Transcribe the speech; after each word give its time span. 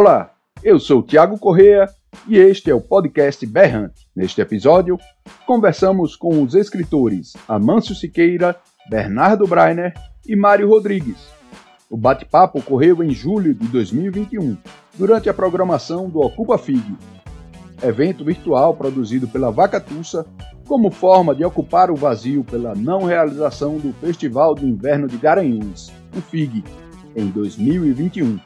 Olá, 0.00 0.30
eu 0.62 0.78
sou 0.78 1.02
Tiago 1.02 1.36
Correa 1.40 1.88
e 2.28 2.36
este 2.36 2.70
é 2.70 2.74
o 2.74 2.80
podcast 2.80 3.44
Berrante. 3.44 4.06
Neste 4.14 4.40
episódio, 4.40 4.96
conversamos 5.44 6.14
com 6.14 6.40
os 6.40 6.54
escritores 6.54 7.32
Amâncio 7.48 7.96
Siqueira, 7.96 8.54
Bernardo 8.88 9.44
Breiner 9.44 9.92
e 10.24 10.36
Mário 10.36 10.68
Rodrigues. 10.68 11.28
O 11.90 11.96
bate-papo 11.96 12.60
ocorreu 12.60 13.02
em 13.02 13.10
julho 13.10 13.52
de 13.52 13.66
2021, 13.66 14.56
durante 14.94 15.28
a 15.28 15.34
programação 15.34 16.08
do 16.08 16.20
Ocupa 16.20 16.56
FIG, 16.58 16.96
evento 17.82 18.24
virtual 18.24 18.74
produzido 18.74 19.26
pela 19.26 19.50
Vaca 19.50 19.80
Tussa 19.80 20.24
como 20.68 20.92
forma 20.92 21.34
de 21.34 21.44
ocupar 21.44 21.90
o 21.90 21.96
vazio 21.96 22.44
pela 22.44 22.72
não 22.72 23.02
realização 23.02 23.78
do 23.78 23.92
Festival 23.94 24.54
de 24.54 24.64
Inverno 24.64 25.08
de 25.08 25.16
Garanhuns, 25.16 25.90
o 26.16 26.20
FIG, 26.20 26.62
em 27.16 27.26
2021 27.26 28.38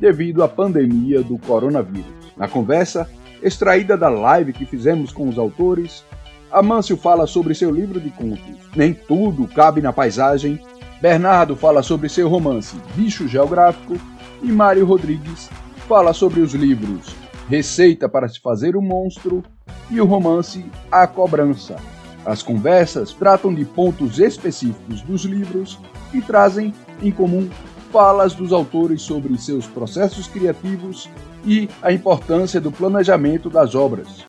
devido 0.00 0.42
à 0.42 0.48
pandemia 0.48 1.22
do 1.22 1.38
coronavírus. 1.38 2.32
Na 2.36 2.48
conversa, 2.48 3.08
extraída 3.42 3.96
da 3.96 4.08
live 4.08 4.52
que 4.52 4.64
fizemos 4.64 5.12
com 5.12 5.28
os 5.28 5.38
autores, 5.38 6.04
Amâncio 6.50 6.96
fala 6.96 7.26
sobre 7.26 7.54
seu 7.54 7.70
livro 7.70 8.00
de 8.00 8.10
contos 8.10 8.56
Nem 8.74 8.92
Tudo 8.92 9.46
Cabe 9.46 9.80
na 9.80 9.92
Paisagem, 9.92 10.60
Bernardo 11.00 11.54
fala 11.54 11.82
sobre 11.82 12.08
seu 12.08 12.28
romance 12.28 12.76
Bicho 12.94 13.28
Geográfico 13.28 13.94
e 14.42 14.50
Mário 14.50 14.84
Rodrigues 14.84 15.48
fala 15.86 16.12
sobre 16.12 16.40
os 16.40 16.52
livros 16.54 17.14
Receita 17.48 18.08
para 18.08 18.28
se 18.28 18.40
fazer 18.40 18.76
um 18.76 18.82
monstro 18.82 19.42
e 19.90 20.00
o 20.00 20.04
romance 20.04 20.64
A 20.90 21.06
Cobrança. 21.06 21.76
As 22.24 22.42
conversas 22.42 23.12
tratam 23.12 23.52
de 23.52 23.64
pontos 23.64 24.20
específicos 24.20 25.02
dos 25.02 25.24
livros 25.24 25.78
e 26.14 26.20
trazem 26.20 26.72
em 27.02 27.10
comum 27.10 27.48
falas 27.90 28.34
dos 28.34 28.52
autores 28.52 29.02
sobre 29.02 29.36
seus 29.36 29.66
processos 29.66 30.28
criativos 30.28 31.10
e 31.44 31.68
a 31.82 31.92
importância 31.92 32.60
do 32.60 32.70
planejamento 32.70 33.50
das 33.50 33.74
obras. 33.74 34.24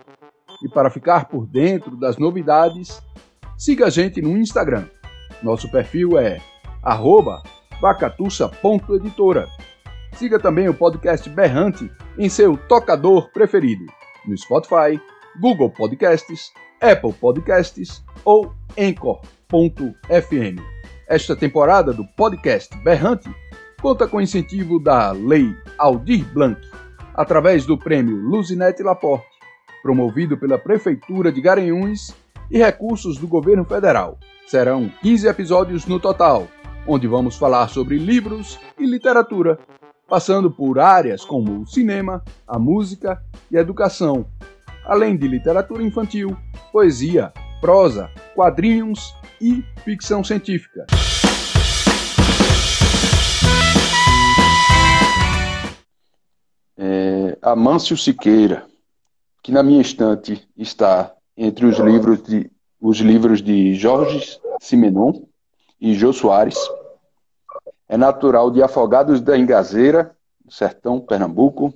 E 0.63 0.69
para 0.69 0.89
ficar 0.89 1.25
por 1.25 1.45
dentro 1.45 1.95
das 1.95 2.17
novidades, 2.17 2.99
siga 3.57 3.85
a 3.85 3.89
gente 3.89 4.21
no 4.21 4.37
Instagram. 4.37 4.85
Nosso 5.43 5.69
perfil 5.69 6.17
é 6.17 6.41
vacatussa.editora. 7.79 9.47
Siga 10.17 10.39
também 10.39 10.67
o 10.67 10.73
podcast 10.73 11.29
Berrante 11.29 11.91
em 12.17 12.27
seu 12.27 12.57
tocador 12.57 13.29
preferido, 13.31 13.85
no 14.25 14.35
Spotify, 14.35 14.99
Google 15.39 15.69
Podcasts, 15.69 16.51
Apple 16.81 17.13
Podcasts 17.13 18.03
ou 18.25 18.51
Anchor.fm. 18.75 20.59
Esta 21.07 21.35
temporada 21.35 21.93
do 21.93 22.03
podcast 22.03 22.75
Berrante 22.79 23.29
conta 23.79 24.07
com 24.07 24.19
incentivo 24.19 24.79
da 24.79 25.11
Lei 25.11 25.55
Aldir 25.77 26.25
Blanc, 26.33 26.59
através 27.13 27.67
do 27.67 27.77
prêmio 27.77 28.15
Luzinete 28.17 28.81
Laporte, 28.81 29.37
promovido 29.83 30.35
pela 30.35 30.57
Prefeitura 30.57 31.31
de 31.31 31.41
Garanhuns 31.41 32.11
e 32.49 32.57
recursos 32.57 33.19
do 33.19 33.27
governo 33.27 33.63
federal. 33.63 34.17
Serão 34.47 34.91
15 35.03 35.27
episódios 35.27 35.85
no 35.85 35.99
total, 35.99 36.47
onde 36.87 37.05
vamos 37.07 37.37
falar 37.37 37.67
sobre 37.67 37.99
livros 37.99 38.59
e 38.79 38.85
literatura 38.87 39.59
passando 40.07 40.49
por 40.49 40.79
áreas 40.79 41.25
como 41.25 41.61
o 41.61 41.67
cinema, 41.67 42.23
a 42.47 42.57
música 42.57 43.21
e 43.51 43.57
a 43.57 43.61
educação, 43.61 44.25
além 44.85 45.17
de 45.17 45.27
literatura 45.27 45.83
infantil, 45.83 46.35
poesia, 46.71 47.33
prosa, 47.59 48.09
quadrinhos 48.33 49.13
e 49.41 49.63
ficção 49.83 50.23
científica. 50.23 50.85
É, 56.77 57.37
Amâncio 57.41 57.97
Siqueira, 57.97 58.65
que 59.43 59.51
na 59.51 59.61
minha 59.61 59.81
estante 59.81 60.47
está 60.55 61.13
entre 61.35 61.65
os 61.65 61.77
livros 61.79 62.23
de, 62.23 62.49
os 62.79 62.99
livros 62.99 63.41
de 63.41 63.75
Jorge 63.75 64.39
Simenon 64.61 65.23
e 65.81 65.93
Jô 65.93 66.13
Soares, 66.13 66.57
é 67.87 67.97
natural 67.97 68.51
de 68.51 68.61
Afogados 68.61 69.21
da 69.21 69.37
Engazeira, 69.37 70.15
sertão 70.49 70.99
Pernambuco, 70.99 71.73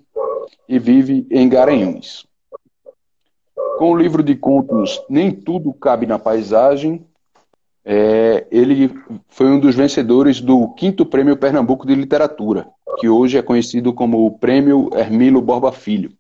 e 0.68 0.80
vive 0.80 1.28
em 1.30 1.48
Garanhuns. 1.48 2.26
Com 3.78 3.92
o 3.92 3.98
livro 3.98 4.22
de 4.22 4.36
contos 4.36 5.02
Nem 5.10 5.32
Tudo 5.32 5.74
Cabe 5.74 6.06
na 6.06 6.20
Paisagem, 6.20 7.06
é, 7.84 8.46
ele 8.52 8.94
foi 9.28 9.48
um 9.48 9.60
dos 9.60 9.76
vencedores 9.76 10.40
do 10.40 10.70
quinto 10.76 11.06
Prêmio 11.06 11.36
Pernambuco 11.36 11.88
de 11.88 11.96
Literatura, 11.96 12.68
que 13.00 13.10
hoje 13.10 13.38
é 13.38 13.42
conhecido 13.42 13.92
como 13.92 14.26
o 14.26 14.38
Prêmio 14.38 14.90
Hermilo 14.94 15.42
Borba 15.42 15.72
Filho. 15.72 16.12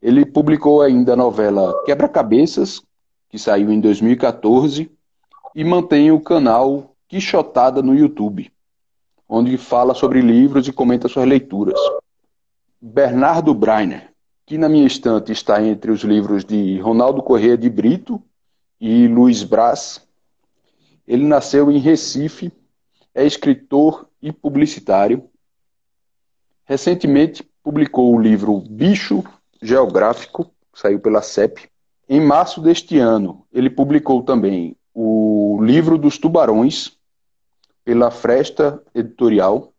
Ele 0.00 0.24
publicou 0.24 0.82
ainda 0.82 1.12
a 1.12 1.16
novela 1.16 1.82
Quebra-Cabeças, 1.84 2.82
que 3.28 3.38
saiu 3.38 3.70
em 3.70 3.80
2014, 3.80 4.90
e 5.54 5.64
mantém 5.64 6.10
o 6.10 6.20
canal 6.20 6.94
Quixotada 7.08 7.82
no 7.82 7.94
YouTube, 7.94 8.50
onde 9.28 9.56
fala 9.56 9.94
sobre 9.94 10.20
livros 10.20 10.66
e 10.68 10.72
comenta 10.72 11.08
suas 11.08 11.26
leituras. 11.26 11.78
Bernardo 12.80 13.54
Breiner, 13.54 14.10
que 14.46 14.58
na 14.58 14.68
minha 14.68 14.86
estante 14.86 15.32
está 15.32 15.62
entre 15.62 15.90
os 15.90 16.02
livros 16.02 16.44
de 16.44 16.78
Ronaldo 16.80 17.22
Corrêa 17.22 17.56
de 17.56 17.70
Brito 17.70 18.22
e 18.80 19.08
Luiz 19.08 19.42
Braz. 19.42 20.06
Ele 21.06 21.24
nasceu 21.24 21.70
em 21.70 21.78
Recife, 21.78 22.52
é 23.14 23.24
escritor 23.24 24.06
e 24.20 24.32
publicitário. 24.32 25.28
Recentemente 26.64 27.42
publicou 27.62 28.14
o 28.14 28.20
livro 28.20 28.60
Bicho 28.60 29.24
Geográfico, 29.62 30.44
que 30.72 30.80
saiu 30.80 31.00
pela 31.00 31.22
CEP. 31.22 31.68
Em 32.06 32.20
março 32.20 32.60
deste 32.60 32.98
ano, 32.98 33.46
ele 33.50 33.70
publicou 33.70 34.22
também 34.22 34.76
o 34.92 35.58
livro 35.62 35.96
dos 35.96 36.18
tubarões, 36.18 36.98
pela 37.84 38.10
Fresta 38.10 38.82
Editorial. 38.94 39.72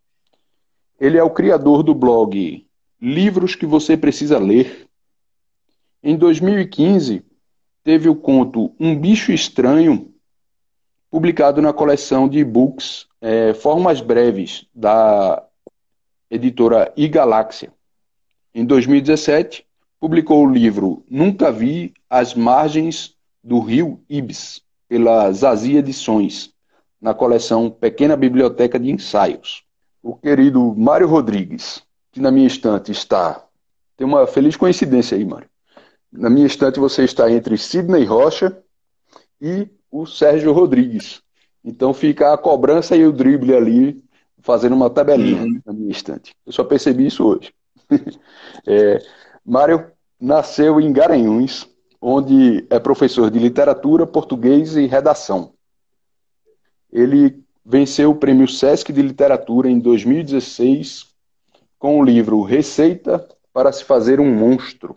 Ele 0.99 1.17
é 1.17 1.23
o 1.23 1.29
criador 1.29 1.83
do 1.83 1.93
blog 1.93 2.65
Livros 3.01 3.55
que 3.55 3.65
Você 3.65 3.97
Precisa 3.97 4.37
Ler. 4.37 4.87
Em 6.01 6.15
2015, 6.15 7.23
teve 7.83 8.07
o 8.07 8.15
conto 8.15 8.73
Um 8.79 8.97
Bicho 8.97 9.31
Estranho, 9.31 10.13
publicado 11.09 11.61
na 11.61 11.73
coleção 11.73 12.29
de 12.29 12.39
e-books 12.39 13.07
é, 13.19 13.53
Formas 13.53 14.01
Breves, 14.01 14.65
da 14.73 15.43
editora 16.29 16.93
iGaláxia. 16.95 17.73
Em 18.53 18.63
2017, 18.63 19.65
publicou 19.99 20.45
o 20.45 20.49
livro 20.49 21.03
Nunca 21.09 21.51
Vi 21.51 21.93
as 22.09 22.33
Margens 22.33 23.15
do 23.43 23.59
Rio 23.59 23.99
Ibis, 24.09 24.61
pela 24.87 25.31
Zazie 25.31 25.77
Edições 25.77 26.54
na 27.01 27.13
coleção 27.13 27.69
Pequena 27.69 28.15
Biblioteca 28.15 28.79
de 28.79 28.91
Ensaios. 28.91 29.63
O 30.01 30.15
querido 30.15 30.73
Mário 30.75 31.07
Rodrigues, 31.07 31.83
que 32.11 32.19
na 32.19 32.31
minha 32.31 32.47
estante 32.47 32.91
está. 32.91 33.43
Tem 33.97 34.05
uma 34.05 34.27
feliz 34.27 34.55
coincidência 34.55 35.17
aí, 35.17 35.25
Mário. 35.25 35.49
Na 36.11 36.29
minha 36.29 36.47
estante 36.47 36.79
você 36.79 37.03
está 37.03 37.29
entre 37.31 37.57
Sidney 37.57 38.05
Rocha 38.05 38.57
e 39.41 39.67
o 39.91 40.05
Sérgio 40.05 40.53
Rodrigues. 40.53 41.21
Então 41.63 41.93
fica 41.93 42.33
a 42.33 42.37
cobrança 42.37 42.95
e 42.95 43.05
o 43.05 43.11
drible 43.11 43.55
ali, 43.55 44.03
fazendo 44.39 44.75
uma 44.75 44.89
tabelinha 44.89 45.43
uhum. 45.43 45.61
na 45.65 45.73
minha 45.73 45.91
estante. 45.91 46.35
Eu 46.45 46.51
só 46.51 46.63
percebi 46.63 47.07
isso 47.07 47.25
hoje. 47.25 47.53
é, 48.67 48.99
Mário 49.43 49.91
nasceu 50.19 50.79
em 50.79 50.93
Garanhuns, 50.93 51.67
onde 51.99 52.65
é 52.69 52.79
professor 52.79 53.31
de 53.31 53.39
literatura, 53.39 54.05
português 54.05 54.75
e 54.75 54.85
redação. 54.85 55.54
Ele 56.95 57.43
venceu 57.65 58.11
o 58.11 58.15
prêmio 58.15 58.47
Sesc 58.47 58.93
de 58.93 59.01
Literatura 59.01 59.69
em 59.69 59.77
2016 59.77 61.13
com 61.77 61.99
o 61.99 62.03
livro 62.03 62.41
Receita 62.41 63.27
para 63.51 63.69
se 63.73 63.83
fazer 63.83 64.21
um 64.21 64.33
monstro. 64.33 64.95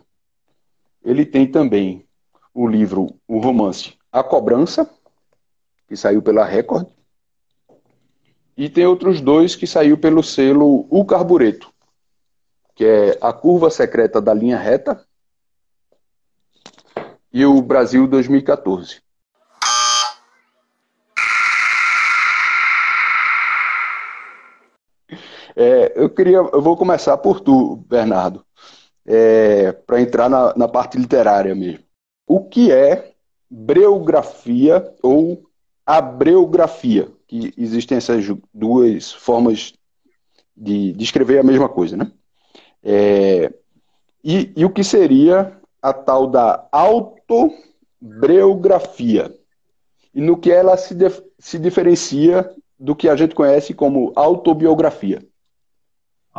Ele 1.03 1.25
tem 1.25 1.45
também 1.45 2.07
o 2.53 2.65
livro, 2.65 3.13
o 3.27 3.39
romance 3.39 3.97
A 4.09 4.23
Cobrança, 4.23 4.89
que 5.89 5.97
saiu 5.97 6.21
pela 6.21 6.45
Record, 6.45 6.87
e 8.55 8.69
tem 8.69 8.85
outros 8.85 9.19
dois 9.19 9.53
que 9.53 9.67
saiu 9.67 9.97
pelo 9.97 10.23
selo 10.23 10.87
O 10.89 11.03
Carbureto, 11.03 11.69
que 12.75 12.85
é 12.85 13.17
A 13.19 13.33
Curva 13.33 13.69
Secreta 13.69 14.21
da 14.21 14.33
Linha 14.33 14.57
Reta 14.57 15.05
e 17.33 17.45
o 17.45 17.61
Brasil 17.61 18.07
2014. 18.07 19.01
É, 25.61 25.91
eu 25.93 26.09
queria, 26.09 26.37
eu 26.37 26.61
vou 26.61 26.77
começar 26.77 27.17
por 27.17 27.41
tu, 27.41 27.83
Bernardo, 27.89 28.45
é, 29.05 29.73
para 29.73 29.99
entrar 29.99 30.29
na, 30.29 30.53
na 30.55 30.69
parte 30.69 30.97
literária 30.97 31.53
mesmo. 31.53 31.83
O 32.25 32.45
que 32.45 32.71
é 32.71 33.11
breografia 33.51 34.89
ou 35.03 35.43
abreografia? 35.85 37.11
Que 37.27 37.53
existem 37.57 37.97
essas 37.97 38.25
duas 38.53 39.11
formas 39.11 39.73
de 40.55 40.93
descrever 40.93 41.39
a 41.39 41.43
mesma 41.43 41.67
coisa, 41.67 41.97
né? 41.97 42.09
É, 42.81 43.53
e, 44.23 44.53
e 44.55 44.63
o 44.63 44.69
que 44.69 44.81
seria 44.81 45.59
a 45.81 45.91
tal 45.91 46.25
da 46.25 46.69
autobreografia? 46.71 49.37
E 50.15 50.21
no 50.21 50.37
que 50.37 50.53
ela 50.53 50.77
se, 50.77 50.95
se 51.37 51.59
diferencia 51.59 52.49
do 52.79 52.95
que 52.95 53.09
a 53.09 53.15
gente 53.17 53.35
conhece 53.35 53.73
como 53.73 54.13
autobiografia? 54.15 55.21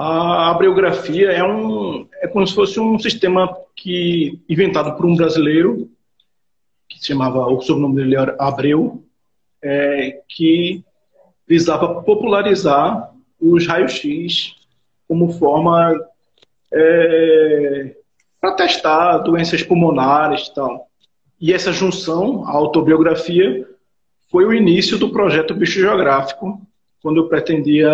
A 0.03 0.55
biografia 0.55 1.31
é, 1.31 1.45
um, 1.45 2.09
é 2.23 2.27
como 2.27 2.47
se 2.47 2.55
fosse 2.55 2.81
um 2.81 2.99
sistema 2.99 3.55
que 3.77 4.41
inventado 4.49 4.97
por 4.97 5.05
um 5.05 5.15
brasileiro, 5.15 5.91
que 6.89 6.99
se 6.99 7.09
chamava, 7.09 7.47
o 7.47 7.61
sobrenome 7.61 7.97
dele 7.97 8.17
era 8.17 8.35
Abreu, 8.41 9.05
é, 9.63 10.23
que 10.27 10.83
visava 11.47 12.01
popularizar 12.01 13.13
os 13.39 13.67
raios-x 13.67 14.55
como 15.07 15.35
forma 15.35 15.95
é, 16.73 17.95
para 18.41 18.55
testar 18.55 19.19
doenças 19.19 19.63
pulmonares 19.63 20.47
e 20.47 20.55
tal. 20.55 20.89
E 21.39 21.53
essa 21.53 21.75
junção, 21.75 22.47
a 22.47 22.53
autobiografia, 22.53 23.69
foi 24.31 24.47
o 24.47 24.55
início 24.55 24.97
do 24.97 25.11
projeto 25.11 25.53
Bicho 25.53 25.79
Geográfico, 25.79 26.59
quando 27.03 27.19
eu 27.19 27.29
pretendia 27.29 27.93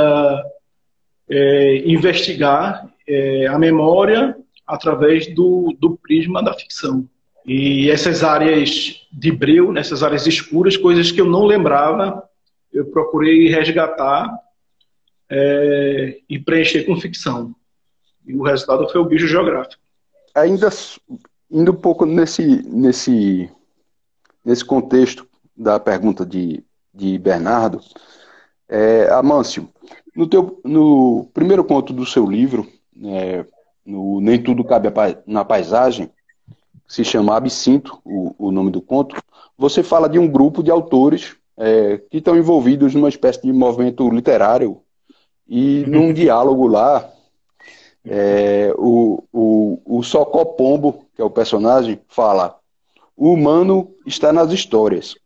é, 1.28 1.82
investigar 1.87 2.88
é, 3.06 3.46
a 3.46 3.58
memória 3.58 4.37
através 4.67 5.32
do, 5.34 5.76
do 5.78 5.96
prisma 5.96 6.43
da 6.43 6.55
ficção. 6.55 7.08
E 7.44 7.90
essas 7.90 8.25
áreas 8.25 9.06
de 9.12 9.31
breu, 9.31 9.73
nessas 9.73 10.02
áreas 10.02 10.26
escuras, 10.26 10.76
coisas 10.76 11.12
que 11.12 11.20
eu 11.20 11.26
não 11.26 11.44
lembrava, 11.44 12.23
eu 12.73 12.87
procurei 12.87 13.49
resgatar 13.49 14.28
é, 15.31 16.19
e 16.28 16.38
preencher 16.38 16.84
com 16.84 17.00
ficção. 17.00 17.55
E 18.26 18.34
o 18.34 18.43
resultado 18.43 18.88
foi 18.88 19.00
o 19.00 19.05
bicho 19.05 19.29
geográfico. 19.29 19.81
Ainda 20.34 20.69
indo 21.50 21.72
um 21.72 21.76
pouco 21.76 22.05
nesse, 22.05 22.44
nesse, 22.69 23.49
nesse 24.44 24.64
contexto 24.64 25.26
da 25.56 25.79
pergunta 25.79 26.26
de, 26.26 26.64
de 26.93 27.17
Bernardo, 27.19 27.81
é, 28.69 29.08
Amâncio, 29.12 29.69
no, 30.15 30.27
teu, 30.27 30.61
no 30.65 31.29
primeiro 31.33 31.65
conto 31.65 31.93
do 31.93 32.06
seu 32.06 32.27
livro, 32.27 32.67
é, 33.05 33.44
no 33.85 34.21
Nem 34.21 34.43
Tudo 34.43 34.65
Cabe 34.65 34.88
na 35.27 35.44
Paisagem, 35.44 36.11
se 36.88 37.05
chama 37.05 37.37
Absinto, 37.37 37.99
o, 38.05 38.35
o 38.38 38.53
nome 38.53 38.71
do 38.71 38.81
conto, 38.81 39.17
você 39.59 39.83
fala 39.83 40.09
de 40.09 40.19
um 40.19 40.29
grupo 40.29 40.62
de 40.62 40.71
autores 40.71 41.37
é, 41.56 41.99
que 42.11 42.19
estão 42.19 42.37
envolvidos 42.37 42.94
numa 42.94 43.09
espécie 43.09 43.43
de 43.43 43.53
movimento 43.53 44.09
literário 44.11 44.81
e 45.49 45.85
num 45.87 46.12
diálogo 46.15 46.67
lá, 46.67 47.11
é, 48.05 48.73
o, 48.77 49.23
o, 49.32 49.99
o 49.99 50.03
Socó 50.03 50.44
Pombo, 50.44 51.06
que 51.15 51.23
é 51.23 51.25
o 51.25 51.31
personagem, 51.31 52.00
fala: 52.09 52.56
o 53.17 53.32
humano 53.32 53.94
está 54.06 54.32
nas 54.32 54.53
histórias. 54.53 55.17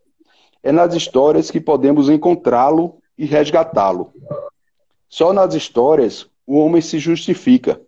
É 0.62 0.70
nas 0.70 0.94
histórias 0.94 1.50
que 1.50 1.60
podemos 1.60 2.08
encontrá-lo 2.08 2.98
e 3.16 3.24
resgatá-lo. 3.24 4.12
Só 5.10 5.32
nas 5.32 5.54
histórias 5.54 6.28
o 6.46 6.56
homem 6.56 6.80
se 6.80 7.00
justifica. 7.00 7.80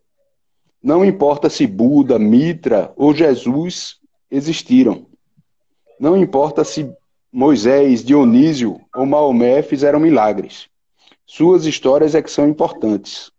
Não 0.82 1.04
importa 1.04 1.48
se 1.48 1.68
Buda, 1.68 2.18
Mitra 2.18 2.92
ou 2.96 3.14
Jesus 3.14 4.00
existiram. 4.28 5.06
Não 6.00 6.16
importa 6.16 6.64
se 6.64 6.92
Moisés, 7.32 8.04
Dionísio 8.04 8.80
ou 8.94 9.06
Maomé 9.06 9.62
fizeram 9.62 10.00
milagres. 10.00 10.68
Suas 11.24 11.64
histórias 11.64 12.16
é 12.16 12.20
que 12.20 12.30
são 12.30 12.48
importantes. 12.48 13.30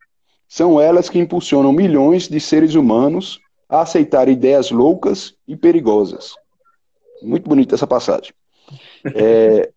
São 0.47 0.79
elas 0.79 1.09
que 1.09 1.19
impulsionam 1.19 1.73
milhões 1.73 2.29
de 2.29 2.39
seres 2.39 2.75
humanos 2.75 3.39
a 3.67 3.81
aceitar 3.81 4.29
ideias 4.29 4.71
loucas 4.71 5.35
e 5.45 5.57
perigosas. 5.57 6.35
Muito 7.21 7.49
bonita 7.49 7.75
essa 7.75 7.87
passagem. 7.87 8.33
É, 9.13 9.71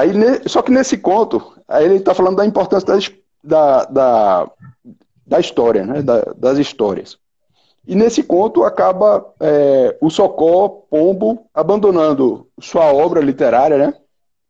Aí, 0.00 0.12
só 0.46 0.62
que 0.62 0.70
nesse 0.70 0.96
conto, 0.96 1.59
aí 1.70 1.84
ele 1.84 1.96
está 1.96 2.14
falando 2.14 2.36
da 2.36 2.44
importância 2.44 2.86
das, 2.86 3.10
da, 3.42 3.84
da, 3.84 4.50
da 5.26 5.40
história, 5.40 5.84
né? 5.84 6.02
Da, 6.02 6.20
das 6.36 6.58
histórias. 6.58 7.18
E 7.86 7.94
nesse 7.94 8.22
conto 8.22 8.62
acaba 8.62 9.32
é, 9.40 9.96
o 10.00 10.10
Socó 10.10 10.68
Pombo 10.68 11.46
abandonando 11.54 12.46
sua 12.60 12.92
obra 12.92 13.20
literária, 13.20 13.78
né? 13.78 13.94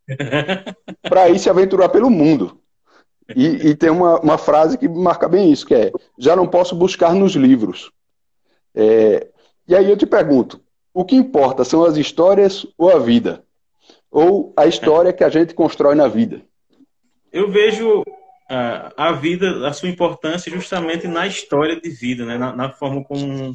Para 1.09 1.29
ir 1.29 1.39
se 1.39 1.49
aventurar 1.49 1.91
pelo 1.91 2.11
mundo. 2.11 2.59
E, 3.37 3.69
e 3.69 3.75
tem 3.77 3.91
uma, 3.91 4.19
uma, 4.19 4.37
frase 4.37 4.77
que 4.77 4.89
marca 4.89 5.29
bem 5.29 5.53
isso, 5.53 5.65
que 5.65 5.75
é 5.75 5.93
já 6.19 6.35
não 6.35 6.49
posso 6.49 6.75
buscar 6.75 7.15
nos 7.15 7.37
livros. 7.37 7.93
É, 8.75 9.29
e 9.69 9.77
aí 9.77 9.89
eu 9.89 9.97
te 9.97 10.05
pergunto, 10.05 10.61
o 10.93 11.05
que 11.05 11.15
importa 11.15 11.65
são 11.65 11.85
as 11.85 11.97
histórias 11.97 12.67
ou 12.77 12.91
a 12.91 12.99
vida? 12.99 13.45
ou 14.11 14.53
a 14.57 14.67
história 14.67 15.13
que 15.13 15.23
a 15.23 15.29
gente 15.29 15.55
constrói 15.55 15.95
na 15.95 16.09
vida? 16.09 16.43
Eu 17.33 17.51
vejo 17.51 18.01
uh, 18.01 18.93
a 18.97 19.13
vida, 19.13 19.67
a 19.69 19.73
sua 19.73 19.89
importância 19.89 20.51
justamente 20.51 21.07
na 21.07 21.27
história 21.27 21.81
de 21.81 21.91
vida, 21.91 22.25
né? 22.25 22.37
na, 22.37 22.55
na 22.55 22.71
forma 22.71 23.05
como 23.05 23.55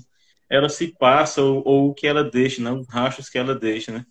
ela 0.50 0.70
se 0.70 0.96
passa 0.98 1.42
ou, 1.42 1.62
ou, 1.66 1.90
o 1.90 1.94
que 1.94 2.08
ela 2.08 2.24
deixa, 2.24 2.62
né? 2.62 2.72
os 2.72 2.88
rastros 2.88 3.30
que 3.30 3.38
ela 3.38 3.54
deixa. 3.54 3.92
Né? 3.92 4.06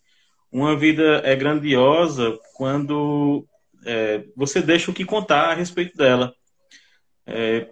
Uma 0.52 0.76
vida 0.76 1.22
é 1.24 1.34
grandiosa 1.34 2.38
quando 2.56 3.46
é, 3.84 4.24
você 4.36 4.60
deixa 4.60 4.90
o 4.90 4.94
que 4.94 5.04
contar 5.04 5.50
a 5.50 5.54
respeito 5.54 5.96
dela. 5.96 6.34
É, 7.26 7.68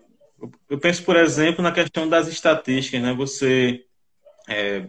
eu 0.69 0.79
penso, 0.79 1.05
por 1.05 1.17
exemplo, 1.17 1.63
na 1.63 1.73
questão 1.73 2.09
das 2.09 2.29
estatísticas. 2.29 3.03
Né? 3.03 3.13
Você 3.15 3.85
é, 4.49 4.89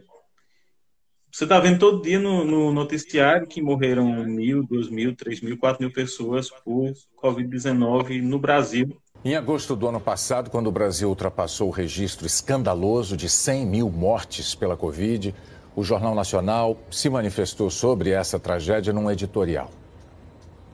você 1.33 1.45
está 1.45 1.59
vendo 1.59 1.79
todo 1.79 2.03
dia 2.03 2.19
no, 2.19 2.45
no, 2.45 2.71
noticiário 2.71 3.47
que 3.47 3.59
morreram 3.59 4.23
mil, 4.23 4.63
duas 4.63 4.87
mil, 4.87 5.15
três 5.15 5.41
mil, 5.41 5.57
quatro 5.57 5.81
mil 5.81 5.91
pessoas 5.91 6.47
por 6.63 6.93
Covid-19 7.19 8.21
no 8.21 8.37
Brasil. 8.37 8.95
Em 9.25 9.35
agosto 9.35 9.75
do 9.75 9.87
ano 9.87 9.99
passado, 9.99 10.51
quando 10.51 10.67
o 10.67 10.71
Brasil 10.71 11.09
ultrapassou 11.09 11.69
o 11.69 11.71
registro 11.71 12.27
escandaloso 12.27 13.17
de 13.17 13.27
100 13.27 13.65
mil 13.65 13.89
mortes 13.89 14.53
pela 14.53 14.77
Covid, 14.77 15.33
o 15.75 15.83
Jornal 15.83 16.13
Nacional 16.13 16.77
se 16.91 17.09
manifestou 17.09 17.67
sobre 17.71 18.11
essa 18.11 18.37
tragédia 18.37 18.93
num 18.93 19.09
editorial. 19.09 19.71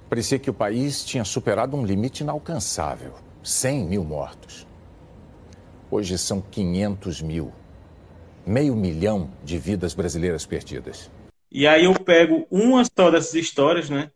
Parecia 0.10 0.38
que 0.38 0.50
o 0.50 0.54
país 0.54 1.06
tinha 1.06 1.24
superado 1.24 1.78
um 1.78 1.86
limite 1.86 2.22
inalcançável: 2.22 3.14
100 3.42 3.86
mil 3.86 4.04
mortos. 4.04 4.68
Hoje 5.90 6.18
são 6.18 6.42
500 6.42 7.22
mil 7.22 7.54
meio 8.46 8.76
milhão 8.76 9.30
de 9.44 9.58
vidas 9.58 9.94
brasileiras 9.94 10.46
perdidas. 10.46 11.10
E 11.52 11.68
aí 11.68 11.86
eu 11.86 11.94
pego 11.94 12.48
uma 12.50 12.84
só 12.86 13.10
dessas 13.10 13.34
histórias, 13.34 13.90
né? 13.90 14.12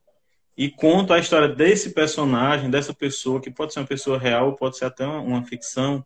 e 0.56 0.70
conto 0.70 1.14
a 1.14 1.20
história 1.20 1.48
desse 1.48 1.92
personagem, 1.92 2.70
dessa 2.70 2.94
pessoa, 2.94 3.42
que 3.42 3.50
pode 3.50 3.74
ser 3.74 3.80
uma 3.80 3.88
pessoa 3.88 4.20
real, 4.20 4.56
pode 4.56 4.78
ser 4.78 4.86
até 4.86 5.06
uma, 5.06 5.44
ficção. 5.44 6.06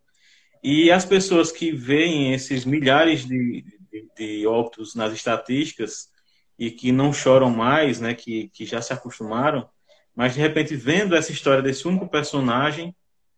E 0.63 0.89
as 0.89 1.05
pessoas 1.05 1.51
que 1.51 1.71
veem 1.71 2.33
esses 2.33 2.65
milhares 2.65 3.25
de, 3.25 3.63
de, 3.91 4.09
de, 4.17 4.47
óbitos 4.47 4.95
nas 4.95 5.13
estatísticas 5.13 6.09
e 6.57 6.71
que 6.71 6.91
não 6.91 7.11
choram 7.11 7.49
mais, 7.49 7.99
né, 7.99 8.13
que, 8.13 8.49
que 8.49 8.65
já 8.65 8.81
se 8.81 8.93
acostumaram, 8.93 9.69
mas 10.15 10.33
de 10.33 10.39
repente 10.39 10.75
vendo 10.75 11.15
essa 11.15 11.31
história 11.31 11.61
desse 11.61 11.87
único 11.87 12.09
personagem, 12.09 12.95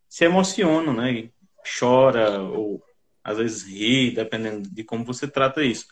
se 0.07 0.25
emocionam, 0.25 0.93
né, 0.93 1.12
e 1.12 1.33
chora 1.79 2.39
ou 2.41 2.81
às 3.29 3.38
vezes 3.38 3.63
ri, 3.63 4.12
dependendo 4.12 4.67
de 4.67 4.83
como 4.83 5.05
você 5.05 5.27
trata 5.27 5.63
isso. 5.63 5.86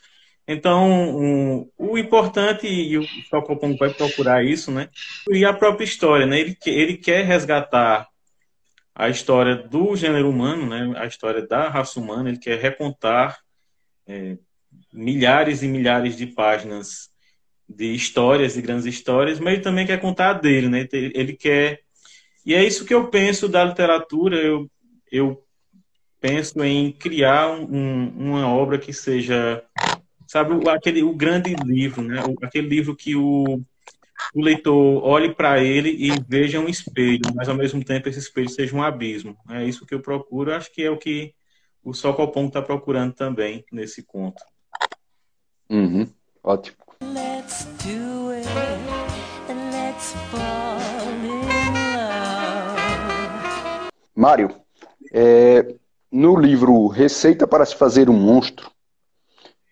Então, 0.47 0.89
um, 0.89 1.69
o 1.77 1.97
importante, 1.97 2.67
e 2.67 2.97
o 2.97 3.03
Socopong 3.29 3.77
vai 3.77 3.93
procurar 3.93 4.43
isso, 4.43 4.71
né? 4.71 4.89
E 5.29 5.45
a 5.45 5.53
própria 5.53 5.85
história, 5.85 6.25
né? 6.25 6.39
Ele, 6.39 6.57
ele 6.65 6.97
quer 6.97 7.25
resgatar 7.25 8.07
a 8.95 9.09
história 9.09 9.55
do 9.55 9.95
gênero 9.95 10.29
humano, 10.29 10.65
né? 10.65 10.93
A 10.97 11.05
história 11.05 11.45
da 11.45 11.69
raça 11.69 11.99
humana, 11.99 12.29
ele 12.29 12.39
quer 12.39 12.57
recontar 12.59 13.37
é, 14.07 14.37
milhares 14.91 15.61
e 15.61 15.67
milhares 15.67 16.15
de 16.15 16.25
páginas 16.25 17.11
de 17.69 17.93
histórias 17.93 18.55
e 18.57 18.61
grandes 18.61 18.85
histórias, 18.85 19.39
mas 19.39 19.53
ele 19.53 19.61
também 19.61 19.85
quer 19.85 19.99
contar 19.99 20.29
a 20.29 20.33
dele, 20.33 20.69
né? 20.69 20.87
Ele 20.91 21.33
quer... 21.33 21.81
E 22.45 22.55
é 22.55 22.65
isso 22.65 22.85
que 22.85 22.93
eu 22.93 23.09
penso 23.09 23.49
da 23.49 23.65
literatura, 23.65 24.37
eu, 24.37 24.71
eu 25.11 25.43
penso 26.19 26.63
em 26.63 26.91
criar 26.91 27.49
um, 27.51 28.09
uma 28.17 28.47
obra 28.47 28.77
que 28.77 28.91
seja 28.93 29.63
sabe, 30.27 30.69
aquele, 30.69 31.01
o 31.01 31.13
grande 31.13 31.55
livro, 31.65 32.01
né? 32.01 32.21
aquele 32.43 32.67
livro 32.67 32.95
que 32.95 33.15
o, 33.15 33.61
o 34.35 34.41
leitor 34.41 35.03
olhe 35.03 35.33
para 35.33 35.63
ele 35.63 35.89
e 35.89 36.11
veja 36.27 36.59
um 36.59 36.67
espelho, 36.67 37.21
mas 37.33 37.47
ao 37.47 37.55
mesmo 37.55 37.83
tempo 37.83 38.09
esse 38.09 38.19
espelho 38.19 38.49
seja 38.49 38.75
um 38.75 38.83
abismo. 38.83 39.37
É 39.49 39.63
isso 39.63 39.85
que 39.85 39.95
eu 39.95 40.01
procuro, 40.01 40.53
acho 40.53 40.71
que 40.71 40.83
é 40.83 40.91
o 40.91 40.97
que 40.97 41.33
o 41.83 41.93
Socopom 41.93 42.47
está 42.47 42.61
procurando 42.61 43.13
também 43.13 43.63
nesse 43.71 44.03
conto. 44.03 44.43
Uhum, 45.69 46.07
ótimo. 46.43 46.77
Let's 47.01 47.65
do 47.83 48.31
it, 48.31 48.47
let's 49.71 50.13
fall 50.29 50.77
in 51.23 51.41
love. 51.95 52.77
Mário, 54.13 54.49
é, 55.13 55.75
no 56.11 56.35
livro 56.35 56.87
Receita 56.87 57.45
para 57.45 57.65
se 57.65 57.75
fazer 57.75 58.09
um 58.09 58.17
monstro, 58.17 58.71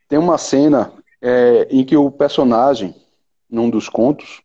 tem 0.07 0.19
uma 0.19 0.37
cena 0.37 0.91
é, 1.21 1.67
em 1.69 1.83
que 1.83 1.97
o 1.97 2.11
personagem, 2.11 2.95
num 3.49 3.69
dos 3.69 3.89
contos, 3.89 4.41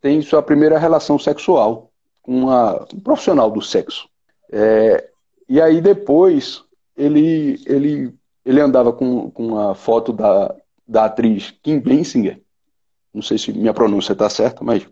tem 0.00 0.22
sua 0.22 0.42
primeira 0.42 0.78
relação 0.78 1.18
sexual 1.18 1.90
com 2.22 2.46
um 2.46 3.00
profissional 3.00 3.50
do 3.50 3.60
sexo. 3.60 4.08
É, 4.50 5.10
e 5.48 5.60
aí 5.60 5.80
depois 5.80 6.64
ele, 6.96 7.60
ele, 7.66 8.14
ele 8.44 8.60
andava 8.60 8.92
com, 8.92 9.30
com 9.30 9.58
a 9.58 9.74
foto 9.74 10.12
da, 10.12 10.54
da 10.86 11.04
atriz 11.04 11.50
Kim 11.62 11.78
Basinger, 11.78 12.40
não 13.12 13.22
sei 13.22 13.38
se 13.38 13.52
minha 13.52 13.74
pronúncia 13.74 14.12
está 14.12 14.28
certa, 14.28 14.64
mas 14.64 14.86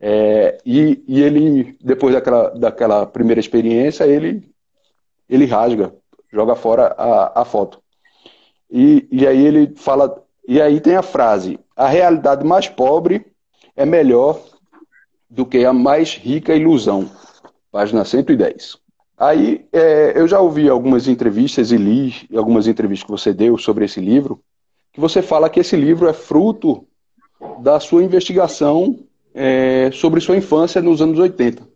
é, 0.00 0.58
e, 0.64 1.04
e 1.06 1.20
ele 1.20 1.76
depois 1.80 2.14
daquela, 2.14 2.48
daquela 2.50 3.06
primeira 3.06 3.40
experiência 3.40 4.04
ele 4.04 4.50
ele 5.30 5.46
rasga, 5.46 5.94
joga 6.32 6.54
fora 6.54 6.94
a, 6.98 7.42
a 7.42 7.44
foto. 7.44 7.80
E, 8.70 9.06
e 9.10 9.26
aí 9.26 9.44
ele 9.44 9.72
fala, 9.76 10.22
e 10.46 10.60
aí 10.60 10.80
tem 10.80 10.96
a 10.96 11.02
frase: 11.02 11.58
a 11.76 11.88
realidade 11.88 12.44
mais 12.44 12.68
pobre 12.68 13.24
é 13.76 13.86
melhor 13.86 14.40
do 15.28 15.46
que 15.46 15.64
a 15.64 15.72
mais 15.72 16.16
rica 16.16 16.54
ilusão. 16.54 17.08
Página 17.70 18.04
110. 18.04 18.76
Aí 19.16 19.66
é, 19.72 20.12
eu 20.16 20.26
já 20.26 20.40
ouvi 20.40 20.68
algumas 20.68 21.06
entrevistas 21.06 21.70
e 21.70 21.76
li 21.76 22.14
algumas 22.34 22.66
entrevistas 22.66 23.04
que 23.04 23.10
você 23.10 23.32
deu 23.32 23.56
sobre 23.56 23.84
esse 23.84 24.00
livro, 24.00 24.42
que 24.92 25.00
você 25.00 25.22
fala 25.22 25.48
que 25.48 25.60
esse 25.60 25.76
livro 25.76 26.08
é 26.08 26.12
fruto 26.12 26.84
da 27.60 27.78
sua 27.78 28.02
investigação 28.02 28.98
é, 29.34 29.90
sobre 29.92 30.20
sua 30.20 30.36
infância 30.36 30.82
nos 30.82 31.00
anos 31.00 31.18
80. 31.18 31.69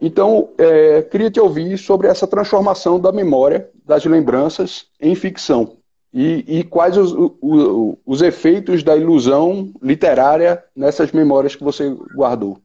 Então, 0.00 0.50
é, 0.56 1.02
queria 1.02 1.30
te 1.30 1.38
ouvir 1.38 1.76
sobre 1.76 2.08
essa 2.08 2.26
transformação 2.26 2.98
da 2.98 3.12
memória, 3.12 3.68
das 3.84 4.04
lembranças, 4.04 4.86
em 4.98 5.14
ficção. 5.14 5.76
E, 6.12 6.58
e 6.60 6.64
quais 6.64 6.96
os, 6.96 7.12
os, 7.40 7.96
os, 8.04 8.22
efeitos 8.22 8.82
da 8.82 8.96
ilusão 8.96 9.72
literária 9.80 10.64
nessas 10.74 11.12
memórias 11.12 11.54
que 11.54 11.62
você 11.62 11.94
guardou? 12.14 12.60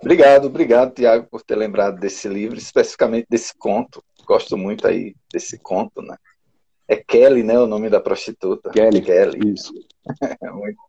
Obrigado, 0.00 0.46
obrigado, 0.46 0.94
Tiago, 0.94 1.28
por 1.30 1.42
ter 1.42 1.56
lembrado 1.56 2.00
desse 2.00 2.28
livro, 2.28 2.58
especificamente 2.58 3.26
desse 3.30 3.54
conto. 3.56 4.02
Gosto 4.26 4.56
muito 4.56 4.86
aí 4.86 5.14
desse 5.32 5.58
conto, 5.58 6.02
né? 6.02 6.16
É 6.88 6.96
Kelly, 6.96 7.42
né, 7.42 7.58
o 7.58 7.66
nome 7.66 7.88
da 7.88 8.00
prostituta. 8.00 8.70
Kelly, 8.70 9.00
Kelly. 9.00 9.52
isso. 9.52 9.72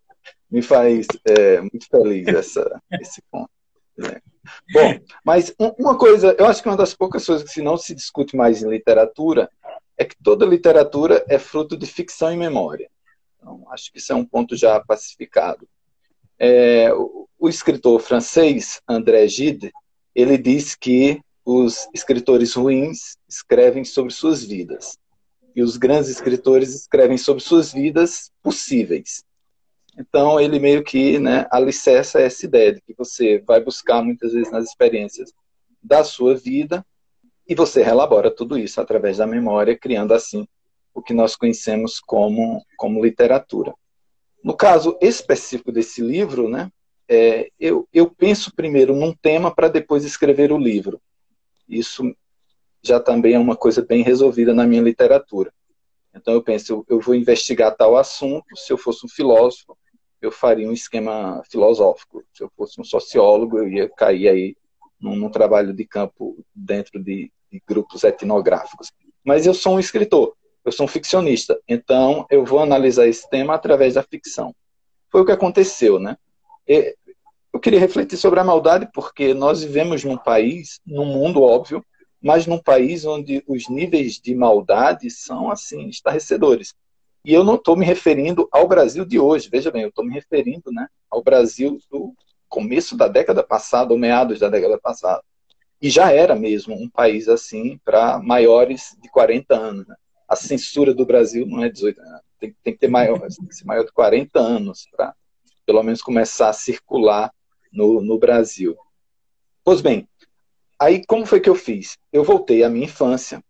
me 0.50 0.62
faz 0.62 1.06
é, 1.26 1.62
muito 1.62 1.88
feliz 1.90 2.28
essa, 2.28 2.82
esse 3.00 3.22
conto. 3.30 3.50
Né? 3.98 4.20
Bom, 4.72 5.00
mas 5.24 5.54
uma 5.58 5.98
coisa, 5.98 6.36
eu 6.38 6.46
acho 6.46 6.62
que 6.62 6.70
uma 6.70 6.78
das 6.78 6.94
poucas 6.94 7.26
coisas 7.26 7.48
que 7.48 7.54
se 7.54 7.62
não 7.62 7.78
se 7.78 7.94
discute 7.94 8.36
mais 8.36 8.62
em 8.62 8.70
literatura 8.70 9.50
é 9.98 10.06
que 10.06 10.16
toda 10.24 10.46
literatura 10.46 11.26
é 11.28 11.40
fruto 11.40 11.76
de 11.76 11.86
ficção 11.86 12.32
e 12.32 12.38
memória. 12.38 12.90
Então, 13.38 13.66
acho 13.72 13.92
que 13.92 13.98
isso 13.98 14.12
é 14.12 14.16
um 14.16 14.26
ponto 14.26 14.56
já 14.56 14.80
pacificado. 14.80 15.68
É, 16.40 16.92
o, 16.94 17.50
escritor 17.50 18.00
francês 18.00 18.82
André 18.88 19.28
Gide, 19.28 19.72
ele 20.14 20.38
diz 20.38 20.76
que 20.76 21.20
os 21.44 21.88
escritores 21.94 22.54
ruins 22.54 23.18
escrevem 23.28 23.84
sobre 23.86 24.14
suas 24.14 24.44
vidas 24.44 24.98
e 25.56 25.64
os 25.64 25.78
grandes 25.78 26.10
escritores 26.10 26.76
escrevem 26.76 27.18
sobre 27.18 27.42
suas 27.42 27.74
vidas 27.74 28.32
possíveis. 28.44 29.24
Então, 29.98 30.40
ele 30.40 30.60
meio 30.60 30.84
que 30.84 31.18
né, 31.18 31.48
alicerça 31.50 32.22
essa 32.22 32.46
ideia 32.46 32.74
de 32.74 32.82
que 32.82 32.94
você 32.94 33.40
vai 33.40 33.60
buscar 33.60 34.04
muitas 34.04 34.32
vezes 34.32 34.52
nas 34.52 34.66
experiências 34.66 35.34
da 35.82 36.04
sua 36.04 36.36
vida 36.36 36.86
e 37.48 37.56
você 37.56 37.82
relabora 37.82 38.30
tudo 38.30 38.60
isso 38.60 38.80
através 38.80 39.18
da 39.18 39.26
memória, 39.26 39.78
criando 39.78 40.14
assim 40.14 40.48
o 40.94 41.02
que 41.02 41.14
nós 41.14 41.36
conhecemos 41.36 42.00
como, 42.00 42.64
como 42.78 43.04
literatura. 43.04 43.74
No 44.44 44.56
caso 44.56 44.98
específico 45.02 45.72
desse 45.72 46.02
livro, 46.02 46.48
né, 46.48 46.72
é, 47.10 47.50
eu, 47.60 47.88
eu 47.92 48.10
penso 48.10 48.54
primeiro 48.54 48.96
num 48.96 49.14
tema 49.14 49.54
para 49.54 49.68
depois 49.68 50.04
escrever 50.04 50.52
o 50.52 50.58
livro. 50.58 51.02
Isso 51.68 52.04
já 52.84 53.00
também 53.00 53.34
é 53.34 53.40
uma 53.40 53.56
coisa 53.56 53.84
bem 53.84 54.04
resolvida 54.04 54.54
na 54.54 54.66
minha 54.68 54.82
literatura. 54.82 55.52
Então 56.14 56.34
eu 56.34 56.42
penso, 56.42 56.72
eu, 56.74 56.86
eu 56.90 57.00
vou 57.00 57.16
investigar 57.16 57.76
tal 57.76 57.98
assunto, 57.98 58.56
se 58.56 58.72
eu 58.72 58.78
fosse 58.78 59.06
um 59.06 59.10
filósofo, 59.10 59.78
eu 60.22 60.32
faria 60.32 60.68
um 60.68 60.74
esquema 60.74 61.42
filosófico. 61.50 62.24
Se 62.34 62.44
eu 62.44 62.52
fosse 62.56 62.80
um 62.80 62.84
sociólogo, 62.84 63.60
eu 63.60 63.68
ia 63.68 63.90
cair 63.90 64.28
aí 64.28 64.56
num, 65.00 65.16
num 65.16 65.30
trabalho 65.30 65.74
de 65.74 65.86
campo 65.86 66.38
dentro 66.54 67.02
de, 67.02 67.32
de 67.52 67.62
grupos 67.68 68.04
etnográficos. 68.04 68.92
Mas 69.24 69.46
eu 69.46 69.54
sou 69.54 69.76
um 69.76 69.80
escritor, 69.80 70.36
eu 70.64 70.72
sou 70.72 70.86
um 70.86 70.90
ficcionista, 70.90 71.60
então 71.68 72.26
eu 72.30 72.46
vou 72.46 72.60
analisar 72.60 73.08
esse 73.08 73.30
tema 73.30 73.54
através 73.54 73.94
da 73.96 74.04
ficção. 74.04 74.56
Foi 75.12 75.22
o 75.22 75.26
que 75.26 75.32
aconteceu, 75.32 76.00
né? 76.00 76.18
Eu 77.54 77.60
queria 77.60 77.80
refletir 77.80 78.18
sobre 78.18 78.40
a 78.40 78.44
maldade 78.44 78.90
porque 78.94 79.34
nós 79.34 79.64
vivemos 79.64 80.04
num 80.04 80.18
país, 80.18 80.80
num 80.86 81.06
mundo 81.06 81.42
óbvio, 81.42 81.84
mas 82.22 82.46
num 82.46 82.58
país 82.58 83.06
onde 83.06 83.44
os 83.48 83.70
níveis 83.70 84.20
de 84.20 84.36
maldade 84.36 85.10
são 85.10 85.50
assim 85.50 85.88
estarrecedores. 85.88 86.74
E 87.28 87.34
eu 87.34 87.44
não 87.44 87.56
estou 87.56 87.76
me 87.76 87.86
referindo 87.86 88.48
ao 88.54 88.70
Brasil 88.70 89.04
de 89.04 89.20
hoje, 89.20 89.50
veja 89.52 89.70
bem, 89.70 89.82
eu 89.82 89.90
estou 89.90 90.06
me 90.06 90.14
referindo 90.14 90.72
né, 90.72 90.88
ao 91.12 91.22
Brasil 91.22 91.78
do 91.92 92.16
começo 92.48 92.96
da 92.96 93.10
década 93.10 93.44
passada, 93.44 93.92
ou 93.92 94.00
meados 94.00 94.40
da 94.40 94.48
década 94.48 94.80
passada. 94.80 95.22
E 95.82 95.90
já 95.90 96.10
era 96.10 96.38
mesmo 96.38 96.74
um 96.74 96.90
país 96.90 97.28
assim 97.28 97.78
para 97.84 98.18
maiores 98.20 98.96
de 99.02 99.10
40 99.10 99.54
anos. 99.54 99.86
Né? 99.86 99.96
A 100.26 100.38
censura 100.38 100.94
do 100.94 101.06
Brasil 101.06 101.46
não 101.46 101.62
é 101.66 101.70
18 101.70 102.00
anos, 102.00 102.22
tem, 102.40 102.56
tem 102.64 102.74
que 102.74 102.80
ter 102.80 102.88
maior, 102.88 103.20
tem 103.20 103.46
que 103.46 103.56
ser 103.56 103.66
maior 103.66 103.84
de 103.84 103.92
40 103.92 104.40
anos 104.40 104.88
para 104.96 105.14
pelo 105.66 105.84
menos 105.84 106.02
começar 106.02 106.48
a 106.48 106.54
circular 106.54 107.30
no, 107.74 108.02
no 108.02 108.18
Brasil. 108.18 108.74
Pois 109.66 109.82
bem, 109.82 110.08
aí 110.80 111.06
como 111.06 111.26
foi 111.26 111.42
que 111.42 111.50
eu 111.50 111.56
fiz? 111.56 111.98
Eu 112.10 112.24
voltei 112.24 112.64
à 112.64 112.70
minha 112.70 112.86
infância, 112.86 113.44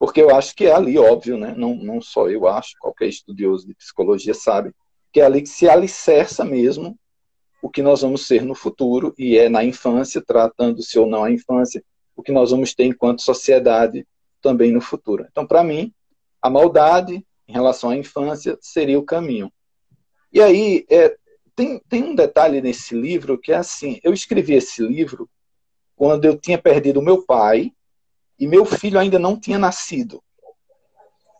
porque 0.00 0.22
eu 0.22 0.34
acho 0.34 0.56
que 0.56 0.64
é 0.64 0.72
ali, 0.72 0.96
óbvio, 0.96 1.36
né? 1.36 1.52
não, 1.54 1.74
não 1.74 2.00
só 2.00 2.26
eu 2.30 2.48
acho, 2.48 2.74
qualquer 2.80 3.06
estudioso 3.06 3.66
de 3.66 3.74
psicologia 3.74 4.32
sabe, 4.32 4.74
que 5.12 5.20
é 5.20 5.24
ali 5.26 5.42
que 5.42 5.48
se 5.50 5.68
alicerça 5.68 6.42
mesmo 6.42 6.98
o 7.62 7.68
que 7.68 7.82
nós 7.82 8.00
vamos 8.00 8.26
ser 8.26 8.42
no 8.42 8.54
futuro, 8.54 9.14
e 9.18 9.36
é 9.36 9.50
na 9.50 9.62
infância, 9.62 10.22
tratando-se 10.26 10.98
ou 10.98 11.06
não 11.06 11.22
a 11.22 11.30
infância, 11.30 11.84
o 12.16 12.22
que 12.22 12.32
nós 12.32 12.50
vamos 12.50 12.74
ter 12.74 12.84
enquanto 12.84 13.20
sociedade 13.20 14.06
também 14.40 14.72
no 14.72 14.80
futuro. 14.80 15.26
Então, 15.30 15.46
para 15.46 15.62
mim, 15.62 15.92
a 16.40 16.48
maldade 16.48 17.22
em 17.46 17.52
relação 17.52 17.90
à 17.90 17.96
infância 17.96 18.56
seria 18.62 18.98
o 18.98 19.04
caminho. 19.04 19.52
E 20.32 20.40
aí, 20.40 20.86
é, 20.88 21.14
tem, 21.54 21.78
tem 21.90 22.04
um 22.04 22.14
detalhe 22.14 22.62
nesse 22.62 22.94
livro 22.94 23.38
que 23.38 23.52
é 23.52 23.56
assim: 23.56 24.00
eu 24.02 24.14
escrevi 24.14 24.54
esse 24.54 24.82
livro 24.82 25.28
quando 25.94 26.24
eu 26.24 26.38
tinha 26.38 26.56
perdido 26.56 27.02
meu 27.02 27.22
pai 27.26 27.70
e 28.40 28.46
meu 28.46 28.64
filho 28.64 28.98
ainda 28.98 29.18
não 29.18 29.38
tinha 29.38 29.58
nascido. 29.58 30.22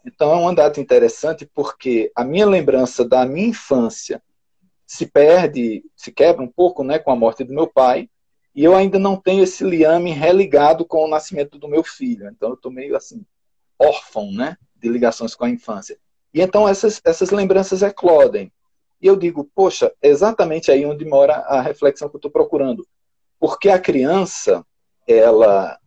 Então 0.07 0.31
é 0.33 0.37
uma 0.37 0.55
data 0.55 0.81
interessante 0.81 1.49
porque 1.53 2.13
a 2.15 2.23
minha 2.23 2.47
lembrança 2.47 3.05
da 3.05 3.27
minha 3.27 3.49
infância 3.49 4.23
se 4.87 5.07
perde, 5.07 5.85
se 5.97 6.13
quebra 6.13 6.43
um 6.43 6.49
pouco 6.49 6.85
né, 6.85 6.99
com 6.99 7.11
a 7.11 7.17
morte 7.17 7.43
do 7.43 7.55
meu 7.55 7.67
pai, 7.67 8.09
e 8.55 8.65
eu 8.65 8.75
ainda 8.75 8.99
não 8.99 9.17
tenho 9.17 9.43
esse 9.43 9.65
liame 9.65 10.11
religado 10.11 10.85
com 10.85 11.05
o 11.05 11.09
nascimento 11.09 11.59
do 11.59 11.69
meu 11.69 11.83
filho. 11.83 12.29
Então 12.29 12.51
eu 12.51 12.55
estou 12.55 12.73
meio 12.73 12.97
assim, 12.97 13.25
órfão 13.79 14.31
né, 14.33 14.57
de 14.77 14.89
ligações 14.89 15.35
com 15.35 15.45
a 15.45 15.51
infância. 15.51 15.99
E 16.35 16.41
então 16.41 16.69
essas, 16.69 17.01
essas 17.05 17.31
lembranças 17.31 17.83
eclodem. 17.83 18.53
E 19.01 19.07
eu 19.07 19.17
digo, 19.17 19.49
poxa, 19.55 19.93
exatamente 20.03 20.71
aí 20.71 20.85
onde 20.85 21.05
mora 21.05 21.37
a 21.37 21.63
reflexão 21.63 22.09
que 22.09 22.17
eu 22.17 22.19
estou 22.19 22.31
procurando. 22.31 22.87
Porque 23.39 23.71
a 23.71 23.79
criança, 23.79 24.65
ela. 25.09 25.79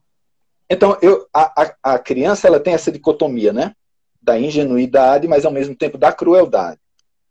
Então, 0.73 0.97
eu, 1.03 1.27
a, 1.31 1.61
a, 1.61 1.93
a 1.93 1.99
criança 1.99 2.47
ela 2.47 2.59
tem 2.59 2.73
essa 2.73 2.91
dicotomia, 2.91 3.53
né? 3.53 3.75
Da 4.19 4.39
ingenuidade, 4.39 5.27
mas 5.27 5.45
ao 5.45 5.51
mesmo 5.51 5.75
tempo 5.75 5.99
da 5.99 6.11
crueldade. 6.11 6.79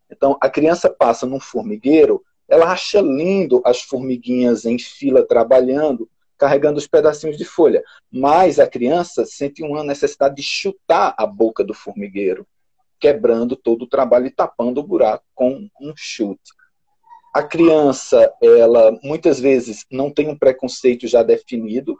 Então, 0.08 0.38
a 0.40 0.48
criança 0.48 0.88
passa 0.88 1.26
num 1.26 1.40
formigueiro, 1.40 2.22
ela 2.48 2.70
acha 2.70 3.00
lindo 3.00 3.60
as 3.64 3.80
formiguinhas 3.80 4.64
em 4.64 4.78
fila 4.78 5.26
trabalhando, 5.26 6.08
carregando 6.38 6.78
os 6.78 6.86
pedacinhos 6.86 7.36
de 7.36 7.44
folha. 7.44 7.82
Mas 8.12 8.60
a 8.60 8.66
criança 8.66 9.26
sente 9.26 9.60
uma 9.64 9.82
necessidade 9.82 10.36
de 10.36 10.42
chutar 10.44 11.12
a 11.18 11.26
boca 11.26 11.64
do 11.64 11.74
formigueiro, 11.74 12.46
quebrando 13.00 13.56
todo 13.56 13.82
o 13.82 13.88
trabalho 13.88 14.26
e 14.26 14.30
tapando 14.30 14.80
o 14.80 14.86
buraco 14.86 15.24
com 15.34 15.68
um 15.80 15.92
chute. 15.96 16.52
A 17.34 17.42
criança, 17.42 18.32
ela 18.40 18.96
muitas 19.02 19.40
vezes 19.40 19.84
não 19.90 20.12
tem 20.12 20.28
um 20.28 20.38
preconceito 20.38 21.08
já 21.08 21.24
definido. 21.24 21.98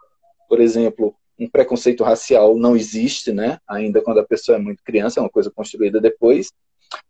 Por 0.49 0.61
exemplo, 0.61 1.17
um 1.39 1.49
preconceito 1.49 2.05
racial 2.05 2.57
não 2.57 2.77
existe, 2.77 3.33
né? 3.33 3.59
Ainda 3.67 4.01
quando 4.01 4.21
a 4.21 4.27
pessoa 4.27 4.57
é 4.57 4.61
muito 4.61 4.83
criança, 4.83 5.19
é 5.19 5.23
uma 5.23 5.31
coisa 5.31 5.51
construída 5.51 6.01
depois. 6.01 6.53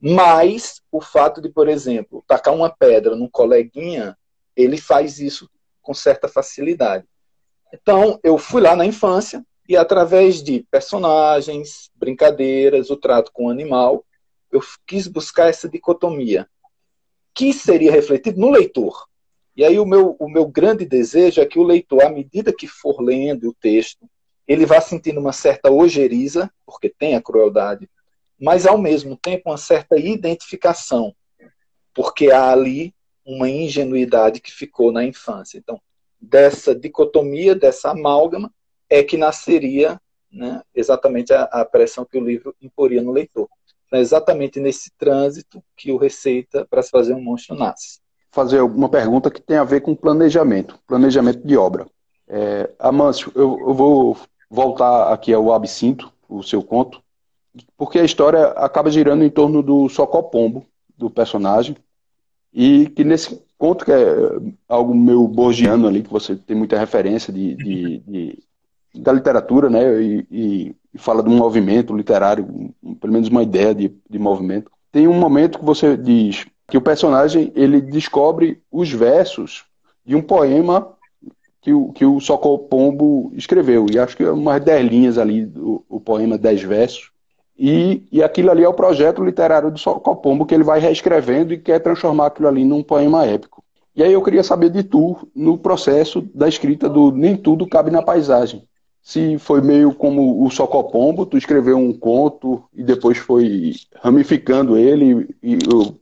Mas 0.01 0.81
o 0.91 1.01
fato 1.01 1.41
de, 1.41 1.49
por 1.49 1.69
exemplo, 1.69 2.25
tacar 2.27 2.55
uma 2.55 2.71
pedra 2.71 3.17
num 3.17 3.29
coleguinha, 3.29 4.17
ele 4.57 4.77
faz 4.77 5.19
isso 5.19 5.51
com 5.81 5.93
certa 5.93 6.29
facilidade. 6.29 7.05
Então, 7.73 8.21
eu 8.23 8.39
fui 8.39 8.61
lá 8.61 8.77
na 8.77 8.87
infância 8.87 9.45
e, 9.69 9.77
através 9.77 10.43
de 10.43 10.67
personagens, 10.71 11.91
brincadeiras, 11.95 12.91
o 12.91 12.97
trato 12.97 13.33
com 13.33 13.47
o 13.47 13.51
animal, 13.51 14.05
eu 14.51 14.61
quis 14.87 15.09
buscar 15.09 15.49
essa 15.49 15.69
dicotomia, 15.69 16.47
que 17.35 17.53
seria 17.53 17.91
refletido 17.91 18.39
no 18.39 18.51
leitor. 18.51 19.09
E 19.57 19.65
aí, 19.65 19.79
o 19.79 19.87
meu, 19.87 20.17
o 20.19 20.29
meu 20.29 20.47
grande 20.47 20.85
desejo 20.85 21.41
é 21.41 21.47
que 21.47 21.59
o 21.59 21.65
leitor, 21.65 22.03
à 22.03 22.09
medida 22.09 22.53
que 22.53 22.67
for 22.67 23.03
lendo 23.03 23.51
o 23.51 23.55
texto, 23.55 24.09
ele 24.49 24.67
vá 24.67 24.81
sentindo 24.81 25.21
uma 25.21 25.33
certa 25.33 25.71
ojeriza, 25.71 26.51
porque 26.67 26.89
tem 26.89 27.15
a 27.15 27.23
crueldade 27.23 27.89
mas 28.43 28.67
ao 28.67 28.77
mesmo 28.77 29.17
tempo 29.17 29.51
uma 29.51 29.57
certa 29.57 29.97
identificação, 29.97 31.15
porque 31.95 32.33
há 32.33 32.51
ali 32.51 32.93
uma 33.25 33.49
ingenuidade 33.49 34.41
que 34.41 34.51
ficou 34.51 34.91
na 34.91 35.05
infância. 35.05 35.59
Então, 35.59 35.81
dessa 36.21 36.75
dicotomia, 36.75 37.55
dessa 37.55 37.93
amálgama, 37.93 38.53
é 38.91 39.01
que 39.05 39.17
nasceria 39.17 40.01
né, 40.29 40.61
exatamente 40.75 41.33
a, 41.33 41.45
a, 41.45 41.65
pressão 41.65 42.05
que 42.05 42.19
o 42.19 42.25
livro 42.25 42.53
imporia 42.61 43.01
no 43.01 43.13
leitor. 43.13 43.49
Então, 43.87 43.97
é 44.01 44.03
exatamente 44.03 44.59
nesse 44.59 44.91
trânsito 44.99 45.63
que 45.77 45.93
o 45.93 45.97
Receita 45.97 46.67
para 46.69 46.83
se 46.83 46.91
fazer 46.91 47.15
um 47.15 47.23
monstro 47.23 47.55
nasce. 47.55 48.01
Fazer 48.33 48.63
uma 48.63 48.89
pergunta 48.89 49.31
que 49.31 49.41
tem 49.41 49.59
a 49.59 49.65
ver 49.65 49.83
com 49.83 49.95
planejamento, 49.95 50.79
planejamento 50.87 51.47
de 51.47 51.57
obra. 51.57 51.87
É, 52.27 52.71
Amâncio, 52.79 53.31
eu, 53.35 53.59
eu 53.61 53.75
vou 53.75 54.17
voltar 54.51 55.13
aqui 55.13 55.33
ao 55.33 55.53
Absinto, 55.53 56.11
o 56.29 56.43
seu 56.43 56.63
conto, 56.63 57.01
porque 57.77 57.99
a 57.99 58.05
história 58.05 58.47
acaba 58.53 58.91
girando 58.91 59.23
em 59.23 59.31
torno 59.31 59.63
do 59.63 59.89
Socopombo, 59.89 60.65
do 60.97 61.11
personagem, 61.11 61.77
e 62.53 62.89
que 62.89 63.05
nesse 63.05 63.39
conto, 63.59 63.85
que 63.85 63.93
é 63.93 64.17
algo 64.69 64.95
meio 64.95 65.29
borgiano 65.29 65.87
ali, 65.87 66.03
que 66.03 66.11
você 66.11 66.35
tem 66.35 66.57
muita 66.57 66.79
referência 66.79 67.33
de, 67.33 67.55
de, 67.55 67.99
de 68.01 68.39
da 68.95 69.13
literatura, 69.13 69.71
né, 69.71 70.03
e, 70.03 70.27
e, 70.31 70.99
fala 70.99 71.23
de 71.23 71.29
um 71.29 71.37
movimento 71.37 71.97
literário, 71.97 72.75
pelo 73.01 73.13
menos 73.13 73.29
uma 73.29 73.43
ideia 73.43 73.75
de, 73.75 73.95
de 74.09 74.19
movimento. 74.19 74.71
Tem 74.91 75.09
um 75.09 75.19
momento 75.19 75.59
que 75.59 75.65
você 75.65 75.97
diz 75.97 76.47
que 76.69 76.79
o 76.79 76.83
personagem 76.83 77.53
ele 77.55 77.81
descobre 77.81 78.63
os 78.71 78.91
versos 78.91 79.65
de 80.05 80.17
um 80.17 80.23
poema 80.23 80.95
que 81.61 81.73
o, 81.73 81.93
que 81.93 82.05
o 82.05 82.21
Socopombo 82.21 83.33
escreveu, 83.35 83.87
e 83.91 83.99
acho 83.99 84.17
que 84.17 84.25
é 84.25 84.31
umas 84.31 84.61
dez 84.61 84.91
linhas 84.91 85.17
ali, 85.17 85.45
o, 85.57 85.85
o 85.89 86.01
poema 86.01 86.37
Dez 86.37 86.61
Versos, 86.61 87.13
e, 87.57 88.03
e 88.11 88.23
aquilo 88.23 88.51
ali 88.51 88.65
é 88.65 88.69
o 88.69 88.75
projeto 88.75 89.25
literário 89.25 89.71
do 89.71 89.79
Socopombo 89.79 90.45
que 90.45 90.55
ele 90.55 90.65
vai 90.65 90.81
reescrevendo 90.81 91.55
e 91.55 91.59
quer 91.59 91.79
transformar 91.79 92.27
aquilo 92.27 92.49
ali 92.49 92.65
num 92.65 92.83
poema 92.83 93.25
épico. 93.25 93.63
E 93.95 94.03
aí 94.03 94.13
eu 94.13 94.23
queria 94.23 94.43
saber 94.43 94.71
de 94.71 94.83
tu, 94.83 95.17
no 95.37 95.57
processo 95.57 96.23
da 96.35 96.49
escrita 96.49 96.89
do 96.89 97.13
Nem 97.13 97.37
Tudo 97.37 97.69
Cabe 97.69 97.91
na 97.91 98.03
Paisagem. 98.03 98.67
Se 99.03 99.37
foi 99.39 99.61
meio 99.61 99.93
como 99.93 100.45
o 100.45 100.51
Socopombo, 100.51 101.27
tu 101.27 101.37
escreveu 101.37 101.77
um 101.77 101.93
conto 101.93 102.63
e 102.73 102.85
depois 102.85 103.19
foi 103.19 103.73
ramificando 104.01 104.77
ele, 104.77 105.29
e, 105.43 105.59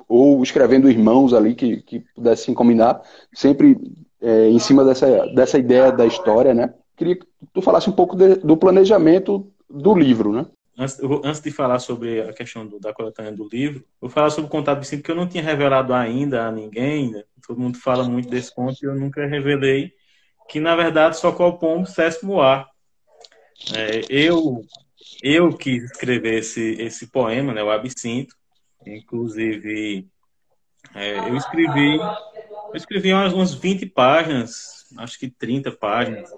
ou 0.07 0.43
escrevendo 0.43 0.91
irmãos 0.91 1.33
ali 1.33 1.55
que, 1.55 1.83
que 1.83 2.01
pudessem 2.15 2.55
combinar, 2.55 3.01
sempre 3.33 3.77
é, 4.21 4.49
em 4.49 4.59
cima 4.59 4.85
dessa, 4.85 5.27
dessa 5.35 5.59
ideia 5.59 5.91
da 5.91 6.05
história, 6.05 6.53
né? 6.53 6.75
Queria 6.95 7.17
que 7.17 7.27
tu 7.55 7.63
falasse 7.63 7.89
um 7.89 7.95
pouco 7.95 8.15
de, 8.15 8.37
do 8.37 8.57
planejamento 8.57 9.51
do 9.69 9.95
livro, 9.95 10.33
né? 10.33 10.47
antes, 10.81 10.99
antes 11.25 11.41
de 11.43 11.51
falar 11.51 11.79
sobre 11.79 12.23
a 12.23 12.33
questão 12.33 12.67
do, 12.67 12.81
da 12.81 12.93
coletânea 12.93 13.33
do 13.33 13.47
livro, 13.47 13.85
vou 14.01 14.09
falar 14.09 14.31
sobre 14.31 14.49
o 14.49 14.51
contato 14.51 14.81
Vicente, 14.81 15.03
que 15.03 15.11
eu 15.11 15.17
não 15.17 15.29
tinha 15.29 15.43
revelado 15.43 15.93
ainda 15.93 16.47
a 16.47 16.53
ninguém, 16.53 17.11
né? 17.11 17.23
todo 17.47 17.61
mundo 17.61 17.79
fala 17.79 18.05
muito 18.05 18.31
desse 18.31 18.55
conto 18.55 18.79
e 18.83 18.87
eu 18.87 18.95
nunca 18.95 19.27
revelei, 19.27 19.93
que 20.49 20.59
na 20.59 20.75
verdade 20.75 21.19
só 21.19 21.31
Pombo 21.33 21.87
sétimo 21.87 22.41
ar. 22.41 22.70
É, 23.75 24.01
eu, 24.09 24.63
eu 25.23 25.57
quis 25.57 25.85
escrever 25.85 26.39
esse, 26.39 26.73
esse 26.81 27.07
poema, 27.07 27.53
né, 27.53 27.63
o 27.63 27.71
Absinto, 27.71 28.35
inclusive 28.87 30.07
é, 30.95 31.19
eu 31.19 31.37
escrevi 31.37 31.99
eu 32.73 32.77
escrevi 32.77 33.13
umas, 33.13 33.33
umas 33.33 33.55
20 33.55 33.85
páginas, 33.87 34.87
acho 34.99 35.19
que 35.19 35.29
30 35.29 35.73
páginas. 35.73 36.31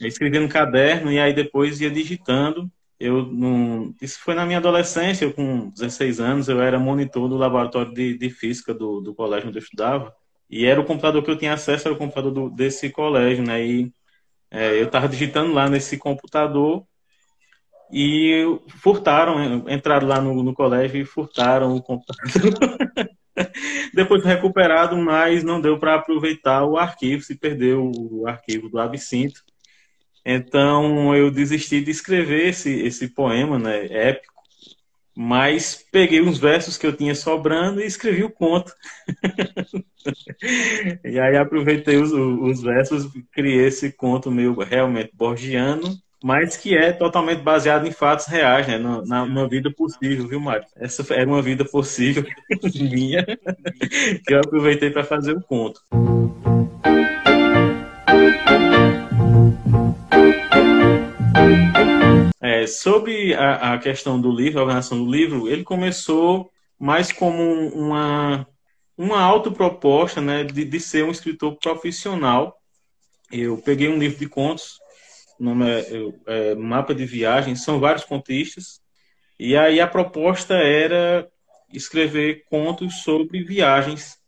Eu 0.00 0.06
escrevi 0.06 0.38
no 0.38 0.48
caderno 0.48 1.12
e 1.12 1.20
aí 1.20 1.34
depois 1.34 1.80
ia 1.80 1.90
digitando. 1.90 2.70
Eu 2.98 3.26
não, 3.26 3.94
isso 4.00 4.18
foi 4.20 4.34
na 4.34 4.46
minha 4.46 4.58
adolescência, 4.58 5.24
eu 5.24 5.32
com 5.32 5.70
16 5.70 6.20
anos, 6.20 6.48
eu 6.48 6.60
era 6.60 6.78
monitor 6.78 7.28
do 7.28 7.36
laboratório 7.36 7.92
de, 7.92 8.16
de 8.16 8.30
física 8.30 8.74
do, 8.74 9.00
do 9.00 9.14
colégio 9.14 9.48
onde 9.48 9.58
eu 9.58 9.62
estudava, 9.62 10.14
e 10.50 10.66
era 10.66 10.78
o 10.78 10.84
computador 10.84 11.22
que 11.22 11.30
eu 11.30 11.38
tinha 11.38 11.54
acesso, 11.54 11.88
era 11.88 11.94
o 11.94 11.98
computador 11.98 12.30
do, 12.30 12.50
desse 12.50 12.90
colégio, 12.90 13.42
né, 13.42 13.64
e 13.64 13.92
é, 14.50 14.80
eu 14.80 14.86
estava 14.86 15.08
digitando 15.08 15.52
lá 15.52 15.68
nesse 15.68 15.96
computador, 15.96 16.84
e 17.92 18.44
furtaram, 18.68 19.68
entraram 19.68 20.06
lá 20.06 20.20
no, 20.20 20.42
no 20.42 20.54
colégio 20.54 21.00
e 21.00 21.04
furtaram 21.04 21.74
o 21.74 21.82
computador. 21.82 22.78
Depois 23.94 24.24
recuperado, 24.24 24.96
mas 24.96 25.42
não 25.42 25.60
deu 25.60 25.78
para 25.78 25.94
aproveitar 25.96 26.64
o 26.64 26.76
arquivo, 26.76 27.22
se 27.22 27.34
perdeu 27.34 27.90
o 27.94 28.26
arquivo 28.26 28.68
do 28.68 28.78
Absinto. 28.78 29.42
Então 30.24 31.14
eu 31.14 31.30
desisti 31.30 31.80
de 31.80 31.90
escrever 31.90 32.48
esse, 32.48 32.70
esse 32.70 33.08
poema, 33.08 33.58
né, 33.58 33.86
épico, 33.86 34.39
mas 35.16 35.84
peguei 35.90 36.20
uns 36.20 36.38
versos 36.38 36.76
que 36.76 36.86
eu 36.86 36.96
tinha 36.96 37.14
sobrando 37.14 37.80
e 37.80 37.86
escrevi 37.86 38.24
o 38.24 38.30
conto. 38.30 38.72
e 41.04 41.18
aí 41.18 41.36
aproveitei 41.36 41.96
os, 41.96 42.12
os 42.12 42.62
versos, 42.62 43.10
criei 43.32 43.66
esse 43.66 43.92
conto 43.92 44.30
meio 44.30 44.54
realmente 44.60 45.10
borgiano, 45.14 45.98
mas 46.22 46.56
que 46.56 46.76
é 46.76 46.92
totalmente 46.92 47.40
baseado 47.40 47.86
em 47.86 47.92
fatos 47.92 48.26
reais, 48.26 48.66
né? 48.66 48.78
Na, 48.78 49.26
na, 49.26 49.46
vida 49.46 49.70
possível, 49.70 50.28
viu, 50.28 50.40
Mário? 50.40 50.66
Essa 50.76 51.04
era 51.14 51.26
uma 51.26 51.42
vida 51.42 51.64
possível 51.64 52.24
minha, 52.74 53.24
que 54.26 54.34
eu 54.34 54.38
aproveitei 54.38 54.90
para 54.90 55.04
fazer 55.04 55.36
o 55.36 55.42
conto. 55.42 55.80
É, 62.42 62.66
sobre 62.66 63.34
a, 63.34 63.74
a, 63.74 63.78
questão 63.78 64.20
do 64.20 64.32
livro, 64.32 64.60
a 64.60 64.62
organização 64.62 65.04
do 65.04 65.10
livro, 65.10 65.48
ele 65.48 65.62
começou 65.62 66.50
mais 66.78 67.12
como 67.12 67.42
uma, 67.68 68.46
uma 68.96 69.20
autoproposta 69.20 70.20
né, 70.22 70.44
de, 70.44 70.64
de 70.64 70.80
ser 70.80 71.04
um 71.04 71.10
escritor 71.10 71.56
profissional. 71.56 72.56
Eu 73.30 73.58
peguei 73.58 73.88
um 73.88 73.98
livro 73.98 74.18
de 74.18 74.28
contos, 74.28 74.78
o 75.38 75.44
nome 75.44 75.66
é, 75.70 75.86
é 76.26 76.54
Mapa 76.54 76.94
de 76.94 77.04
Viagem, 77.04 77.54
são 77.54 77.78
vários 77.78 78.04
contistas, 78.04 78.80
e 79.38 79.56
aí 79.56 79.80
a 79.80 79.86
proposta 79.86 80.54
era 80.54 81.30
escrever 81.72 82.44
contos 82.48 83.02
sobre 83.02 83.42
viagens 83.44 84.18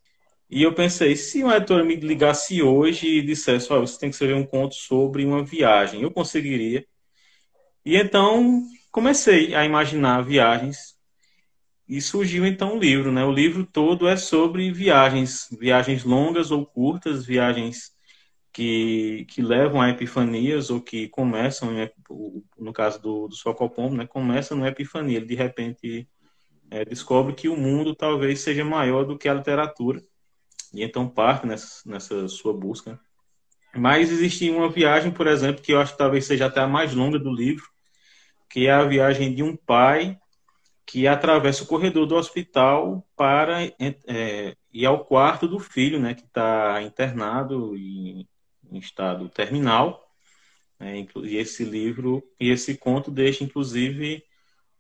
E 0.51 0.63
eu 0.63 0.75
pensei, 0.75 1.17
se 1.17 1.43
uma 1.43 1.57
editora 1.57 1.85
me 1.85 1.97
ligasse 1.97 2.63
hoje 2.63 3.09
e 3.09 3.23
dissesse, 3.23 3.73
oh, 3.73 3.81
você 3.81 3.99
tem 3.99 4.11
que 4.11 4.15
escrever 4.17 4.35
um 4.35 4.47
conto 4.47 4.75
sobre 4.75 5.25
uma 5.25 5.45
viagem, 5.45 6.03
eu 6.03 6.11
conseguiria. 6.11 6.87
E 7.85 7.97
então 7.97 8.63
comecei 8.91 9.55
a 9.55 9.65
imaginar 9.65 10.23
viagens 10.23 10.97
e 11.89 12.01
surgiu 12.01 12.47
então 12.47 12.77
o 12.77 12.79
livro, 12.79 13.13
né? 13.13 13.25
O 13.25 13.33
livro 13.33 13.67
todo 13.67 14.09
é 14.09 14.17
sobre 14.17 14.71
viagens, 14.73 15.49
viagens 15.59 16.05
longas 16.05 16.51
ou 16.51 16.65
curtas, 16.65 17.27
viagens 17.27 17.93
que, 18.53 19.27
que 19.29 19.43
levam 19.43 19.81
a 19.81 19.91
epifanias 19.91 20.71
ou 20.71 20.81
que 20.81 21.09
começam, 21.09 21.71
no 22.59 22.73
caso 22.73 23.01
do, 23.01 23.29
do 23.29 23.35
Socopombo, 23.35 23.97
né? 23.97 24.07
Começa 24.07 24.55
numa 24.55 24.69
epifania, 24.69 25.17
ele 25.17 25.27
de 25.27 25.35
repente 25.35 26.09
é, 26.71 26.85
descobre 26.85 27.35
que 27.35 27.49
o 27.49 27.57
mundo 27.57 27.95
talvez 27.95 28.41
seja 28.41 28.65
maior 28.65 29.05
do 29.05 29.19
que 29.19 29.29
a 29.29 29.35
literatura 29.35 30.03
e 30.73 30.83
então 30.83 31.09
parte 31.09 31.47
nessa, 31.47 31.89
nessa 31.89 32.29
sua 32.29 32.55
busca. 32.55 32.99
Mas 33.75 34.11
existe 34.11 34.51
uma 34.51 34.69
viagem, 34.69 35.11
por 35.11 35.27
exemplo, 35.27 35.63
que 35.63 35.73
eu 35.73 35.81
acho 35.81 35.93
que 35.93 35.99
talvez 35.99 36.27
seja 36.27 36.47
até 36.47 36.61
a 36.61 36.69
mais 36.69 36.95
longa 36.95 37.19
do 37.19 37.33
livro, 37.33 37.65
que 38.49 38.67
é 38.67 38.71
a 38.73 38.85
viagem 38.85 39.35
de 39.35 39.43
um 39.43 39.57
pai 39.57 40.19
que 40.85 41.07
atravessa 41.07 41.65
o 41.65 41.67
corredor 41.67 42.07
do 42.07 42.17
hospital 42.17 43.07
para 43.17 43.65
é, 44.07 44.57
ir 44.73 44.85
ao 44.85 45.05
quarto 45.05 45.49
do 45.49 45.59
filho, 45.59 45.99
né, 45.99 46.15
que 46.15 46.25
está 46.25 46.83
internado 46.83 47.75
em, 47.77 48.29
em, 48.71 48.79
estado 48.79 49.29
terminal. 49.31 50.07
Né, 50.79 51.07
e 51.25 51.37
esse 51.37 51.65
livro 51.65 52.23
e 52.39 52.51
esse 52.51 52.77
conto 52.77 53.11
deixa, 53.11 53.43
inclusive, 53.43 54.23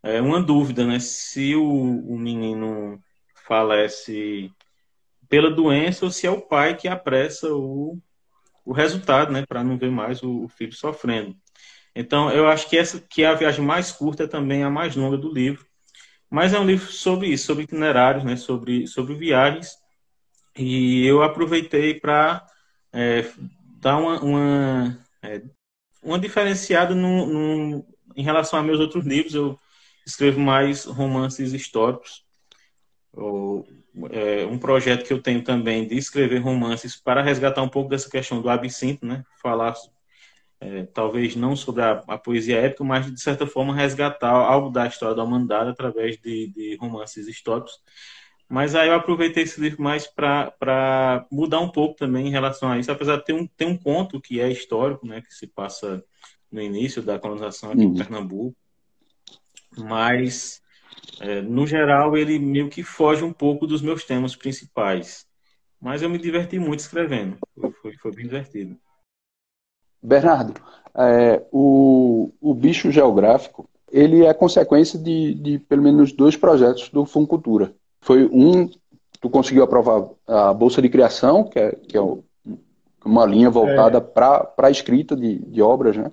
é, 0.02 0.20
uma 0.20 0.42
dúvida, 0.42 0.84
né, 0.84 0.98
se 1.00 1.54
o, 1.54 1.64
o 1.64 2.18
menino 2.18 3.02
falece 3.46 4.52
pela 5.28 5.50
doença 5.50 6.04
ou 6.04 6.10
se 6.10 6.26
é 6.26 6.30
o 6.30 6.42
pai 6.42 6.76
que 6.76 6.88
apressa 6.88 7.54
o, 7.54 7.98
o 8.64 8.72
resultado, 8.72 9.32
né, 9.32 9.44
para 9.46 9.64
não 9.64 9.76
ver 9.76 9.90
mais 9.90 10.22
o, 10.22 10.44
o, 10.44 10.48
filho 10.48 10.72
sofrendo. 10.72 11.36
Então, 11.94 12.30
eu 12.30 12.48
acho 12.48 12.68
que 12.68 12.76
essa 12.76 13.00
que 13.00 13.22
é 13.22 13.26
a 13.26 13.34
viagem 13.34 13.64
mais 13.64 13.92
curta 13.92 14.24
é 14.24 14.26
também 14.26 14.62
a 14.62 14.70
mais 14.70 14.96
longa 14.96 15.16
do 15.16 15.32
livro, 15.32 15.66
mas 16.30 16.54
é 16.54 16.58
um 16.58 16.66
livro 16.66 16.90
sobre 16.90 17.28
isso, 17.28 17.46
sobre 17.46 17.64
itinerários, 17.64 18.24
né, 18.24 18.36
sobre, 18.36 18.86
sobre 18.86 19.14
viagens, 19.14 19.76
e 20.56 21.06
eu 21.06 21.22
aproveitei 21.22 21.98
para 21.98 22.46
é, 22.92 23.24
dar 23.80 23.98
uma, 23.98 24.20
uma, 24.20 24.98
é, 25.22 25.42
uma 26.02 26.18
diferenciada 26.18 26.94
no, 26.94 27.26
no, 27.26 27.86
em 28.14 28.22
relação 28.22 28.58
a 28.58 28.62
meus 28.62 28.78
outros 28.78 29.06
livros. 29.06 29.34
Eu 29.34 29.58
escrevo 30.06 30.40
mais 30.40 30.84
romances 30.84 31.52
históricos, 31.52 32.24
ou, 33.12 33.66
é, 34.10 34.46
um 34.46 34.58
projeto 34.58 35.04
que 35.04 35.12
eu 35.12 35.20
tenho 35.20 35.42
também 35.42 35.86
de 35.86 35.96
escrever 35.96 36.38
romances 36.38 36.96
para 36.96 37.22
resgatar 37.22 37.62
um 37.62 37.68
pouco 37.68 37.90
dessa 37.90 38.08
questão 38.08 38.40
do 38.40 38.48
absinto, 38.48 39.04
né? 39.04 39.24
Falar 39.40 39.74
é, 40.60 40.84
talvez 40.84 41.34
não 41.34 41.56
sobre 41.56 41.82
a, 41.82 42.02
a, 42.06 42.16
poesia 42.16 42.58
épica, 42.58 42.84
mas 42.84 43.12
de 43.12 43.20
certa 43.20 43.46
forma 43.46 43.74
resgatar 43.74 44.30
algo 44.30 44.70
da 44.70 44.86
história 44.86 45.14
da 45.14 45.24
humanidade 45.24 45.70
através 45.70 46.16
de, 46.18 46.52
de 46.54 46.76
romances 46.76 47.26
históricos. 47.26 47.80
Mas 48.48 48.74
aí 48.74 48.88
eu 48.88 48.94
aproveitei 48.94 49.42
esse 49.42 49.60
livro 49.60 49.82
mais 49.82 50.06
para 50.06 51.26
mudar 51.30 51.60
um 51.60 51.70
pouco 51.70 51.96
também 51.96 52.28
em 52.28 52.30
relação 52.30 52.70
a 52.70 52.78
isso, 52.78 52.92
apesar 52.92 53.16
de 53.16 53.24
ter 53.24 53.32
um, 53.32 53.46
ter 53.46 53.64
um 53.64 53.76
conto 53.76 54.20
que 54.20 54.40
é 54.40 54.50
histórico, 54.50 55.06
né, 55.06 55.20
que 55.20 55.34
se 55.34 55.46
passa 55.46 56.04
no 56.50 56.60
início 56.60 57.02
da 57.02 57.18
colonização 57.18 57.72
aqui 57.72 57.80
uhum. 57.80 57.92
em 57.92 57.96
Pernambuco. 57.96 58.56
Mas 59.76 60.61
é, 61.20 61.40
no 61.40 61.66
geral, 61.66 62.16
ele 62.16 62.38
meio 62.38 62.68
que 62.68 62.82
foge 62.82 63.22
um 63.22 63.32
pouco 63.32 63.66
dos 63.66 63.80
meus 63.80 64.04
temas 64.04 64.34
principais. 64.34 65.24
Mas 65.80 66.02
eu 66.02 66.10
me 66.10 66.18
diverti 66.18 66.58
muito 66.58 66.80
escrevendo. 66.80 67.36
Foi, 67.80 67.92
foi 67.96 68.12
bem 68.12 68.24
divertido. 68.24 68.76
Bernardo, 70.02 70.60
é, 70.94 71.44
o, 71.52 72.32
o 72.40 72.54
bicho 72.54 72.90
geográfico, 72.90 73.68
ele 73.90 74.24
é 74.24 74.34
consequência 74.34 74.98
de, 74.98 75.34
de 75.34 75.58
pelo 75.58 75.82
menos 75.82 76.12
dois 76.12 76.36
projetos 76.36 76.88
do 76.88 77.04
Funcultura. 77.04 77.74
Foi 78.00 78.24
um, 78.26 78.68
tu 79.20 79.30
conseguiu 79.30 79.62
aprovar 79.62 80.08
a 80.26 80.52
Bolsa 80.52 80.82
de 80.82 80.88
Criação, 80.88 81.44
que 81.44 81.58
é, 81.58 81.72
que 81.72 81.96
é 81.96 82.00
uma 83.04 83.24
linha 83.24 83.50
voltada 83.50 83.98
é. 83.98 84.00
para 84.00 84.52
a 84.58 84.70
escrita 84.70 85.14
de, 85.14 85.38
de 85.38 85.62
obras, 85.62 85.96
né? 85.96 86.10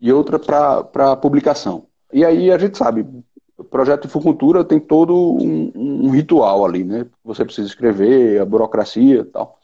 E 0.00 0.12
outra 0.12 0.38
para 0.38 1.16
publicação. 1.16 1.86
E 2.12 2.24
aí 2.24 2.50
a 2.50 2.58
gente 2.58 2.76
sabe, 2.76 3.06
o 3.56 3.64
projeto 3.64 4.02
de 4.02 4.08
Fucultura 4.08 4.64
tem 4.64 4.80
todo 4.80 5.14
um, 5.14 5.72
um, 5.74 6.10
ritual 6.10 6.64
ali, 6.64 6.82
né? 6.82 7.06
Você 7.24 7.44
precisa 7.44 7.68
escrever, 7.68 8.40
a 8.40 8.44
burocracia 8.44 9.20
e 9.20 9.24
tal. 9.24 9.58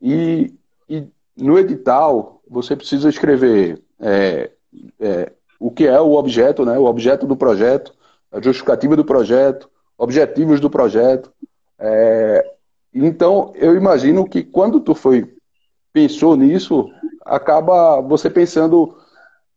E, 0.00 0.54
e 0.88 1.06
no 1.36 1.58
edital, 1.58 2.42
você 2.48 2.76
precisa 2.76 3.08
escrever 3.08 3.80
é, 3.98 4.50
é, 5.00 5.32
o 5.58 5.70
que 5.70 5.86
é 5.86 6.00
o 6.00 6.12
objeto, 6.12 6.64
né? 6.64 6.78
O 6.78 6.84
objeto 6.84 7.26
do 7.26 7.36
projeto, 7.36 7.94
a 8.30 8.40
justificativa 8.40 8.96
do 8.96 9.04
projeto, 9.04 9.70
objetivos 9.96 10.60
do 10.60 10.68
projeto. 10.68 11.32
É, 11.78 12.54
então, 12.92 13.52
eu 13.54 13.74
imagino 13.74 14.28
que 14.28 14.42
quando 14.42 14.78
tu 14.80 14.94
foi 14.94 15.34
pensou 15.92 16.36
nisso, 16.36 16.90
acaba 17.24 18.00
você 18.00 18.28
pensando 18.28 18.96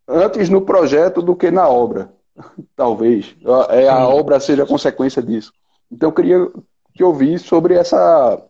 antes 0.07 0.49
no 0.49 0.61
projeto 0.61 1.21
do 1.21 1.35
que 1.35 1.49
na 1.49 1.67
obra. 1.67 2.13
Talvez. 2.76 3.36
É, 3.69 3.88
a 3.88 4.08
obra 4.08 4.39
seja 4.39 4.65
consequência 4.65 5.21
disso. 5.21 5.52
Então 5.91 6.10
eu 6.10 6.13
queria 6.13 6.48
que 6.93 7.04
ouvisse 7.04 7.45
sobre 7.45 7.76
essa, 7.76 8.41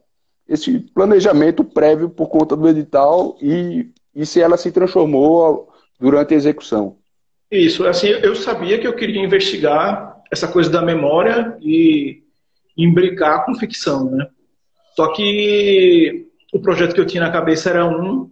esse 0.47 0.79
planejamento 0.79 1.63
prévio 1.63 2.09
por 2.09 2.27
conta 2.27 2.55
do 2.55 2.69
edital 2.69 3.37
e, 3.41 3.89
e 4.15 4.25
se 4.25 4.41
ela 4.41 4.57
se 4.57 4.71
transformou 4.71 5.69
durante 5.99 6.33
a 6.33 6.37
execução. 6.37 6.97
Isso, 7.51 7.85
assim, 7.85 8.07
eu 8.07 8.35
sabia 8.35 8.79
que 8.79 8.87
eu 8.87 8.95
queria 8.95 9.23
investigar 9.23 10.15
essa 10.31 10.47
coisa 10.47 10.69
da 10.69 10.81
memória 10.81 11.57
e 11.61 12.23
imbricar 12.77 13.45
com 13.45 13.55
ficção, 13.55 14.09
né? 14.11 14.27
Só 14.95 15.11
que 15.13 16.27
o 16.53 16.59
projeto 16.59 16.93
que 16.93 16.99
eu 16.99 17.05
tinha 17.05 17.23
na 17.23 17.31
cabeça 17.31 17.69
era 17.69 17.85
um 17.85 18.29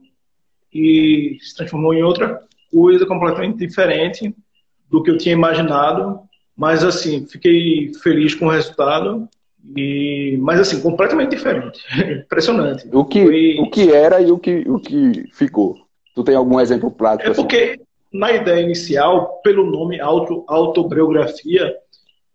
e 0.74 1.38
se 1.42 1.56
transformou 1.56 1.94
em 1.94 2.04
outra 2.04 2.40
coisa 2.72 3.06
completamente 3.06 3.58
diferente 3.58 4.34
do 4.94 5.02
que 5.02 5.10
eu 5.10 5.18
tinha 5.18 5.34
imaginado, 5.34 6.20
mas 6.56 6.84
assim, 6.84 7.26
fiquei 7.26 7.92
feliz 8.04 8.36
com 8.36 8.46
o 8.46 8.52
resultado. 8.52 9.28
E, 9.76 10.38
mas 10.40 10.60
assim, 10.60 10.80
completamente 10.82 11.32
diferente. 11.32 11.82
Impressionante. 12.26 12.88
O 12.94 13.04
que, 13.04 13.26
Foi... 13.26 13.58
o 13.60 13.72
que 13.72 13.92
era 13.92 14.22
e 14.22 14.32
o 14.32 14.38
que, 14.38 14.64
o 14.68 14.80
que 14.80 15.28
ficou? 15.34 15.78
Tu 16.14 16.24
tem 16.24 16.36
algum 16.36 16.60
exemplo 16.60 16.92
prático? 16.92 17.28
É 17.28 17.32
assim? 17.32 17.42
porque 17.42 17.80
na 18.14 18.32
ideia 18.34 18.62
inicial, 18.62 19.42
pelo 19.44 19.66
nome 19.66 20.00
auto, 20.00 20.44
autobiografia, 20.48 21.74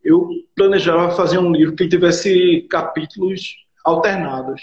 eu 0.02 0.28
planejava 0.56 1.14
fazer 1.14 1.38
um 1.38 1.52
livro 1.52 1.76
que 1.76 1.86
tivesse 1.86 2.66
capítulos 2.68 3.54
alternados. 3.84 4.60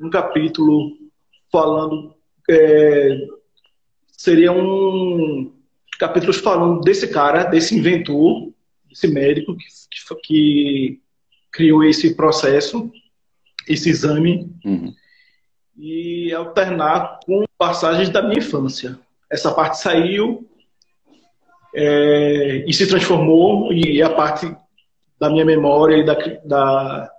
Um 0.00 0.08
capítulo 0.08 0.92
falando 1.52 2.14
é, 2.48 3.18
seria 4.08 4.52
um 4.52 5.55
capítulos 5.96 6.38
falando 6.38 6.80
desse 6.80 7.08
cara, 7.08 7.44
desse 7.44 7.76
inventor, 7.76 8.52
desse 8.88 9.08
médico 9.08 9.56
que, 9.56 9.64
que, 9.90 10.14
que 10.22 11.00
criou 11.52 11.84
esse 11.84 12.14
processo, 12.14 12.90
esse 13.68 13.90
exame, 13.90 14.50
uhum. 14.64 14.94
e 15.76 16.32
alternar 16.32 17.20
com 17.24 17.44
passagens 17.58 18.10
da 18.10 18.22
minha 18.22 18.38
infância. 18.38 18.98
Essa 19.30 19.52
parte 19.52 19.78
saiu 19.78 20.48
é, 21.74 22.64
e 22.66 22.72
se 22.72 22.86
transformou, 22.86 23.72
e 23.72 24.00
a 24.02 24.10
parte 24.10 24.54
da 25.18 25.30
minha 25.30 25.44
memória 25.44 25.96
e 25.96 26.04
da, 26.04 26.14
da 26.44 27.10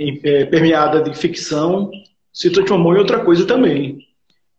é, 0.00 0.44
permeada 0.46 1.02
de 1.02 1.16
ficção 1.16 1.90
se 2.32 2.50
transformou 2.50 2.94
em 2.94 2.98
outra 2.98 3.24
coisa 3.24 3.46
também. 3.46 3.98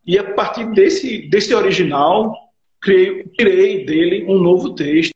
E 0.06 0.18
a 0.18 0.34
partir 0.34 0.72
desse, 0.72 1.30
desse 1.30 1.54
original, 1.54 2.34
criei, 2.82 3.24
criei 3.38 3.86
dele 3.86 4.26
um 4.26 4.40
novo 4.40 4.74
texto 4.74 5.14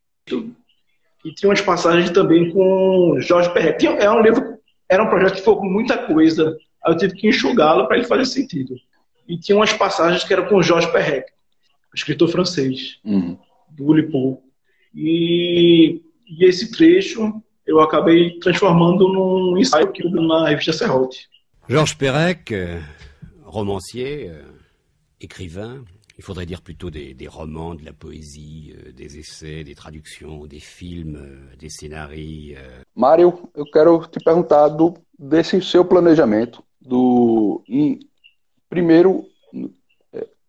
e 1.26 1.34
tinha 1.34 1.50
umas 1.50 1.62
passagens 1.62 2.10
também 2.12 2.52
com 2.52 3.18
Jorge 3.20 3.54
Perret. 3.54 3.86
Era 3.86 4.04
é 4.04 4.12
um 4.12 4.22
livro, 4.22 4.58
era 4.90 5.04
um 5.04 5.10
projeto 5.10 5.36
que 5.36 5.42
foi 5.42 5.56
com 5.56 5.66
muita 5.66 5.98
coisa, 5.98 6.58
eu 6.86 6.98
tive 6.98 7.16
que 7.16 7.28
enxugá-lo 7.28 7.88
para 7.88 7.98
ele 7.98 8.06
fazer 8.08 8.26
sentido. 8.26 8.76
E 9.28 9.38
tinha 9.38 9.56
umas 9.56 9.72
passagens 9.72 10.24
que 10.24 10.34
eram 10.34 10.48
com 10.48 10.62
Jorge 10.62 10.92
Perret, 10.92 11.26
escritor 11.96 12.28
francês, 12.28 13.00
uhum. 13.06 13.38
do 13.70 13.94
Lipou. 13.94 14.44
E, 14.94 16.02
e 16.28 16.46
esse 16.46 16.72
trecho 16.72 17.42
eu 17.66 17.80
acabei 17.80 18.38
transformando 18.40 19.08
num 19.08 19.58
ensaio 19.58 19.92
que 19.92 20.04
na 20.10 20.50
revista 20.50 20.74
Serrote. 20.74 21.30
Georges 21.70 21.96
Perec, 21.96 22.52
romancier, 23.44 24.44
écrivain, 25.22 25.86
il 26.18 26.24
faudrait 26.24 26.46
dire 26.46 26.62
plutôt 26.62 26.90
des, 26.90 27.14
des 27.14 27.28
romans, 27.28 27.76
de 27.76 27.84
la 27.84 27.94
poésie, 27.94 28.74
euh, 28.78 28.92
des 28.92 29.18
essais, 29.18 29.64
des 29.64 29.76
traductions, 29.76 30.46
des 30.46 30.60
films, 30.60 31.16
euh, 31.16 31.56
des 31.58 31.70
scénarios. 31.70 32.56
Euh. 32.58 32.84
Mário, 32.96 33.50
eu 33.56 33.66
quero 33.72 34.06
te 34.08 34.20
perguntar 34.24 34.70
do, 34.70 34.94
desse 35.18 35.62
seu 35.62 35.86
planejamento 35.86 36.64
do 36.80 37.64
em, 37.68 38.00
primeiro 38.70 39.26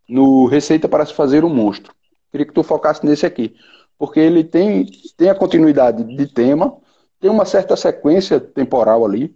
no 0.08 0.46
Receita 0.46 0.88
para 0.88 1.06
se 1.06 1.14
fazer 1.14 1.44
um 1.44 1.48
monstro. 1.48 1.94
Queria 2.30 2.46
que 2.46 2.52
tu 2.52 2.62
focasse 2.62 3.04
nesse 3.06 3.24
aqui, 3.24 3.54
porque 3.98 4.20
ele 4.20 4.44
tem, 4.44 4.86
tem 5.16 5.30
a 5.30 5.34
continuidade 5.34 6.04
de 6.04 6.26
tema, 6.26 6.76
tem 7.20 7.30
uma 7.30 7.44
certa 7.44 7.76
sequência 7.76 8.40
temporal 8.40 9.04
ali. 9.04 9.34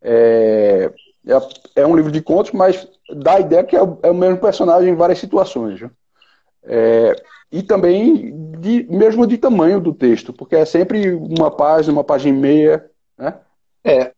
É, 0.00 0.92
é, 1.26 1.82
é 1.82 1.86
um 1.86 1.96
livro 1.96 2.10
de 2.10 2.22
contos, 2.22 2.52
mas 2.52 2.86
dá 3.16 3.34
a 3.34 3.40
ideia 3.40 3.64
que 3.64 3.76
é 3.76 3.82
o, 3.82 3.98
é 4.02 4.10
o 4.10 4.14
mesmo 4.14 4.38
personagem 4.38 4.90
em 4.90 4.96
várias 4.96 5.18
situações. 5.18 5.80
É, 6.62 7.14
e 7.50 7.62
também 7.62 8.32
de, 8.58 8.84
mesmo 8.88 9.26
de 9.26 9.36
tamanho 9.36 9.80
do 9.80 9.92
texto, 9.92 10.32
porque 10.32 10.56
é 10.56 10.64
sempre 10.64 11.12
uma 11.12 11.50
página, 11.50 11.92
uma 11.92 12.04
página 12.04 12.36
e 12.36 12.40
meia. 12.40 12.90
Né? 13.18 13.38
É, 13.84 14.12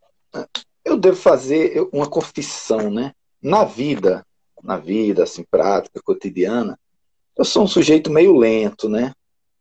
eu 0.85 0.97
devo 0.99 1.17
fazer 1.17 1.89
uma 1.93 2.09
confissão, 2.09 2.91
né? 2.91 3.13
Na 3.41 3.65
vida, 3.65 4.25
na 4.63 4.77
vida, 4.77 5.25
assim, 5.25 5.45
prática, 5.51 6.01
cotidiana, 6.05 6.79
eu 7.37 7.45
sou 7.45 7.65
um 7.65 7.67
sujeito 7.67 8.11
meio 8.11 8.37
lento, 8.37 8.89
né? 8.89 9.13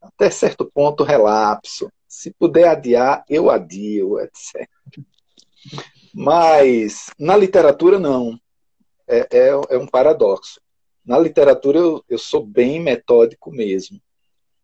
Até 0.02 0.30
certo 0.30 0.70
ponto, 0.72 1.04
relapso. 1.04 1.90
Se 2.08 2.32
puder 2.32 2.68
adiar, 2.68 3.24
eu 3.30 3.50
adio, 3.50 4.20
etc. 4.20 4.68
Mas 6.14 7.10
na 7.18 7.36
literatura, 7.36 8.00
não. 8.00 8.40
É, 9.08 9.28
é, 9.32 9.50
é 9.70 9.78
um 9.78 9.88
paradoxo. 9.88 10.62
Na 11.06 11.18
literatura, 11.18 11.80
eu, 11.80 12.04
eu 12.08 12.18
sou 12.18 12.46
bem 12.46 12.80
metódico 12.80 13.52
mesmo. 13.52 14.00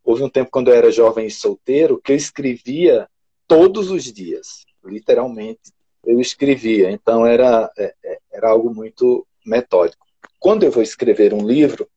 Houve 0.03 0.23
um 0.23 0.29
tempo, 0.29 0.51
quando 0.51 0.69
eu 0.69 0.75
era 0.75 0.91
jovem 0.91 1.27
e 1.27 1.31
solteiro, 1.31 1.99
que 2.01 2.13
eu 2.13 2.15
escrevia 2.15 3.09
todos 3.47 3.89
os 3.91 4.03
dias, 4.05 4.65
literalmente. 4.83 5.73
Eu 6.05 6.21
escrevia, 6.21 6.91
então 6.91 7.25
era, 7.25 7.69
é, 7.77 7.93
é, 8.05 8.19
era 8.31 8.49
algo 8.49 8.73
muito 8.73 9.27
metódico 9.45 10.07
quando 10.39 10.63
eu 10.63 10.71
vou 10.71 10.83
escrever 10.83 11.33
um 11.33 11.45
livro, 11.45 11.87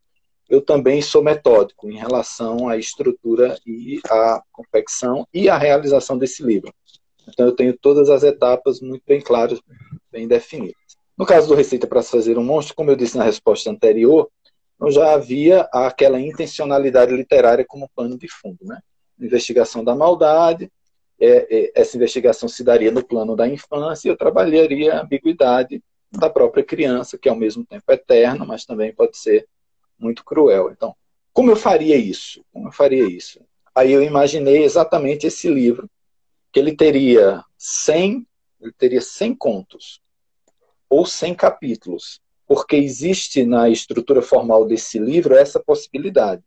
eu 0.48 0.60
também 0.60 1.00
sou 1.00 1.22
metódico 1.22 1.88
em 1.88 1.96
relação 1.96 2.68
à 2.68 2.76
estrutura 2.76 3.56
e 3.66 4.00
à 4.08 4.42
confecção 4.50 5.26
e 5.32 5.48
à 5.48 5.56
realização 5.56 6.18
desse 6.18 6.42
livro. 6.42 6.72
Então 7.28 7.46
eu 7.46 7.52
tenho 7.52 7.76
todas 7.76 8.08
as 8.10 8.22
etapas 8.22 8.80
muito 8.80 9.02
bem 9.06 9.20
claras, 9.20 9.60
bem 10.10 10.26
definidas. 10.26 10.74
No 11.16 11.26
caso 11.26 11.48
do 11.48 11.54
Receita 11.54 11.86
para 11.86 12.02
se 12.02 12.10
fazer 12.10 12.38
um 12.38 12.44
monstro, 12.44 12.74
como 12.74 12.90
eu 12.90 12.96
disse 12.96 13.16
na 13.16 13.24
resposta 13.24 13.70
anterior, 13.70 14.30
eu 14.80 14.90
já 14.90 15.12
havia 15.12 15.68
aquela 15.72 16.18
intencionalidade 16.18 17.14
literária 17.14 17.64
como 17.66 17.90
pano 17.94 18.16
de 18.16 18.28
fundo, 18.28 18.58
né? 18.62 18.80
Investigação 19.18 19.84
da 19.84 19.94
maldade, 19.94 20.70
é, 21.20 21.46
é, 21.50 21.72
essa 21.74 21.96
investigação 21.96 22.48
se 22.48 22.64
daria 22.64 22.90
no 22.90 23.04
plano 23.04 23.36
da 23.36 23.46
infância 23.46 24.08
e 24.08 24.10
eu 24.10 24.16
trabalharia 24.16 24.94
a 24.94 25.02
ambiguidade 25.02 25.82
da 26.10 26.30
própria 26.30 26.64
criança, 26.64 27.18
que 27.18 27.28
ao 27.28 27.36
mesmo 27.36 27.64
tempo 27.64 27.84
é 27.88 27.94
eterno, 27.94 28.46
mas 28.46 28.64
também 28.64 28.92
pode 28.94 29.18
ser 29.18 29.46
muito 29.98 30.24
cruel. 30.24 30.70
Então, 30.70 30.96
como 31.32 31.50
eu 31.50 31.56
faria 31.56 31.96
isso? 31.96 32.42
Como 32.50 32.68
eu 32.68 32.72
faria 32.72 33.06
isso? 33.06 33.40
Aí 33.74 33.92
eu 33.92 34.02
imaginei 34.02 34.64
exatamente 34.64 35.26
esse 35.26 35.48
livro, 35.48 35.88
que 36.52 36.58
ele 36.58 36.74
teria 36.74 37.44
100, 37.56 38.26
ele 38.60 38.72
teria 38.72 39.00
100 39.00 39.34
contos 39.34 40.00
ou 40.88 41.06
100 41.06 41.34
capítulos, 41.34 42.20
porque 42.46 42.76
existe 42.76 43.44
na 43.44 43.68
estrutura 43.68 44.20
formal 44.20 44.66
desse 44.66 44.98
livro 44.98 45.34
essa 45.34 45.60
possibilidade 45.60 46.42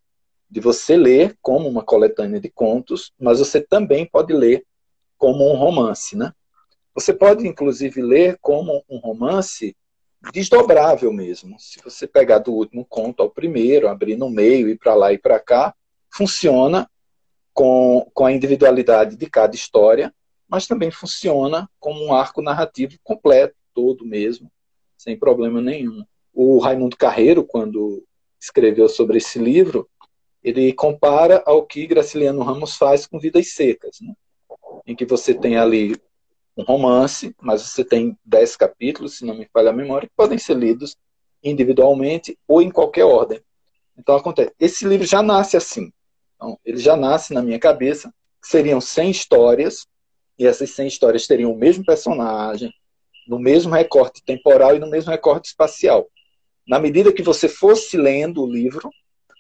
de 0.50 0.60
você 0.60 0.98
ler 0.98 1.38
como 1.42 1.68
uma 1.68 1.84
coletânea 1.84 2.40
de 2.40 2.50
contos, 2.50 3.12
mas 3.20 3.40
você 3.40 3.62
também 3.62 4.06
pode 4.06 4.34
ler 4.34 4.66
como 5.18 5.50
um 5.50 5.56
romance, 5.56 6.16
né? 6.16 6.34
Você 6.94 7.12
pode, 7.12 7.48
inclusive, 7.48 8.02
ler 8.02 8.38
como 8.40 8.84
um 8.88 8.98
romance 8.98 9.76
desdobrável 10.32 11.12
mesmo. 11.12 11.56
Se 11.60 11.80
você 11.84 12.06
pegar 12.06 12.40
do 12.40 12.54
último 12.54 12.86
conto 12.86 13.24
ao 13.24 13.30
primeiro, 13.30 13.88
abrir 13.88 14.16
no 14.16 14.30
meio, 14.30 14.70
ir 14.70 14.78
para 14.78 14.94
lá 14.94 15.12
e 15.12 15.18
para 15.18 15.40
cá, 15.40 15.74
funciona 16.10 16.88
com, 17.54 18.10
com 18.14 18.26
a 18.26 18.32
individualidade 18.32 19.16
de 19.16 19.30
cada 19.30 19.56
história, 19.56 20.14
mas 20.48 20.68
também 20.68 20.92
funciona 20.92 21.70
como 21.80 22.04
um 22.04 22.14
arco 22.14 22.42
narrativo 22.42 22.98
completo, 23.04 23.56
todo 23.74 24.06
mesmo, 24.06 24.52
sem 24.98 25.18
problema 25.18 25.62
nenhum. 25.62 26.04
O 26.34 26.60
Raimundo 26.60 26.98
Carreiro, 26.98 27.44
quando 27.44 28.04
escreveu 28.40 28.90
sobre 28.90 29.18
esse 29.18 29.40
livro, 29.40 29.90
ele 30.44 30.74
compara 30.74 31.42
ao 31.46 31.66
que 31.66 31.88
Graciliano 31.88 32.44
Ramos 32.44 32.76
faz 32.76 33.08
com 33.08 33.20
Vidas 33.20 33.54
Secas, 33.54 34.00
né? 34.02 34.14
em 34.86 34.96
que 34.96 35.06
você 35.06 35.34
tem 35.34 35.58
ali 35.58 35.96
um 36.58 36.64
romance, 36.64 37.36
mas 37.42 37.62
você 37.62 37.84
tem 37.84 38.18
dez 38.24 38.56
capítulos, 38.56 39.18
se 39.18 39.26
não 39.26 39.36
me 39.36 39.48
falha 39.52 39.70
a 39.70 39.74
memória, 39.74 40.08
que 40.08 40.16
podem 40.16 40.38
ser 40.38 40.56
lidos 40.56 40.98
individualmente 41.44 42.38
ou 42.48 42.62
em 42.62 42.70
qualquer 42.70 43.06
ordem. 43.06 43.42
Então 43.98 44.16
acontece. 44.16 44.54
Esse 44.60 44.86
livro 44.86 45.06
já 45.06 45.22
nasce 45.22 45.58
assim. 45.58 45.92
Então, 46.44 46.60
ele 46.66 46.78
já 46.78 46.98
nasce 46.98 47.34
na 47.34 47.42
minha 47.42 47.58
cabeça. 47.58 48.14
Seriam 48.44 48.82
100 48.82 49.12
histórias, 49.12 49.88
e 50.38 50.46
essas 50.46 50.72
100 50.72 50.88
histórias 50.88 51.26
teriam 51.26 51.54
o 51.54 51.58
mesmo 51.58 51.86
personagem, 51.86 52.70
no 53.26 53.40
mesmo 53.40 53.74
recorte 53.74 54.22
temporal 54.26 54.76
e 54.76 54.80
no 54.80 54.90
mesmo 54.90 55.10
recorte 55.10 55.48
espacial. 55.48 56.06
Na 56.68 56.80
medida 56.80 57.14
que 57.14 57.24
você 57.24 57.48
fosse 57.48 57.96
lendo 57.96 58.44
o 58.44 58.52
livro, 58.52 58.90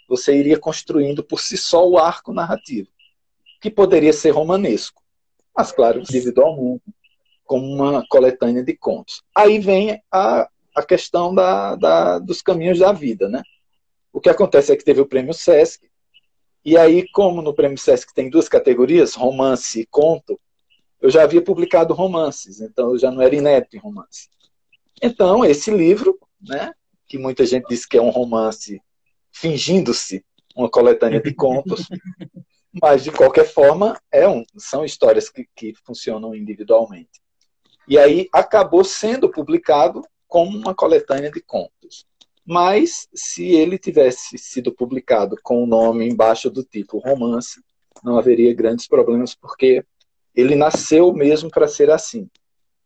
você 0.07 0.33
iria 0.33 0.57
construindo 0.57 1.21
por 1.21 1.41
si 1.41 1.57
só 1.57 1.85
o 1.85 1.97
arco 1.97 2.31
narrativo, 2.31 2.87
que 3.61 3.69
poderia 3.69 4.13
ser 4.13 4.29
romanesco, 4.29 5.01
mas 5.55 5.73
claro, 5.73 5.99
individualmente, 5.99 6.83
como 7.43 7.65
uma 7.65 8.05
coletânea 8.07 8.63
de 8.63 8.77
contos. 8.77 9.21
Aí 9.35 9.59
vem 9.59 10.01
a, 10.09 10.47
a 10.73 10.83
questão 10.83 11.35
da, 11.35 11.75
da, 11.75 12.19
dos 12.19 12.41
caminhos 12.41 12.79
da 12.79 12.93
vida, 12.93 13.27
né? 13.27 13.43
O 14.13 14.21
que 14.21 14.29
acontece 14.29 14.71
é 14.71 14.77
que 14.77 14.85
teve 14.85 15.01
o 15.01 15.05
prêmio 15.05 15.33
Sesc, 15.33 15.89
e 16.65 16.77
aí, 16.77 17.07
como 17.11 17.41
no 17.41 17.53
prêmio 17.53 17.77
Sesc 17.77 18.13
tem 18.13 18.29
duas 18.29 18.47
categorias, 18.47 19.15
romance 19.15 19.81
e 19.81 19.85
conto, 19.85 20.39
eu 21.01 21.09
já 21.09 21.23
havia 21.23 21.41
publicado 21.41 21.93
romances, 21.93 22.61
então 22.61 22.91
eu 22.91 22.97
já 22.97 23.11
não 23.11 23.21
era 23.21 23.35
inédito 23.35 23.75
em 23.75 23.79
romance. 23.79 24.29
Então, 25.01 25.43
esse 25.43 25.69
livro, 25.69 26.17
né, 26.39 26.73
que 27.07 27.17
muita 27.17 27.45
gente 27.45 27.67
diz 27.67 27.85
que 27.85 27.97
é 27.97 28.01
um 28.01 28.09
romance 28.09 28.81
fingindo-se 29.29 30.23
uma 30.55 30.69
coletânea 30.69 31.21
de 31.21 31.33
contos, 31.33 31.87
mas 32.81 33.03
de 33.03 33.11
qualquer 33.11 33.45
forma 33.45 33.99
é 34.09 34.27
um, 34.27 34.45
são 34.57 34.85
histórias 34.85 35.29
que, 35.29 35.45
que 35.53 35.73
funcionam 35.83 36.33
individualmente. 36.33 37.21
E 37.87 37.97
aí 37.97 38.29
acabou 38.31 38.83
sendo 38.83 39.29
publicado 39.29 40.01
como 40.27 40.57
uma 40.57 40.73
coletânea 40.73 41.29
de 41.29 41.41
contos. 41.41 42.07
Mas 42.45 43.07
se 43.13 43.51
ele 43.51 43.77
tivesse 43.77 44.37
sido 44.37 44.73
publicado 44.73 45.37
com 45.41 45.63
o 45.63 45.67
nome 45.67 46.07
embaixo 46.07 46.49
do 46.49 46.63
título 46.63 47.01
romance, 47.01 47.61
não 48.03 48.17
haveria 48.17 48.53
grandes 48.53 48.87
problemas, 48.87 49.33
porque 49.33 49.85
ele 50.35 50.55
nasceu 50.55 51.13
mesmo 51.13 51.49
para 51.49 51.67
ser 51.67 51.89
assim. 51.89 52.29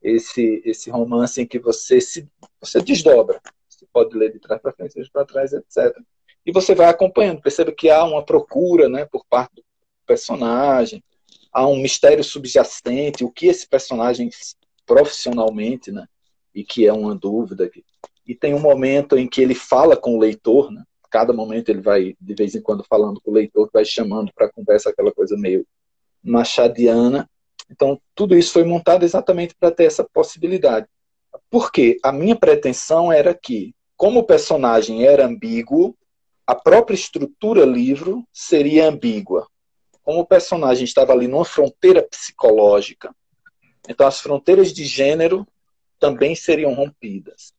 Esse, 0.02 0.62
esse 0.64 0.90
romance 0.92 1.42
em 1.42 1.46
que 1.46 1.58
você 1.58 2.00
se 2.00 2.28
você 2.62 2.82
desdobra. 2.82 3.42
Você 3.68 3.86
pode 3.92 4.16
ler 4.16 4.32
de 4.32 4.40
trás 4.40 4.62
para 4.62 4.74
frente, 4.74 5.02
de 5.02 5.12
para 5.12 5.26
trás, 5.26 5.54
etc. 5.54 5.96
E 6.46 6.52
você 6.52 6.76
vai 6.76 6.88
acompanhando. 6.88 7.42
Perceba 7.42 7.72
que 7.72 7.90
há 7.90 8.04
uma 8.04 8.24
procura 8.24 8.88
né, 8.88 9.06
por 9.06 9.26
parte 9.26 9.56
do 9.56 9.64
personagem, 10.06 11.04
há 11.52 11.68
um 11.68 11.78
mistério 11.78 12.24
subjacente, 12.24 13.24
o 13.24 13.32
que 13.32 13.48
esse 13.48 13.68
personagem 13.68 14.30
profissionalmente, 14.86 15.92
né? 15.92 16.08
E 16.54 16.64
que 16.64 16.88
é 16.88 16.94
uma 16.94 17.16
dúvida. 17.16 17.70
E 18.28 18.36
tem 18.36 18.54
um 18.54 18.60
momento 18.60 19.18
em 19.18 19.28
que 19.28 19.42
ele 19.42 19.56
fala 19.56 19.96
com 19.96 20.16
o 20.16 20.20
leitor, 20.20 20.72
né? 20.72 20.84
Cada 21.10 21.32
momento 21.32 21.70
ele 21.70 21.82
vai, 21.82 22.16
de 22.20 22.36
vez 22.36 22.54
em 22.54 22.62
quando, 22.62 22.84
falando 22.84 23.22
com 23.22 23.32
o 23.32 23.34
leitor, 23.34 23.70
vai 23.74 23.86
chamando 23.86 24.32
para 24.36 24.52
conversa 24.52 24.90
aquela 24.90 25.12
coisa 25.12 25.38
meio 25.38 25.66
machadiana. 26.22 27.30
Então, 27.72 28.00
tudo 28.14 28.38
isso 28.38 28.52
foi 28.52 28.66
montado 28.66 29.04
exatamente 29.04 29.56
para 29.56 29.72
ter 29.72 29.86
essa 29.86 30.04
possibilidade. 30.04 30.88
Porque 31.50 31.98
a 32.04 32.12
minha 32.12 32.36
pretensão 32.36 33.12
era 33.12 33.34
que, 33.34 33.74
como 33.96 34.20
o 34.20 34.24
personagem 34.24 35.06
era 35.06 35.26
ambíguo, 35.26 35.96
a 36.46 36.54
própria 36.54 36.96
estrutura 36.96 37.66
livro 37.66 38.26
seria 38.34 38.90
ambígua. 38.90 39.48
Como 40.04 40.20
o 40.20 40.26
personagem 40.26 40.84
estava 40.84 41.14
ali 41.14 41.28
numa 41.28 41.46
fronteira 41.46 42.04
psicológica, 42.04 43.16
então, 43.88 44.06
as 44.06 44.20
fronteiras 44.20 44.74
de 44.74 44.86
gênero 44.86 45.48
também 46.00 46.36
seriam 46.36 46.74
rompidas. 46.74 47.54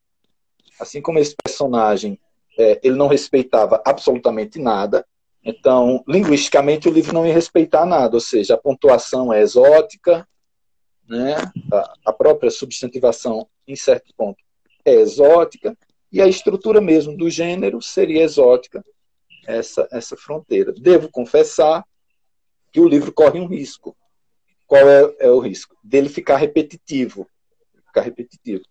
Assim 0.79 1.01
como 1.01 1.19
esse 1.19 1.35
personagem, 1.41 2.19
é, 2.57 2.79
ele 2.83 2.95
não 2.95 3.07
respeitava 3.07 3.81
absolutamente 3.85 4.59
nada, 4.59 5.05
então, 5.43 6.03
linguisticamente, 6.07 6.89
o 6.89 6.91
livro 6.91 7.13
não 7.13 7.25
ia 7.25 7.33
respeitar 7.33 7.85
nada, 7.85 8.15
ou 8.15 8.19
seja, 8.19 8.55
a 8.55 8.57
pontuação 8.57 9.31
é 9.31 9.41
exótica, 9.41 10.27
né? 11.07 11.35
a, 11.71 11.93
a 12.07 12.13
própria 12.13 12.51
substantivação, 12.51 13.47
em 13.67 13.75
certo 13.75 14.13
ponto, 14.15 14.43
é 14.83 14.93
exótica, 14.93 15.77
e 16.11 16.21
a 16.21 16.27
estrutura 16.27 16.81
mesmo 16.81 17.15
do 17.15 17.29
gênero 17.29 17.81
seria 17.81 18.23
exótica, 18.23 18.83
essa, 19.47 19.87
essa 19.91 20.17
fronteira. 20.17 20.73
Devo 20.73 21.09
confessar 21.09 21.83
que 22.71 22.79
o 22.79 22.87
livro 22.87 23.11
corre 23.11 23.39
um 23.39 23.47
risco, 23.47 23.95
qual 24.67 24.87
é, 24.87 25.15
é 25.19 25.31
o 25.31 25.39
risco? 25.39 25.75
Dele 25.83 26.09
ficar 26.09 26.37
repetitivo, 26.37 27.27
ficar 27.87 28.01
repetitivo. 28.01 28.63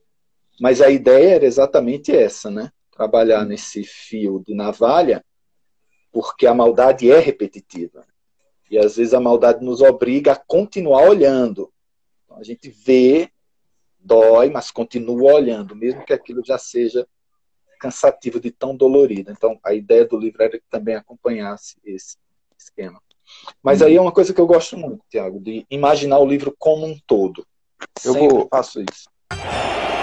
Mas 0.60 0.80
a 0.80 0.90
ideia 0.90 1.36
era 1.36 1.44
exatamente 1.44 2.14
essa, 2.14 2.50
né? 2.50 2.70
Trabalhar 2.90 3.44
nesse 3.44 3.84
fio 3.84 4.42
de 4.46 4.54
navalha, 4.54 5.24
porque 6.12 6.46
a 6.46 6.54
maldade 6.54 7.10
é 7.10 7.18
repetitiva. 7.18 8.04
E 8.70 8.78
às 8.78 8.96
vezes 8.96 9.14
a 9.14 9.20
maldade 9.20 9.64
nos 9.64 9.80
obriga 9.80 10.32
a 10.32 10.36
continuar 10.36 11.08
olhando. 11.08 11.72
Então, 12.24 12.38
a 12.38 12.42
gente 12.42 12.68
vê, 12.68 13.30
dói, 13.98 14.50
mas 14.50 14.70
continua 14.70 15.34
olhando, 15.34 15.74
mesmo 15.74 16.04
que 16.04 16.12
aquilo 16.12 16.44
já 16.44 16.58
seja 16.58 17.06
cansativo 17.78 18.40
de 18.40 18.50
tão 18.50 18.76
dolorido. 18.76 19.30
Então, 19.30 19.58
a 19.64 19.72
ideia 19.72 20.04
do 20.04 20.18
livro 20.18 20.42
era 20.42 20.58
que 20.58 20.66
também 20.68 20.96
acompanhasse 20.96 21.76
esse 21.84 22.16
esquema. 22.58 23.00
Mas 23.62 23.82
aí 23.82 23.96
é 23.96 24.00
uma 24.00 24.12
coisa 24.12 24.34
que 24.34 24.40
eu 24.40 24.46
gosto 24.46 24.76
muito, 24.76 25.04
Tiago, 25.08 25.38
de 25.40 25.64
imaginar 25.70 26.18
o 26.18 26.26
livro 26.26 26.54
como 26.58 26.86
um 26.86 26.98
todo. 27.06 27.46
Eu 28.04 28.12
Sempre 28.14 28.28
vou... 28.28 28.48
faço 28.48 28.80
isso. 28.80 29.08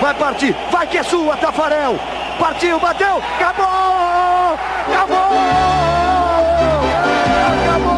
Vai 0.02 0.14
partir, 0.18 0.56
vai 0.72 0.88
que 0.88 0.98
é 0.98 1.04
sua, 1.04 1.38
Tafarel! 1.38 1.96
Partiu, 2.40 2.80
bateu, 2.80 3.18
acabou! 3.18 3.66
Acabou! 4.88 5.16
Acabou! 7.64 7.96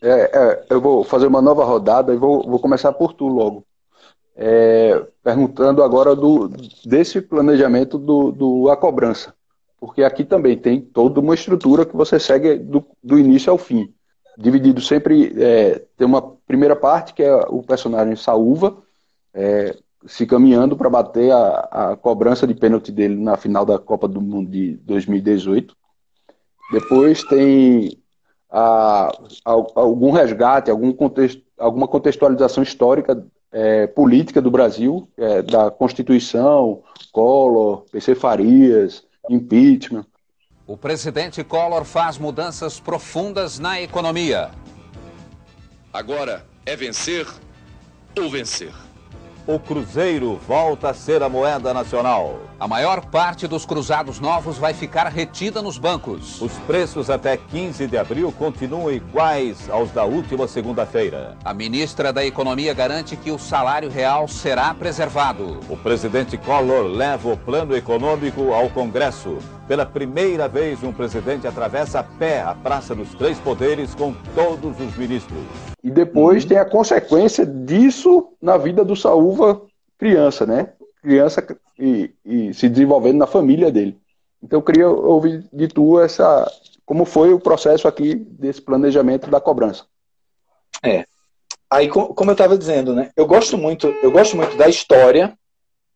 É, 0.00 0.30
é, 0.34 0.66
eu 0.68 0.80
vou 0.80 1.04
fazer 1.04 1.28
uma 1.28 1.40
nova 1.40 1.64
rodada 1.64 2.12
e 2.12 2.16
vou, 2.16 2.42
vou 2.42 2.58
começar 2.58 2.92
por 2.92 3.12
tu 3.12 3.28
logo. 3.28 3.64
É, 4.34 5.00
perguntando 5.22 5.82
agora 5.82 6.16
do, 6.16 6.48
desse 6.84 7.20
planejamento 7.20 7.98
do, 7.98 8.32
do 8.32 8.70
a 8.70 8.76
cobrança 8.76 9.32
porque 9.82 10.04
aqui 10.04 10.24
também 10.24 10.56
tem 10.56 10.80
toda 10.80 11.18
uma 11.18 11.34
estrutura 11.34 11.84
que 11.84 11.96
você 11.96 12.16
segue 12.16 12.56
do, 12.56 12.86
do 13.02 13.18
início 13.18 13.50
ao 13.50 13.58
fim. 13.58 13.92
Dividido 14.38 14.80
sempre, 14.80 15.32
é, 15.36 15.84
tem 15.96 16.06
uma 16.06 16.22
primeira 16.46 16.74
parte 16.74 17.12
que 17.12 17.22
é 17.22 17.34
o 17.48 17.62
personagem 17.62 18.16
Saúva, 18.16 18.78
é, 19.34 19.76
se 20.06 20.26
caminhando 20.26 20.76
para 20.76 20.90
bater 20.90 21.30
a, 21.32 21.92
a 21.92 21.96
cobrança 21.96 22.46
de 22.46 22.54
pênalti 22.54 22.90
dele 22.90 23.16
na 23.16 23.36
final 23.36 23.64
da 23.64 23.78
Copa 23.78 24.08
do 24.08 24.20
Mundo 24.20 24.50
de 24.50 24.76
2018. 24.78 25.76
Depois 26.72 27.22
tem 27.24 27.98
a, 28.50 29.08
a, 29.44 29.50
algum 29.74 30.10
resgate, 30.10 30.70
algum 30.70 30.92
contexto, 30.92 31.42
alguma 31.58 31.86
contextualização 31.86 32.62
histórica 32.62 33.24
é, 33.52 33.86
política 33.86 34.40
do 34.40 34.50
Brasil, 34.50 35.08
é, 35.16 35.42
da 35.42 35.70
Constituição, 35.70 36.82
Collor, 37.12 37.84
PC 37.92 38.14
Farias, 38.14 39.04
impeachment. 39.28 40.06
O 40.66 40.76
presidente 40.76 41.42
Collor 41.42 41.84
faz 41.84 42.16
mudanças 42.18 42.78
profundas 42.78 43.58
na 43.58 43.80
economia. 43.80 44.50
Agora 45.92 46.46
é 46.64 46.76
vencer 46.76 47.26
ou 48.16 48.30
vencer. 48.30 48.72
O 49.44 49.58
Cruzeiro 49.58 50.38
volta 50.46 50.90
a 50.90 50.94
ser 50.94 51.20
a 51.20 51.28
moeda 51.28 51.74
nacional. 51.74 52.38
A 52.60 52.68
maior 52.68 53.04
parte 53.06 53.48
dos 53.48 53.66
cruzados 53.66 54.20
novos 54.20 54.56
vai 54.56 54.72
ficar 54.72 55.08
retida 55.08 55.60
nos 55.60 55.78
bancos. 55.78 56.40
Os 56.40 56.52
preços 56.58 57.10
até 57.10 57.36
15 57.36 57.88
de 57.88 57.98
abril 57.98 58.30
continuam 58.30 58.88
iguais 58.88 59.68
aos 59.68 59.90
da 59.90 60.04
última 60.04 60.46
segunda-feira. 60.46 61.36
A 61.44 61.52
ministra 61.52 62.12
da 62.12 62.24
Economia 62.24 62.72
garante 62.72 63.16
que 63.16 63.32
o 63.32 63.38
salário 63.38 63.90
real 63.90 64.28
será 64.28 64.72
preservado. 64.74 65.58
O 65.68 65.76
presidente 65.76 66.36
Collor 66.36 66.86
leva 66.86 67.32
o 67.32 67.36
plano 67.36 67.76
econômico 67.76 68.52
ao 68.52 68.70
Congresso. 68.70 69.38
Pela 69.66 69.84
primeira 69.84 70.46
vez, 70.46 70.84
um 70.84 70.92
presidente 70.92 71.48
atravessa 71.48 71.98
a 71.98 72.04
pé 72.04 72.42
a 72.42 72.54
Praça 72.54 72.94
dos 72.94 73.12
Três 73.14 73.38
Poderes 73.40 73.92
com 73.92 74.14
todos 74.36 74.78
os 74.78 74.96
ministros. 74.96 75.72
E 75.82 75.90
depois 75.90 76.44
uhum. 76.44 76.48
tem 76.48 76.58
a 76.58 76.64
consequência 76.64 77.44
disso 77.44 78.28
na 78.40 78.56
vida 78.56 78.84
do 78.84 78.94
Criança, 79.98 80.46
né? 80.46 80.72
Criança 81.02 81.44
e, 81.78 82.14
e, 82.24 82.54
se 82.54 82.68
desenvolvendo 82.68 83.18
na 83.18 83.26
família 83.26 83.70
dele. 83.70 83.98
Então 84.42 84.58
eu 84.58 84.62
queria 84.62 84.88
ouvir 84.88 85.48
de 85.52 85.68
tu 85.68 86.00
essa 86.00 86.50
como 86.84 87.04
foi 87.04 87.32
o 87.32 87.40
processo 87.40 87.86
aqui 87.86 88.14
desse 88.14 88.60
planejamento 88.60 89.30
da 89.30 89.40
cobrança. 89.40 89.86
É. 90.82 91.06
Aí 91.70 91.88
como 91.88 92.30
eu 92.30 92.32
estava 92.32 92.58
dizendo, 92.58 92.94
né? 92.94 93.10
Eu 93.16 93.26
gosto 93.26 93.56
muito, 93.56 93.86
eu 94.02 94.10
gosto 94.10 94.36
muito 94.36 94.56
da 94.56 94.68
história, 94.68 95.36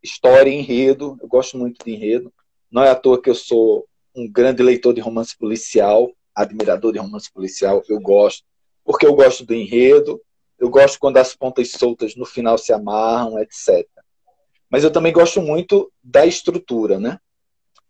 história, 0.02 0.50
enredo. 0.50 1.16
Eu 1.20 1.28
gosto 1.28 1.58
muito 1.58 1.84
de 1.84 1.92
enredo. 1.92 2.32
Não 2.70 2.82
é 2.82 2.90
à 2.90 2.94
toa 2.94 3.20
que 3.20 3.28
eu 3.28 3.34
sou 3.34 3.86
um 4.14 4.30
grande 4.30 4.62
leitor 4.62 4.94
de 4.94 5.00
romance 5.00 5.36
policial, 5.36 6.10
admirador 6.34 6.92
de 6.92 6.98
romance 6.98 7.30
policial. 7.32 7.82
Eu 7.88 8.00
gosto 8.00 8.44
porque 8.86 9.04
eu 9.04 9.14
gosto 9.14 9.44
do 9.44 9.52
enredo, 9.52 10.22
eu 10.58 10.70
gosto 10.70 10.98
quando 10.98 11.18
as 11.18 11.34
pontas 11.34 11.70
soltas 11.70 12.16
no 12.16 12.24
final 12.24 12.56
se 12.56 12.72
amarram, 12.72 13.38
etc. 13.38 13.86
Mas 14.70 14.84
eu 14.84 14.90
também 14.90 15.12
gosto 15.12 15.40
muito 15.40 15.92
da 16.02 16.26
estrutura, 16.26 16.98
né? 16.98 17.18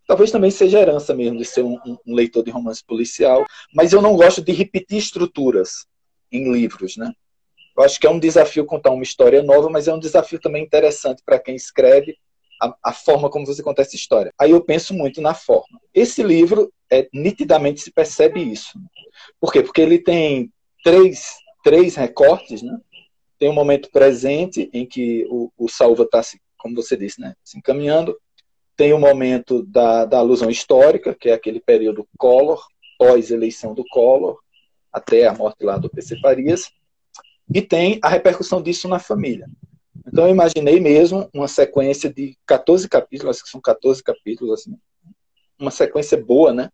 Talvez 0.06 0.30
também 0.30 0.50
seja 0.50 0.80
herança 0.80 1.14
mesmo 1.14 1.38
de 1.38 1.44
ser 1.44 1.62
um, 1.62 1.78
um, 2.06 2.14
leitor 2.14 2.44
de 2.44 2.50
romance 2.50 2.84
policial, 2.84 3.44
mas 3.74 3.92
eu 3.92 4.00
não 4.00 4.16
gosto 4.16 4.40
de 4.40 4.52
repetir 4.52 4.98
estruturas 4.98 5.86
em 6.30 6.52
livros, 6.52 6.96
né? 6.96 7.12
Eu 7.76 7.84
acho 7.84 7.98
que 7.98 8.06
é 8.06 8.10
um 8.10 8.18
desafio 8.18 8.64
contar 8.64 8.90
uma 8.90 9.02
história 9.02 9.42
nova, 9.42 9.68
mas 9.68 9.88
é 9.88 9.92
um 9.92 9.98
desafio 9.98 10.38
também 10.38 10.62
interessante 10.62 11.22
para 11.24 11.38
quem 11.38 11.56
escreve 11.56 12.16
a, 12.62 12.74
a, 12.84 12.92
forma 12.92 13.28
como 13.28 13.44
você 13.44 13.62
conta 13.62 13.82
essa 13.82 13.96
história. 13.96 14.32
Aí 14.38 14.52
eu 14.52 14.62
penso 14.62 14.94
muito 14.94 15.20
na 15.20 15.34
forma. 15.34 15.78
Esse 15.92 16.22
livro, 16.22 16.72
é, 16.90 17.08
nitidamente 17.12 17.80
se 17.80 17.90
percebe 17.90 18.40
isso. 18.40 18.78
Por 19.40 19.52
quê? 19.52 19.62
Porque 19.62 19.80
ele 19.80 19.98
tem 19.98 20.50
três, 20.82 21.34
três 21.66 21.96
recortes, 21.96 22.62
né? 22.62 22.78
Tem 23.40 23.50
um 23.50 23.52
momento 23.52 23.90
presente 23.90 24.70
em 24.72 24.86
que 24.86 25.26
o, 25.28 25.50
o 25.58 25.68
Salva 25.68 26.04
está, 26.04 26.22
como 26.56 26.76
você 26.76 26.96
disse, 26.96 27.20
né, 27.20 27.34
se 27.42 27.58
encaminhando. 27.58 28.16
Tem 28.76 28.92
o 28.92 28.96
um 28.96 29.00
momento 29.00 29.64
da, 29.64 30.04
da 30.04 30.18
alusão 30.18 30.48
histórica, 30.48 31.12
que 31.12 31.28
é 31.28 31.32
aquele 31.32 31.58
período 31.58 32.06
Collor, 32.16 32.64
pós-eleição 32.96 33.74
do 33.74 33.84
Collor, 33.90 34.38
até 34.92 35.26
a 35.26 35.34
morte 35.34 35.64
lá 35.64 35.76
do 35.76 35.90
PC 35.90 36.20
Farias. 36.20 36.70
E 37.52 37.60
tem 37.60 37.98
a 38.00 38.08
repercussão 38.08 38.62
disso 38.62 38.86
na 38.86 39.00
família. 39.00 39.48
Então 40.06 40.26
eu 40.26 40.30
imaginei 40.30 40.78
mesmo 40.78 41.28
uma 41.34 41.48
sequência 41.48 42.08
de 42.08 42.38
14 42.46 42.88
capítulos, 42.88 43.36
acho 43.36 43.44
que 43.44 43.50
são 43.50 43.60
14 43.60 44.04
capítulos, 44.04 44.60
assim, 44.60 44.78
uma 45.58 45.72
sequência 45.72 46.16
boa, 46.16 46.52
né? 46.52 46.70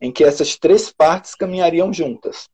Em 0.00 0.12
que 0.12 0.22
essas 0.22 0.56
três 0.56 0.92
partes 0.92 1.34
caminhariam 1.34 1.92
juntas. 1.92 2.48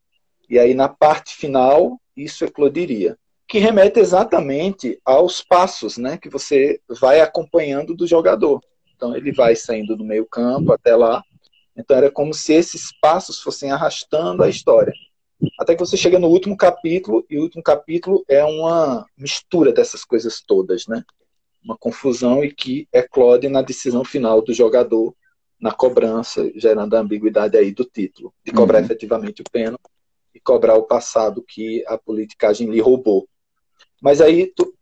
E 0.48 0.58
aí, 0.58 0.74
na 0.74 0.88
parte 0.88 1.34
final, 1.34 2.00
isso 2.16 2.44
eclodiria. 2.44 3.18
Que 3.48 3.58
remete 3.58 4.00
exatamente 4.00 4.98
aos 5.04 5.40
passos 5.40 5.98
né, 5.98 6.16
que 6.16 6.28
você 6.28 6.80
vai 7.00 7.20
acompanhando 7.20 7.94
do 7.94 8.06
jogador. 8.06 8.60
Então, 8.94 9.16
ele 9.16 9.32
vai 9.32 9.54
saindo 9.54 9.96
do 9.96 10.04
meio-campo 10.04 10.72
até 10.72 10.96
lá. 10.96 11.22
Então, 11.76 11.96
era 11.96 12.10
como 12.10 12.32
se 12.32 12.54
esses 12.54 12.90
passos 13.00 13.40
fossem 13.40 13.70
arrastando 13.70 14.42
a 14.42 14.48
história. 14.48 14.92
Até 15.58 15.74
que 15.74 15.80
você 15.80 15.96
chega 15.96 16.18
no 16.18 16.28
último 16.28 16.56
capítulo, 16.56 17.24
e 17.28 17.38
o 17.38 17.42
último 17.42 17.62
capítulo 17.62 18.24
é 18.26 18.42
uma 18.44 19.04
mistura 19.18 19.72
dessas 19.72 20.04
coisas 20.04 20.40
todas, 20.40 20.86
né? 20.86 21.04
Uma 21.62 21.76
confusão 21.76 22.42
e 22.42 22.52
que 22.52 22.88
eclode 22.92 23.48
na 23.48 23.60
decisão 23.60 24.02
final 24.02 24.40
do 24.40 24.54
jogador 24.54 25.14
na 25.60 25.72
cobrança, 25.72 26.50
gerando 26.54 26.94
a 26.94 27.00
ambiguidade 27.00 27.56
aí 27.56 27.72
do 27.72 27.84
título, 27.84 28.32
de 28.44 28.52
cobrar 28.52 28.78
uhum. 28.78 28.84
efetivamente 28.84 29.42
o 29.42 29.50
pênalti 29.50 29.95
cobrar 30.46 30.76
o 30.76 30.84
passado 30.84 31.44
que 31.46 31.84
a 31.88 31.98
politicagem 31.98 32.70
lhe 32.70 32.80
roubou. 32.80 33.28
Mas 34.00 34.20
aí 34.20 34.46
tu, 34.54 34.72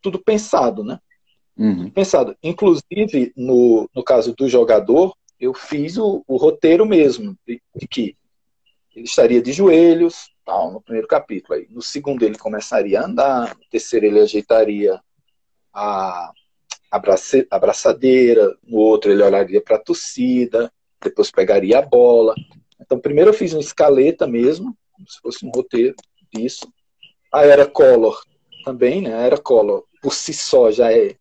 tudo 0.00 0.22
pensado, 0.22 0.84
né? 0.84 1.00
Uhum. 1.58 1.90
Pensado. 1.90 2.36
Inclusive, 2.42 3.32
no, 3.36 3.90
no 3.94 4.04
caso 4.04 4.34
do 4.34 4.48
jogador, 4.48 5.14
eu 5.38 5.52
fiz 5.52 5.98
o, 5.98 6.22
o 6.26 6.36
roteiro 6.36 6.86
mesmo, 6.86 7.36
de, 7.46 7.60
de, 7.74 7.88
que 7.88 8.16
ele 8.94 9.04
estaria 9.04 9.42
de 9.42 9.52
joelhos, 9.52 10.30
tal, 10.44 10.72
no 10.72 10.80
primeiro 10.80 11.08
capítulo. 11.08 11.58
Aí. 11.58 11.66
No 11.68 11.82
segundo, 11.82 12.22
ele 12.22 12.38
começaria 12.38 13.00
a 13.00 13.06
andar, 13.06 13.56
no 13.56 13.64
terceiro, 13.70 14.06
ele 14.06 14.20
ajeitaria 14.20 15.00
a, 15.74 16.32
abrace, 16.90 17.46
abraçadeira, 17.50 18.56
no 18.62 18.78
outro, 18.78 19.10
ele 19.10 19.22
olharia 19.22 19.60
para 19.60 19.76
a 19.76 19.82
torcida, 19.82 20.72
depois 21.02 21.30
pegaria 21.30 21.78
a 21.78 21.82
bola. 21.82 22.34
Então, 22.80 22.98
primeiro 22.98 23.30
eu 23.30 23.34
fiz 23.34 23.52
uma 23.52 23.60
escaleta 23.60 24.26
mesmo, 24.26 24.76
como 25.00 25.10
se 25.10 25.20
fosse 25.20 25.46
um 25.46 25.50
roteiro 25.50 25.94
disso. 26.32 26.70
A 27.32 27.44
era 27.44 27.66
Collor 27.66 28.20
também, 28.64 29.00
né? 29.00 29.14
A 29.14 29.22
era 29.22 29.38
Collor 29.38 29.84
por 30.02 30.12
si 30.12 30.34
só 30.34 30.70
já 30.70 30.92
é 30.92 31.16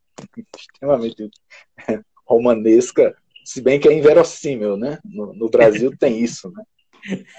extremamente 0.58 1.30
romanesca, 2.28 3.16
se 3.46 3.62
bem 3.62 3.80
que 3.80 3.88
é 3.88 3.94
inverossímil, 3.94 4.78
né? 4.78 5.00
No, 5.04 5.34
no 5.34 5.50
Brasil 5.50 5.96
tem 5.98 6.20
isso, 6.20 6.52
né? 6.52 6.64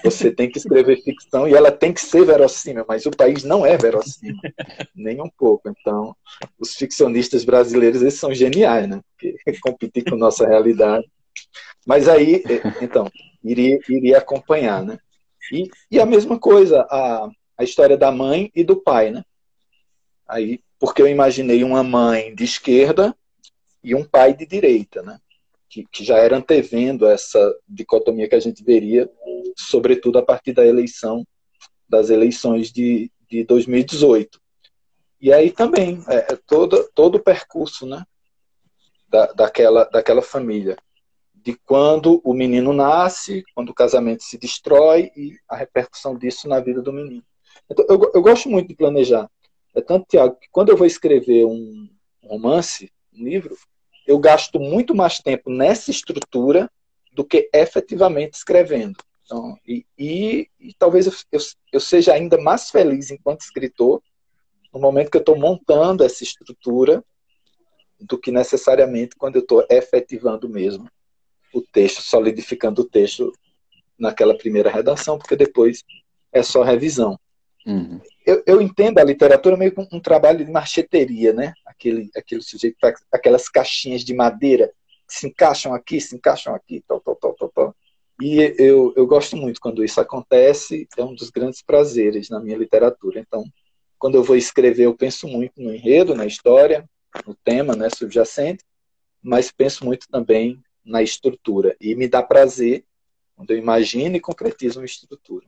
Você 0.03 0.31
tem 0.31 0.49
que 0.49 0.57
escrever 0.57 1.01
ficção 1.03 1.47
e 1.47 1.53
ela 1.53 1.71
tem 1.71 1.93
que 1.93 2.01
ser 2.01 2.25
verossímil, 2.25 2.83
mas 2.87 3.05
o 3.05 3.11
país 3.11 3.43
não 3.43 3.63
é 3.63 3.77
verossímil, 3.77 4.41
nem 4.95 5.21
um 5.21 5.29
pouco. 5.29 5.69
Então, 5.69 6.15
os 6.59 6.73
ficcionistas 6.73 7.45
brasileiros, 7.45 8.01
eles 8.01 8.15
são 8.15 8.33
geniais, 8.33 8.89
né? 8.89 8.99
Porque 9.11 9.37
competir 9.61 10.03
com 10.03 10.15
nossa 10.15 10.47
realidade. 10.47 11.07
Mas 11.85 12.07
aí, 12.07 12.43
então, 12.81 13.07
iria, 13.43 13.79
iria 13.87 14.17
acompanhar, 14.17 14.83
né? 14.83 14.97
E, 15.51 15.69
e 15.89 15.99
a 15.99 16.05
mesma 16.05 16.39
coisa, 16.39 16.81
a, 16.89 17.29
a 17.57 17.63
história 17.63 17.97
da 17.97 18.11
mãe 18.11 18.51
e 18.55 18.63
do 18.63 18.75
pai, 18.75 19.11
né? 19.11 19.23
Aí, 20.27 20.61
porque 20.79 21.01
eu 21.01 21.07
imaginei 21.07 21.63
uma 21.63 21.83
mãe 21.83 22.33
de 22.35 22.43
esquerda 22.43 23.15
e 23.83 23.95
um 23.95 24.03
pai 24.03 24.33
de 24.33 24.45
direita, 24.45 25.01
né? 25.01 25.19
Que, 25.69 25.85
que 25.91 26.03
já 26.03 26.17
era 26.17 26.37
antevendo 26.37 27.07
essa 27.07 27.39
dicotomia 27.67 28.27
que 28.27 28.35
a 28.35 28.39
gente 28.39 28.63
veria, 28.63 29.09
sobretudo 29.57 30.19
a 30.19 30.23
partir 30.23 30.53
da 30.53 30.65
eleição, 30.65 31.25
das 31.87 32.09
eleições 32.09 32.71
de, 32.71 33.11
de 33.29 33.43
2018. 33.43 34.39
E 35.19 35.31
aí 35.31 35.51
também, 35.51 36.03
é, 36.07 36.33
é 36.33 36.39
todo, 36.47 36.89
todo 36.93 37.15
o 37.15 37.23
percurso, 37.23 37.85
né? 37.85 38.03
Da, 39.07 39.27
daquela, 39.33 39.83
daquela 39.85 40.21
família 40.21 40.77
de 41.43 41.57
quando 41.65 42.21
o 42.23 42.33
menino 42.33 42.71
nasce, 42.71 43.43
quando 43.55 43.69
o 43.69 43.73
casamento 43.73 44.23
se 44.23 44.37
destrói 44.37 45.11
e 45.15 45.35
a 45.49 45.55
repercussão 45.55 46.15
disso 46.15 46.47
na 46.47 46.59
vida 46.59 46.81
do 46.81 46.93
menino. 46.93 47.23
Então, 47.69 47.85
eu, 47.89 48.11
eu 48.13 48.21
gosto 48.21 48.49
muito 48.49 48.67
de 48.67 48.75
planejar. 48.75 49.29
É 49.73 49.81
tanto, 49.81 50.05
Tiago, 50.07 50.35
que 50.35 50.47
quando 50.51 50.69
eu 50.69 50.77
vou 50.77 50.85
escrever 50.85 51.45
um 51.45 51.89
romance, 52.23 52.91
um 53.13 53.23
livro, 53.23 53.57
eu 54.05 54.19
gasto 54.19 54.59
muito 54.59 54.93
mais 54.93 55.19
tempo 55.19 55.49
nessa 55.49 55.89
estrutura 55.89 56.69
do 57.11 57.25
que 57.25 57.49
efetivamente 57.53 58.35
escrevendo. 58.35 58.97
Então, 59.25 59.57
e, 59.65 59.85
e, 59.97 60.47
e 60.59 60.73
talvez 60.77 61.07
eu, 61.07 61.13
eu, 61.31 61.39
eu, 61.73 61.79
seja 61.79 62.13
ainda 62.13 62.37
mais 62.37 62.69
feliz 62.69 63.09
enquanto 63.09 63.41
escritor 63.41 64.01
no 64.73 64.79
momento 64.79 65.09
que 65.09 65.17
eu 65.17 65.21
estou 65.21 65.37
montando 65.37 66.03
essa 66.03 66.23
estrutura 66.23 67.03
do 67.99 68.17
que 68.17 68.31
necessariamente 68.31 69.15
quando 69.15 69.37
eu 69.37 69.41
estou 69.41 69.65
efetivando 69.69 70.49
mesmo 70.49 70.89
o 71.53 71.61
texto, 71.61 72.01
solidificando 72.01 72.81
o 72.81 72.85
texto 72.85 73.31
naquela 73.97 74.37
primeira 74.37 74.71
redação, 74.71 75.17
porque 75.17 75.35
depois 75.35 75.83
é 76.31 76.41
só 76.41 76.63
revisão. 76.63 77.19
Uhum. 77.65 78.01
Eu, 78.25 78.43
eu, 78.45 78.61
entendo 78.61 78.97
a 78.97 79.03
literatura 79.03 79.55
meio 79.55 79.71
como 79.71 79.87
um 79.91 79.99
trabalho 79.99 80.43
de 80.43 80.51
marcheteria, 80.51 81.31
né? 81.33 81.53
Aquele, 81.65 82.09
aquele 82.15 82.41
sujeito, 82.41 82.77
aquelas 83.11 83.47
caixinhas 83.47 84.03
de 84.03 84.13
madeira 84.13 84.71
que 85.07 85.13
se 85.13 85.27
encaixam 85.27 85.73
aqui, 85.73 86.01
se 86.01 86.15
encaixam 86.15 86.55
aqui, 86.55 86.83
tal, 86.87 86.99
tal, 87.01 87.15
tal, 87.15 87.33
tal, 87.33 87.49
tal. 87.49 87.75
E 88.19 88.55
eu, 88.57 88.93
eu 88.95 89.05
gosto 89.05 89.35
muito 89.35 89.59
quando 89.59 89.83
isso 89.83 89.99
acontece, 89.99 90.87
é 90.97 91.03
um 91.03 91.13
dos 91.13 91.29
grandes 91.29 91.61
prazeres 91.61 92.29
na 92.29 92.39
minha 92.39 92.57
literatura. 92.57 93.19
Então, 93.19 93.43
quando 93.97 94.15
eu 94.15 94.23
vou 94.23 94.35
escrever, 94.35 94.85
eu 94.85 94.95
penso 94.95 95.27
muito 95.27 95.61
no 95.61 95.73
enredo, 95.73 96.15
na 96.15 96.25
história, 96.25 96.87
no 97.25 97.35
tema 97.35 97.75
né, 97.75 97.89
subjacente, 97.89 98.63
mas 99.21 99.51
penso 99.51 99.85
muito 99.85 100.07
também 100.09 100.59
na 100.85 101.01
estrutura. 101.01 101.75
E 101.79 101.95
me 101.95 102.07
dá 102.07 102.21
prazer 102.21 102.83
quando 103.35 103.51
eu 103.51 103.57
imagino 103.57 104.15
e 104.15 104.19
concretizo 104.19 104.79
uma 104.79 104.85
estrutura. 104.85 105.45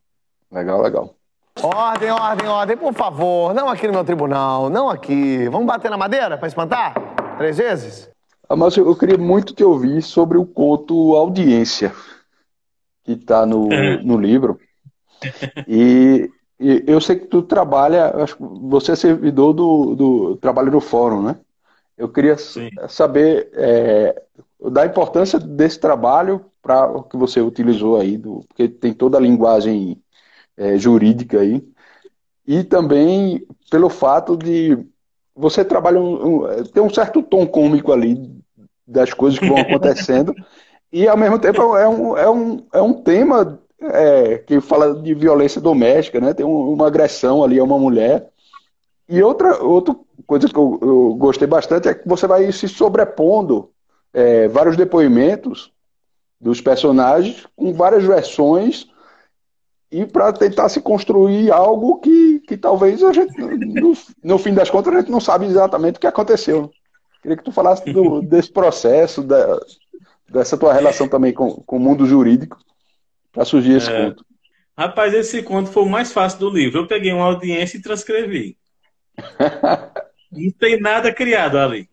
Legal, 0.52 0.82
legal. 0.82 1.16
Ordem, 1.62 2.10
ordem, 2.10 2.48
ordem, 2.48 2.78
por 2.78 2.94
favor. 2.94 3.54
Não 3.54 3.70
aqui 3.70 3.88
no 3.88 3.94
meu 3.94 4.04
tribunal, 4.04 4.70
não 4.70 4.90
aqui. 4.90 5.48
Vamos 5.50 5.68
bater 5.68 5.92
na 5.92 5.98
madeira 5.98 6.38
para 6.38 6.48
espantar? 6.48 6.94
Três 7.38 7.58
vezes? 7.58 8.10
Ah, 8.50 8.56
mas 8.56 8.76
eu 8.76 8.96
queria 8.96 9.18
muito 9.18 9.54
te 9.54 9.64
ouvir 9.64 10.02
sobre 10.02 10.38
o 10.38 10.46
conto 10.46 11.16
Audiência, 11.16 11.94
que 13.04 13.14
está 13.14 13.46
no, 13.46 13.68
no 14.04 14.18
livro. 14.18 14.60
E, 15.68 16.30
e, 16.60 16.84
eu 16.86 17.00
sei 17.00 17.18
que 17.18 17.28
tu 17.28 17.42
trabalha, 17.42 18.14
acho 18.24 18.36
que 18.36 18.44
você 18.44 18.92
é 18.92 18.96
servidor 18.96 19.54
do, 19.54 19.96
do 19.96 20.36
trabalho 20.38 20.72
no 20.72 20.82
fórum, 20.82 21.22
né? 21.22 21.38
Eu 21.98 22.10
queria 22.10 22.38
Sim. 22.38 22.70
saber 22.90 23.50
é, 23.54 24.22
da 24.72 24.86
importância 24.86 25.40
desse 25.40 25.80
trabalho 25.80 26.46
para 26.62 26.88
o 26.88 27.04
que 27.04 27.18
você 27.18 27.42
utilizou 27.42 28.00
aí, 28.00 28.18
do, 28.18 28.44
porque 28.48 28.68
tem 28.68 28.94
toda 28.94 29.18
a 29.18 29.22
linguagem 29.22 30.02
é, 30.58 30.78
jurídica 30.78 31.40
aí, 31.40 31.64
e 32.48 32.64
também 32.64 33.46
pelo 33.70 33.90
fato 33.90 34.36
de 34.38 34.78
você 35.36 35.66
trabalha 35.66 36.00
um, 36.00 36.44
um, 36.44 36.64
tem 36.64 36.82
um 36.82 36.94
certo 36.94 37.22
tom 37.22 37.46
cômico 37.46 37.92
ali 37.92 38.32
das 38.88 39.14
coisas 39.14 39.40
que 39.40 39.48
vão 39.48 39.58
acontecendo, 39.62 40.34
e 40.92 41.08
ao 41.08 41.18
mesmo 41.18 41.40
tempo 41.40 41.76
é 41.76 41.88
um, 41.88 42.18
é 42.18 42.30
um, 42.30 42.66
é 42.74 42.82
um 42.82 42.94
tema 42.94 43.60
é, 43.82 44.38
que 44.38 44.62
fala 44.62 45.02
de 45.02 45.14
violência 45.14 45.60
doméstica, 45.60 46.20
né? 46.22 46.34
Tem 46.34 46.46
um, 46.46 46.72
uma 46.72 46.88
agressão 46.88 47.44
ali 47.44 47.60
a 47.60 47.64
uma 47.64 47.78
mulher. 47.78 48.30
E 49.10 49.22
outra, 49.22 49.62
outra 49.62 49.96
coisa 50.26 50.48
que 50.48 50.58
eu, 50.58 50.80
eu 50.82 51.16
gostei 51.16 51.48
bastante 51.48 51.88
é 51.88 51.94
que 51.94 52.08
você 52.08 52.28
vai 52.28 52.52
se 52.52 52.68
sobrepondo 52.68 53.70
é, 54.14 54.48
vários 54.48 54.78
depoimentos 54.78 55.72
dos 56.40 56.62
personagens 56.62 57.48
com 57.56 57.74
várias 57.74 58.04
versões 58.04 58.88
e 59.92 60.06
para 60.06 60.34
tentar 60.34 60.70
se 60.70 60.82
construir 60.82 61.52
algo 61.52 62.00
que, 62.00 62.40
que 62.42 62.58
talvez 62.58 63.04
a 63.04 63.14
gente, 63.14 63.40
no, 63.40 63.94
no, 64.24 64.38
fim 64.40 64.54
das 64.54 64.70
contas, 64.70 64.94
a 64.94 65.00
gente 65.00 65.12
não 65.12 65.22
sabe 65.22 65.46
exatamente 65.46 65.98
o 65.98 66.00
que 66.00 66.08
aconteceu. 66.08 66.72
Queria 67.22 67.38
que 67.38 67.44
tu 67.44 67.52
falasse 67.52 67.86
do, 67.94 68.22
desse 68.26 68.52
processo, 68.52 69.22
da, 69.22 69.60
dessa 70.28 70.58
tua 70.58 70.74
relação 70.74 71.08
também 71.08 71.32
com, 71.32 71.52
com 71.52 71.78
o 71.78 71.80
mundo 71.80 72.08
jurídico, 72.08 72.58
para 73.32 73.46
surgir 73.46 73.78
esse 73.78 73.90
é. 73.90 74.06
conto. 74.06 74.26
Rapaz, 74.76 75.14
esse 75.14 75.44
conto 75.44 75.70
foi 75.70 75.84
o 75.84 75.90
mais 75.90 76.12
fácil 76.12 76.40
do 76.40 76.50
livro. 76.50 76.80
Eu 76.80 76.88
peguei 76.88 77.14
uma 77.14 77.26
audiência 77.26 77.78
e 77.78 77.82
transcrevi. 77.82 78.58
não 80.34 80.52
tem 80.52 80.80
nada 80.80 81.14
criado 81.14 81.58
ali. 81.58 81.90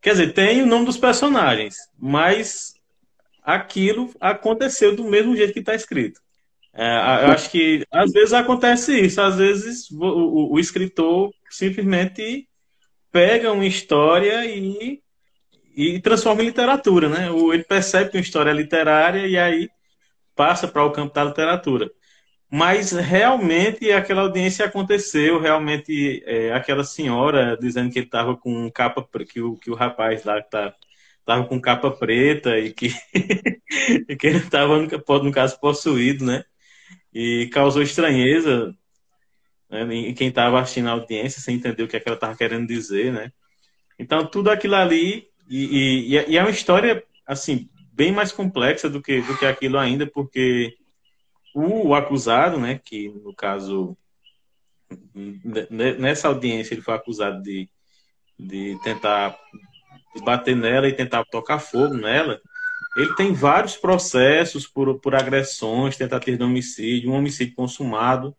Quer 0.00 0.10
dizer, 0.10 0.32
tem 0.32 0.62
o 0.62 0.66
nome 0.66 0.86
dos 0.86 0.96
personagens, 0.96 1.76
mas 1.98 2.74
aquilo 3.42 4.12
aconteceu 4.20 4.94
do 4.94 5.04
mesmo 5.04 5.36
jeito 5.36 5.52
que 5.52 5.60
está 5.60 5.74
escrito. 5.74 6.20
É, 6.74 7.26
eu 7.26 7.32
acho 7.32 7.50
que 7.50 7.84
às 7.90 8.10
vezes 8.10 8.32
acontece 8.32 8.98
isso, 8.98 9.20
às 9.20 9.36
vezes 9.36 9.90
o, 9.90 10.04
o, 10.04 10.52
o, 10.54 10.58
escritor 10.58 11.30
simplesmente 11.50 12.48
pega 13.10 13.52
uma 13.52 13.66
história 13.66 14.46
e, 14.46 15.02
e 15.76 16.00
transforma 16.00 16.42
em 16.42 16.46
literatura, 16.46 17.10
né? 17.10 17.28
Ele 17.28 17.62
percebe 17.62 18.10
que 18.10 18.16
uma 18.16 18.22
história 18.22 18.50
é 18.50 18.54
literária 18.54 19.26
e 19.26 19.36
aí 19.36 19.68
passa 20.34 20.66
para 20.66 20.82
o 20.82 20.90
campo 20.90 21.12
da 21.12 21.24
literatura 21.24 21.90
mas 22.54 22.92
realmente 22.92 23.90
aquela 23.92 24.20
audiência 24.20 24.66
aconteceu, 24.66 25.40
realmente 25.40 26.22
é, 26.26 26.52
aquela 26.52 26.84
senhora 26.84 27.56
dizendo 27.58 27.90
que 27.90 27.98
ele 27.98 28.04
estava 28.04 28.36
com 28.36 28.70
capa 28.70 29.08
que 29.26 29.40
o 29.40 29.56
que 29.56 29.70
o 29.70 29.74
rapaz 29.74 30.22
lá 30.24 30.42
tá 30.42 30.74
estava 31.20 31.46
com 31.46 31.58
capa 31.58 31.90
preta 31.90 32.58
e 32.58 32.70
que 32.74 32.88
e 34.06 34.14
que 34.14 34.26
ele 34.26 34.36
estava 34.36 34.78
no, 34.78 34.86
no 35.24 35.32
caso 35.32 35.58
possuído, 35.60 36.26
né? 36.26 36.44
E 37.14 37.48
causou 37.50 37.80
estranheza 37.80 38.76
né, 39.70 39.82
em 39.94 40.12
quem 40.12 40.28
estava 40.28 40.60
assistindo 40.60 40.88
a 40.88 40.92
audiência 40.92 41.40
sem 41.40 41.56
entender 41.56 41.82
o 41.84 41.88
que, 41.88 41.96
é 41.96 42.00
que 42.00 42.08
ela 42.08 42.16
estava 42.16 42.36
querendo 42.36 42.66
dizer, 42.66 43.14
né? 43.14 43.32
Então 43.98 44.26
tudo 44.26 44.50
aquilo 44.50 44.74
ali 44.74 45.26
e, 45.48 46.10
e, 46.14 46.32
e 46.32 46.36
é 46.36 46.42
uma 46.42 46.50
história 46.50 47.02
assim 47.26 47.70
bem 47.94 48.12
mais 48.12 48.30
complexa 48.30 48.90
do 48.90 49.00
que 49.00 49.22
do 49.22 49.38
que 49.38 49.46
aquilo 49.46 49.78
ainda, 49.78 50.06
porque 50.06 50.76
o 51.54 51.94
acusado, 51.94 52.58
né, 52.58 52.80
que 52.82 53.08
no 53.08 53.34
caso 53.34 53.96
nessa 55.98 56.28
audiência 56.28 56.74
ele 56.74 56.82
foi 56.82 56.94
acusado 56.94 57.42
de, 57.42 57.68
de 58.38 58.78
tentar 58.82 59.38
bater 60.22 60.54
nela 60.54 60.88
e 60.88 60.92
tentar 60.92 61.24
tocar 61.24 61.58
fogo 61.58 61.94
nela, 61.94 62.40
ele 62.96 63.14
tem 63.14 63.32
vários 63.32 63.76
processos 63.76 64.66
por, 64.66 64.98
por 65.00 65.14
agressões, 65.14 65.96
tentativa 65.96 66.36
de 66.36 66.42
homicídio, 66.42 67.10
um 67.10 67.14
homicídio 67.14 67.54
consumado, 67.54 68.36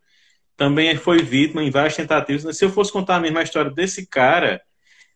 também 0.56 0.96
foi 0.96 1.24
vítima 1.24 1.64
em 1.64 1.72
várias 1.72 1.96
tentativas. 1.96 2.56
Se 2.56 2.64
eu 2.64 2.70
fosse 2.70 2.92
contar 2.92 3.16
a 3.16 3.20
mesma 3.20 3.42
história 3.42 3.72
desse 3.72 4.06
cara, 4.06 4.62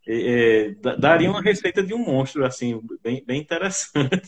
é, 0.07 0.71
é 0.71 0.95
daria 0.97 1.29
uma 1.29 1.41
receita 1.41 1.83
de 1.83 1.93
um 1.93 1.99
monstro, 1.99 2.43
assim, 2.43 2.81
bem, 3.03 3.23
bem 3.25 3.39
interessante. 3.39 4.27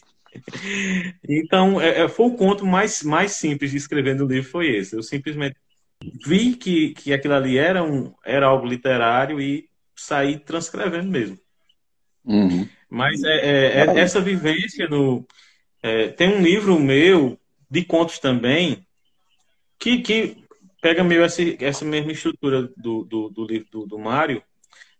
Então, 1.28 1.80
é, 1.82 2.02
é, 2.02 2.08
foi 2.08 2.28
o 2.28 2.36
conto 2.36 2.66
mais, 2.66 3.04
mais 3.04 3.34
simples 3.34 3.72
de 3.72 3.78
escrever 3.78 4.16
no 4.16 4.26
livro 4.26 4.50
foi 4.50 4.76
esse. 4.76 4.96
Eu 4.96 5.04
simplesmente 5.04 5.56
vi 6.26 6.56
que, 6.56 6.94
que 6.94 7.14
aquilo 7.14 7.34
ali 7.34 7.58
era, 7.58 7.84
um, 7.84 8.14
era 8.26 8.48
algo 8.48 8.68
literário 8.68 9.42
e 9.42 9.68
saí 9.96 10.40
transcrevendo 10.40 11.10
mesmo. 11.10 11.38
Uhum. 12.24 12.68
Mas 12.90 13.24
é, 13.24 13.38
é, 13.38 13.66
é, 13.78 14.00
essa 14.00 14.22
vivência 14.22 14.88
no. 14.88 15.26
É, 15.82 16.10
tem 16.10 16.30
um 16.30 16.42
livro 16.42 16.80
meu 16.80 17.40
de 17.70 17.84
contos 17.86 18.20
também 18.20 18.86
que, 19.78 20.00
que 20.00 20.44
pega 20.82 21.04
meio 21.04 21.24
essa, 21.24 21.42
essa 21.64 21.86
mesma 21.86 22.12
estrutura 22.12 22.64
do, 22.76 23.04
do, 23.04 23.30
do 23.30 23.46
livro 23.46 23.70
do, 23.72 23.86
do 23.86 24.00
Mário, 24.00 24.44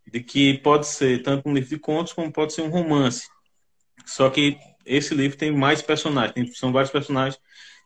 de 0.08 0.22
que 0.22 0.58
pode 0.60 0.88
ser 0.88 1.22
tanto 1.22 1.50
um 1.50 1.54
livro 1.54 1.70
de 1.70 1.80
contos 1.80 2.14
como 2.14 2.32
pode 2.32 2.54
ser 2.54 2.62
um 2.62 2.70
romance. 2.70 3.28
Só 4.06 4.30
que 4.30 4.58
esse 4.90 5.14
livro 5.14 5.38
tem 5.38 5.52
mais 5.52 5.82
personagens, 5.82 6.34
tem, 6.34 6.46
são 6.52 6.72
vários 6.72 6.92
personagens. 6.92 7.40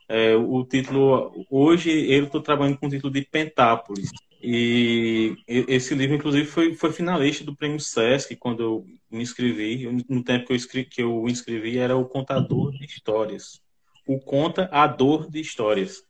É, 0.08 0.36
o 0.36 0.64
título, 0.66 1.46
hoje 1.50 1.90
eu 2.12 2.26
estou 2.26 2.42
trabalhando 2.42 2.78
com 2.78 2.88
o 2.88 2.90
título 2.90 3.12
de 3.12 3.22
Pentápolis. 3.22 4.10
E 4.42 5.38
esse 5.48 5.96
livro, 5.96 6.16
inclusive, 6.16 6.46
foi, 6.46 6.76
foi 6.76 6.92
finalista 6.92 7.46
do 7.46 7.56
Prêmio 7.56 7.80
Sesc 7.80 8.36
quando 8.36 8.62
eu 8.62 8.86
me 9.10 9.24
inscrevi. 9.24 9.88
No 10.10 10.24
tempo 10.24 10.48
que 10.48 10.52
eu, 10.52 10.58
escrevi, 10.58 10.90
que 10.90 11.02
eu 11.02 11.26
inscrevi, 11.30 11.78
era 11.78 11.96
o 11.96 12.06
Contador 12.06 12.72
de 12.72 12.84
Histórias. 12.84 13.62
O 14.06 14.20
Conta 14.20 14.68
a 14.72 14.86
Dor 14.86 15.30
de 15.30 15.40
Histórias. 15.40 16.04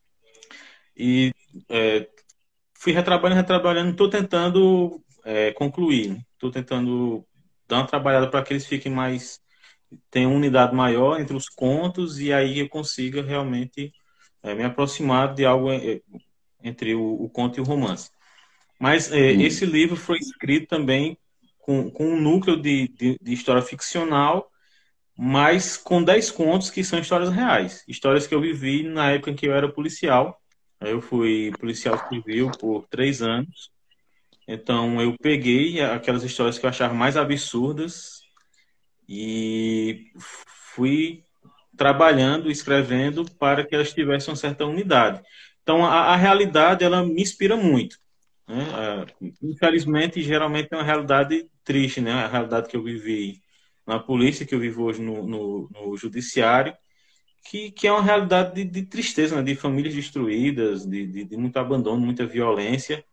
E 0.98 1.32
é, 1.70 2.08
fui 2.74 2.92
retrabalhando, 2.92 3.42
retrabalhando, 3.42 3.92
estou 3.92 4.10
tentando 4.10 5.04
é, 5.24 5.52
concluir, 5.52 6.18
estou 6.34 6.50
né? 6.50 6.54
tentando 6.54 7.26
dar 7.68 7.78
uma 7.78 7.88
trabalhada 7.88 8.30
para 8.30 8.44
que 8.44 8.54
eles 8.54 8.66
fiquem 8.66 8.92
mais 8.92 9.40
tenham 10.10 10.32
uma 10.32 10.38
unidade 10.38 10.76
maior 10.76 11.20
entre 11.20 11.36
os 11.36 11.50
contos 11.50 12.20
e 12.20 12.32
aí 12.32 12.60
eu 12.60 12.70
consiga 12.70 13.22
realmente 13.22 13.94
é, 14.42 14.54
me 14.54 14.64
aproximar 14.64 15.34
de 15.34 15.46
algo 15.46 15.72
é, 15.72 16.02
entre 16.64 16.96
o, 16.96 17.24
o, 17.24 17.30
conto 17.30 17.58
e 17.58 17.62
o 17.62 17.66
romance. 17.66 18.10
Mas 18.80 19.12
é, 19.12 19.32
esse 19.32 19.66
livro 19.66 19.96
foi 19.96 20.18
escrito 20.18 20.68
também 20.68 21.18
com, 21.60 21.90
com 21.90 22.06
um 22.06 22.22
núcleo 22.22 22.62
de, 22.62 22.88
de, 22.90 23.18
de 23.22 23.34
história 23.34 23.62
ficcional 23.62 24.50
mas 25.18 25.78
com 25.78 26.04
10 26.04 26.32
contos 26.32 26.70
que 26.70 26.84
são 26.84 27.00
histórias 27.00 27.30
reais. 27.30 27.84
Histórias 27.88 28.26
que 28.26 28.34
eu 28.34 28.42
vivi 28.42 28.84
na 28.84 29.12
época 29.12 29.32
em 29.32 29.36
que 29.36 29.46
eu 29.48 29.54
era 29.54 29.72
policial. 29.72 30.40
Eu 30.82 31.02
fui 31.02 31.52
policial 31.60 32.08
civil 32.10 32.52
por 32.60 32.88
três 32.90 33.22
anos. 33.22 33.72
Então 34.48 35.02
eu 35.02 35.16
peguei 35.22 35.82
aquelas 35.82 36.24
histórias 36.24 36.58
que 36.58 36.66
eu 36.66 36.70
achava 36.70 36.94
mais 36.94 37.16
absurdas 37.16 38.23
e 39.08 40.12
fui 40.18 41.24
trabalhando, 41.76 42.52
escrevendo 42.52 43.26
para 43.40 43.66
que 43.66 43.74
elas 43.74 43.94
tivessem 43.94 44.32
uma 44.32 44.36
certa 44.36 44.66
unidade. 44.66 45.22
Então 45.62 45.86
a, 45.86 46.14
a 46.14 46.16
realidade 46.16 46.84
ela 46.84 47.04
me 47.04 47.22
inspira 47.22 47.56
muito. 47.56 47.98
Né? 48.48 49.06
Infelizmente, 49.42 50.22
geralmente 50.22 50.70
é 50.72 50.76
uma 50.76 50.84
realidade 50.84 51.48
triste, 51.64 52.02
né? 52.02 52.12
A 52.12 52.28
realidade 52.28 52.68
que 52.68 52.76
eu 52.76 52.84
vivi 52.84 53.42
na 53.86 54.00
polícia, 54.00 54.46
que 54.46 54.54
eu 54.54 54.60
vivo 54.60 54.84
hoje 54.84 55.02
no, 55.02 55.26
no, 55.26 55.70
no 55.72 55.98
judiciário, 55.98 56.76
que, 57.44 57.72
que 57.72 57.88
é 57.88 57.92
uma 57.92 58.02
realidade 58.02 58.56
de, 58.56 58.64
de 58.64 58.84
tristeza, 58.84 59.36
né? 59.36 59.44
de 59.44 59.56
famílias 59.56 59.94
destruídas, 59.94 60.86
de, 60.86 61.06
de, 61.06 61.24
de, 61.26 61.38
muito 61.38 61.58
abandono, 61.58 62.06
muita 62.06 62.26
violência, 62.26 63.04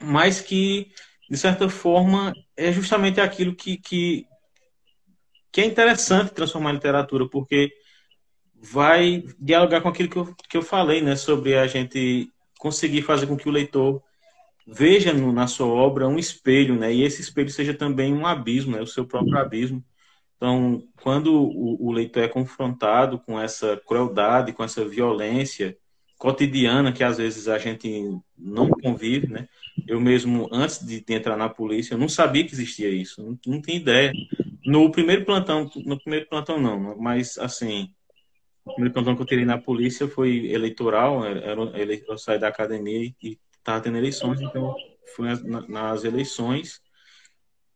mas 0.00 0.40
que, 0.40 0.90
de 1.30 1.36
certa 1.36 1.68
forma, 1.68 2.32
é 2.56 2.72
justamente 2.72 3.20
aquilo 3.20 3.54
que, 3.54 3.76
que, 3.76 4.26
que 5.54 5.60
é 5.60 5.64
interessante 5.64 6.34
transformar 6.34 6.72
em 6.72 6.74
literatura, 6.74 7.28
porque 7.28 7.72
vai 8.60 9.22
dialogar 9.38 9.80
com 9.80 9.88
aquilo 9.88 10.08
que 10.08 10.16
eu, 10.16 10.34
que 10.48 10.56
eu 10.56 10.62
falei, 10.62 11.00
né, 11.00 11.14
sobre 11.14 11.56
a 11.56 11.64
gente 11.68 12.28
conseguir 12.58 13.02
fazer 13.02 13.28
com 13.28 13.36
que 13.36 13.48
o 13.48 13.52
leitor 13.52 14.02
veja 14.66 15.12
no, 15.12 15.32
na 15.32 15.46
sua 15.46 15.68
obra 15.68 16.08
um 16.08 16.18
espelho, 16.18 16.74
né? 16.74 16.92
E 16.92 17.04
esse 17.04 17.20
espelho 17.20 17.50
seja 17.50 17.72
também 17.72 18.12
um 18.12 18.26
abismo, 18.26 18.74
né? 18.74 18.82
O 18.82 18.86
seu 18.86 19.06
próprio 19.06 19.38
abismo. 19.38 19.84
Então, 20.36 20.82
quando 21.00 21.32
o, 21.32 21.86
o 21.86 21.92
leitor 21.92 22.24
é 22.24 22.28
confrontado 22.28 23.20
com 23.20 23.38
essa 23.38 23.80
crueldade, 23.86 24.52
com 24.52 24.64
essa 24.64 24.84
violência 24.84 25.76
cotidiana 26.18 26.92
que 26.92 27.04
às 27.04 27.18
vezes 27.18 27.46
a 27.46 27.58
gente 27.58 28.18
não 28.36 28.70
convive, 28.70 29.28
né? 29.28 29.46
Eu 29.86 30.00
mesmo, 30.00 30.48
antes 30.50 30.84
de 30.84 31.04
entrar 31.10 31.36
na 31.36 31.48
polícia, 31.48 31.94
eu 31.94 31.98
não 31.98 32.08
sabia 32.08 32.44
que 32.44 32.54
existia 32.54 32.88
isso, 32.88 33.22
não, 33.22 33.38
não 33.46 33.62
ideia. 33.68 34.12
No 34.64 34.90
primeiro 34.90 35.24
plantão, 35.24 35.70
no 35.84 35.98
primeiro 36.00 36.28
plantão 36.28 36.58
não, 36.58 36.96
mas 36.98 37.36
assim, 37.38 37.92
o 38.64 38.72
primeiro 38.72 38.94
plantão 38.94 39.14
que 39.14 39.22
eu 39.22 39.26
tirei 39.26 39.44
na 39.44 39.58
polícia 39.58 40.08
foi 40.08 40.46
eleitoral, 40.46 41.24
era, 41.24 41.40
era, 41.40 41.94
eu 42.08 42.18
saí 42.18 42.38
da 42.38 42.48
academia 42.48 43.12
e 43.22 43.38
estava 43.58 43.80
tendo 43.80 43.98
eleições, 43.98 44.40
então 44.40 44.74
fui 45.14 45.28
nas, 45.28 45.68
nas 45.68 46.04
eleições. 46.04 46.80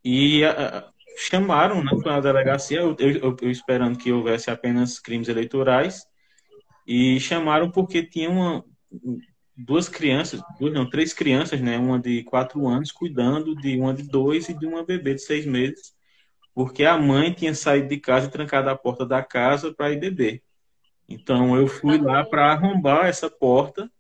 E 0.03 0.45
a, 0.45 0.91
chamaram, 1.18 1.82
né, 1.82 1.91
foi 1.91 2.11
na 2.11 2.20
delegacia, 2.20 2.80
eu, 2.80 2.97
eu, 2.99 3.36
eu, 3.43 3.51
esperando 3.51 3.99
que 3.99 4.12
houvesse 4.12 4.51
apenas 4.51 4.99
crimes 4.99 5.28
eleitorais, 5.28 6.07
e 6.86 7.20
chamaram 7.20 7.70
porque 7.70 8.03
tinha 8.03 8.30
uma, 8.30 8.64
duas 9.55 9.89
crianças, 9.89 10.41
duas 10.59 10.72
não, 10.72 10.89
três 10.89 11.12
crianças, 11.12 11.61
né, 11.61 11.76
uma 11.76 11.99
de 11.99 12.22
quatro 12.24 12.66
anos, 12.66 12.93
cuidando 12.93 13.55
de 13.57 13.78
uma 13.78 13.93
de 13.93 14.05
dois 14.05 14.49
e 14.49 14.55
de 14.55 14.66
uma 14.66 14.84
bebê 14.84 15.14
de 15.14 15.22
seis 15.22 15.45
meses, 15.45 15.93
porque 16.55 16.84
a 16.84 16.99
mãe 16.99 17.32
tinha 17.32 17.55
saído 17.55 17.88
de 17.88 17.99
casa 17.99 18.26
e 18.26 18.30
trancado 18.30 18.68
a 18.70 18.76
porta 18.76 19.07
da 19.07 19.22
casa 19.22 19.72
para 19.72 19.92
ir 19.92 20.01
beber. 20.01 20.42
Então 21.09 21.57
eu 21.57 21.66
fui 21.66 21.99
lá 21.99 22.24
para 22.24 22.53
arrombar 22.53 23.07
essa 23.07 23.30
porta 23.30 23.90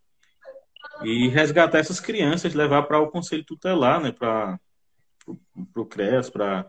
e 1.02 1.28
resgatar 1.28 1.78
essas 1.78 2.00
crianças, 2.00 2.54
levar 2.54 2.82
para 2.82 2.98
o 2.98 3.10
conselho 3.10 3.44
tutelar, 3.44 4.00
né, 4.00 4.12
para 4.12 4.58
o 5.76 5.86
CREAS, 5.86 6.28
para 6.28 6.66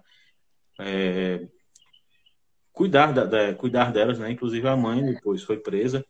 é, 0.80 1.48
cuidar, 2.72 3.12
da, 3.12 3.26
da, 3.26 3.54
cuidar 3.54 3.92
delas, 3.92 4.20
né, 4.20 4.32
inclusive 4.32 4.68
a 4.68 4.78
mãe 4.78 5.04
depois 5.04 5.44
foi 5.44 5.58
presa. 5.58 6.06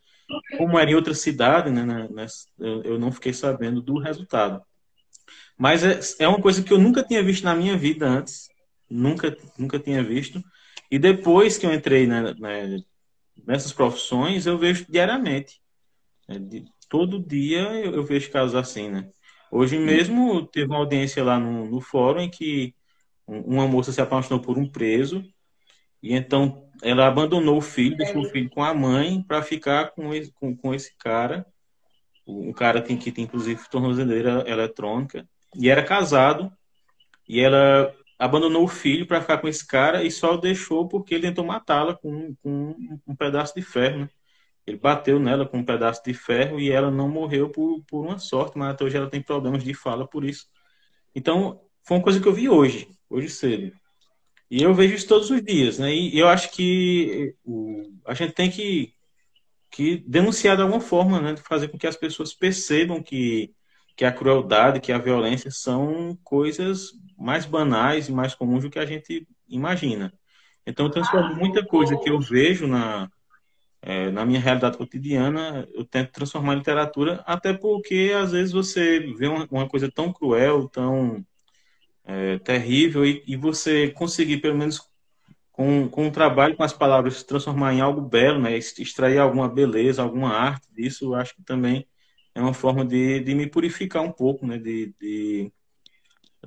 Como 0.57 0.78
era 0.78 0.91
em 0.91 0.95
outra 0.95 1.13
cidade, 1.13 1.72
né, 1.72 1.84
né 1.84 2.26
eu, 2.59 2.84
eu 2.84 2.99
não 2.99 3.11
fiquei 3.11 3.34
sabendo 3.34 3.82
do 3.82 3.97
resultado. 3.97 4.61
Mas 5.57 5.84
é, 5.84 5.99
é 6.24 6.28
uma 6.28 6.41
coisa 6.41 6.63
que 6.63 6.72
eu 6.72 6.78
nunca 6.78 7.03
tinha 7.03 7.24
visto 7.24 7.43
na 7.43 7.55
minha 7.55 7.78
vida 7.78 8.07
antes, 8.07 8.49
nunca, 8.90 9.36
nunca 9.58 9.80
tinha 9.80 10.04
visto. 10.04 10.44
E 10.90 10.98
depois 10.98 11.58
que 11.58 11.66
eu 11.66 11.74
entrei 11.74 12.08
né, 12.08 12.34
né, 12.40 12.80
nessas 13.46 13.72
profissões, 13.72 14.46
eu 14.46 14.58
vejo 14.58 14.86
diariamente. 14.90 15.62
Né, 16.28 16.40
de, 16.40 16.66
todo 16.90 17.24
dia 17.24 17.62
eu, 17.74 17.94
eu, 17.94 18.04
vejo 18.04 18.32
casos 18.32 18.56
assim, 18.56 18.90
né? 18.90 19.10
Hoje 19.52 19.78
mesmo 19.78 20.46
teve 20.46 20.68
uma 20.68 20.78
audiência 20.78 21.24
lá 21.24 21.40
no, 21.40 21.66
no 21.66 21.82
fórum 21.82 22.22
em 22.22 22.30
que 22.30 22.74
uma 23.28 23.68
moça 23.68 23.92
se 23.92 24.02
apaixonou 24.02 24.42
por 24.42 24.58
um 24.58 24.68
preso 24.68 25.24
e 26.02 26.14
então 26.14 26.68
ela 26.82 27.08
abandonou 27.08 27.58
o 27.58 27.62
filho, 27.62 27.98
deixou 27.98 28.22
o 28.22 28.30
filho 28.30 28.50
com 28.50 28.64
a 28.64 28.74
mãe 28.74 29.22
para 29.22 29.42
ficar 29.42 29.92
com 29.92 30.14
esse, 30.14 30.32
com, 30.34 30.56
com 30.56 30.74
esse 30.74 30.96
cara. 30.98 31.46
Um 32.26 32.54
cara 32.54 32.82
tem 32.82 32.98
que 32.98 33.12
tem 33.12 33.24
inclusive 33.24 33.70
tornozeleira 33.70 34.44
eletrônica 34.48 35.28
e 35.56 35.70
era 35.70 35.84
casado 35.84 36.52
e 37.28 37.40
ela 37.40 37.94
abandonou 38.20 38.65
o 38.65 38.67
filho 38.67 39.07
para 39.07 39.22
ficar 39.22 39.38
com 39.38 39.47
esse 39.47 39.65
cara 39.65 40.03
e 40.03 40.11
só 40.11 40.34
o 40.34 40.38
deixou 40.38 40.88
porque 40.89 41.15
ele 41.15 41.28
tentou 41.28 41.45
matá-la 41.45 41.95
com, 41.95 42.36
com 42.43 42.76
um 43.07 43.15
pedaço 43.15 43.55
de 43.55 43.61
ferro, 43.61 43.99
né? 43.99 44.09
Ele 44.67 44.78
bateu 44.78 45.20
nela 45.20 45.47
com 45.47 45.59
um 45.59 45.65
pedaço 45.65 46.03
de 46.03 46.13
ferro 46.13 46.59
e 46.59 46.70
ela 46.70 46.91
não 46.91 47.09
morreu 47.09 47.49
por, 47.49 47.82
por 47.86 48.05
uma 48.05 48.20
sorte, 48.20 48.57
mas 48.57 48.72
até 48.72 48.84
hoje 48.84 48.97
ela 48.97 49.09
tem 49.09 49.22
problemas 49.22 49.63
de 49.63 49.74
fala 49.74 50.07
por 50.07 50.26
isso. 50.26 50.47
Então, 51.15 51.61
foi 51.84 51.97
uma 51.97 52.03
coisa 52.03 52.20
que 52.20 52.28
eu 52.28 52.34
vi 52.34 52.49
hoje, 52.49 52.89
hoje 53.09 53.30
cedo. 53.30 53.74
E 54.51 54.61
eu 54.61 54.74
vejo 54.74 54.95
isso 54.95 55.07
todos 55.07 55.30
os 55.30 55.41
dias, 55.43 55.80
né? 55.80 55.93
E 55.93 56.17
eu 56.20 56.28
acho 56.28 56.51
que 56.51 57.36
o, 57.43 57.84
a 58.05 58.13
gente 58.13 58.34
tem 58.34 58.51
que, 58.51 58.93
que 59.72 59.97
denunciar 60.07 60.55
de 60.55 60.63
alguma 60.63 60.82
forma, 60.82 61.22
né? 61.22 61.38
Fazer 61.38 61.70
com 61.70 61.78
que 61.78 61.88
as 61.88 61.95
pessoas 61.95 62.34
percebam 62.34 63.01
que, 63.01 63.53
que 64.00 64.06
a 64.06 64.14
crueldade, 64.14 64.80
que 64.80 64.93
a 64.93 64.97
violência 64.97 65.52
são 65.52 66.18
coisas 66.24 66.93
mais 67.18 67.45
banais 67.45 68.08
e 68.08 68.14
mais 68.14 68.34
comuns 68.34 68.64
do 68.64 68.70
que 68.70 68.80
a 68.80 68.86
gente 68.86 69.28
imagina. 69.45 70.14
Então, 70.66 70.86
eu 70.86 70.89
transformo 70.89 71.36
muita 71.36 71.66
coisa 71.66 71.97
que 71.97 72.10
eu 72.10 72.18
vejo 72.18 72.66
na, 72.66 73.12
é, 73.82 74.10
na 74.10 74.26
minha 74.26 74.39
realidade 74.39 74.78
cotidiana, 74.78 75.68
eu 75.74 75.84
tento 75.84 76.14
transformar 76.14 76.54
em 76.54 76.60
literatura, 76.60 77.22
até 77.28 77.52
porque 77.52 78.14
às 78.18 78.32
vezes 78.32 78.54
você 78.54 79.02
vê 79.18 79.28
uma, 79.28 79.45
uma 79.52 79.68
coisa 79.68 79.91
tão 79.91 80.14
cruel, 80.14 80.70
tão 80.70 81.22
é, 82.06 82.39
terrível, 82.39 83.06
e, 83.06 83.22
e, 83.28 83.36
você 83.36 83.89
conseguir, 83.89 84.38
pelo 84.38 84.58
menos 84.58 84.80
com, 85.52 85.89
com 85.89 86.06
um 86.06 86.12
trabalho 86.12 86.56
com 86.56 86.64
as 86.64 86.72
palavras, 86.72 87.22
transformar 87.22 87.74
em 87.74 87.82
algo 87.82 88.00
belo, 88.00 88.39
né, 88.39 88.58
extrair 88.58 89.18
alguma 89.18 89.50
beleza, 89.50 90.02
alguma 90.02 90.30
arte 90.30 90.70
disso, 90.74 91.04
eu 91.04 91.16
acho 91.16 91.36
que 91.36 91.43
também 91.43 91.86
é 92.40 92.42
uma 92.42 92.54
forma 92.54 92.86
de, 92.86 93.20
de 93.20 93.36
me 93.36 93.46
purificar 93.46 94.02
um 94.02 94.12
pouco, 94.12 94.48
né, 94.48 94.58
de, 94.58 94.94
de 95.00 95.52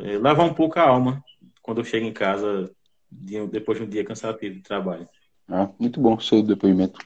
é, 0.00 0.16
lavar 0.16 0.46
um 0.46 0.54
pouco 0.54 0.78
a 0.78 0.88
alma 0.88 1.22
quando 1.60 1.78
eu 1.78 1.84
chego 1.84 2.06
em 2.06 2.12
casa 2.12 2.74
de, 3.10 3.46
depois 3.48 3.78
de 3.78 3.84
um 3.84 3.88
dia 3.88 4.04
cansativo 4.04 4.54
de 4.54 4.62
trabalho. 4.62 5.06
Ah, 5.46 5.70
muito 5.78 6.00
bom 6.00 6.18
seu 6.18 6.42
depoimento. 6.42 6.98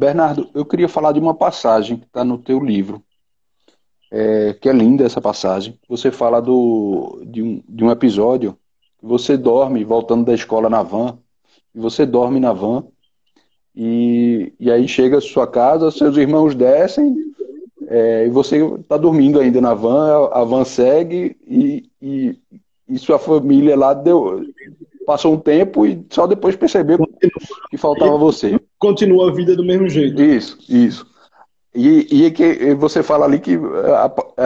Bernardo, 0.00 0.48
eu 0.54 0.64
queria 0.64 0.88
falar 0.88 1.12
de 1.12 1.20
uma 1.20 1.34
passagem 1.34 1.98
que 1.98 2.06
está 2.06 2.24
no 2.24 2.38
teu 2.38 2.58
livro, 2.58 3.02
é, 4.10 4.54
que 4.54 4.66
é 4.66 4.72
linda 4.72 5.04
essa 5.04 5.20
passagem. 5.20 5.78
Você 5.88 6.10
fala 6.10 6.40
do, 6.40 7.22
de, 7.26 7.42
um, 7.42 7.62
de 7.68 7.84
um 7.84 7.90
episódio 7.90 8.56
você 9.02 9.36
dorme 9.36 9.84
voltando 9.84 10.24
da 10.24 10.34
escola 10.34 10.70
na 10.70 10.82
van, 10.82 11.18
e 11.74 11.78
você 11.78 12.06
dorme 12.06 12.40
na 12.40 12.52
van, 12.52 12.84
e, 13.74 14.52
e 14.58 14.70
aí 14.70 14.88
chega 14.88 15.18
a 15.18 15.20
sua 15.20 15.46
casa, 15.46 15.90
seus 15.90 16.16
irmãos 16.16 16.54
descem, 16.54 17.14
é, 17.88 18.26
e 18.26 18.30
você 18.30 18.64
está 18.74 18.96
dormindo 18.96 19.38
ainda 19.38 19.60
na 19.60 19.74
van, 19.74 20.28
a, 20.32 20.40
a 20.40 20.44
van 20.44 20.64
segue, 20.64 21.36
e, 21.46 21.90
e, 22.00 22.38
e, 22.88 22.98
sua 22.98 23.18
família 23.18 23.76
lá 23.76 23.94
deu, 23.94 24.42
passou 25.10 25.34
um 25.34 25.40
tempo 25.40 25.84
e 25.84 26.06
só 26.08 26.24
depois 26.24 26.54
percebeu 26.54 26.98
que 27.68 27.76
faltava 27.76 28.16
você 28.16 28.60
continua 28.78 29.28
a 29.28 29.34
vida 29.34 29.56
do 29.56 29.64
mesmo 29.64 29.88
jeito. 29.88 30.22
Isso, 30.22 30.56
isso. 30.68 31.04
E, 31.74 32.26
e 32.26 32.30
que 32.30 32.74
você 32.76 33.02
fala 33.02 33.26
ali 33.26 33.40
que 33.40 33.58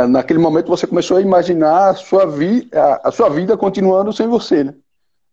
naquele 0.08 0.38
momento 0.38 0.68
você 0.68 0.86
começou 0.86 1.18
a 1.18 1.20
imaginar 1.20 1.90
a 1.90 1.94
sua, 1.94 2.24
vi, 2.26 2.66
a, 2.72 3.08
a, 3.08 3.12
sua 3.12 3.28
vida 3.28 3.58
continuando 3.58 4.10
sem 4.10 4.26
você, 4.26 4.64
né? 4.64 4.74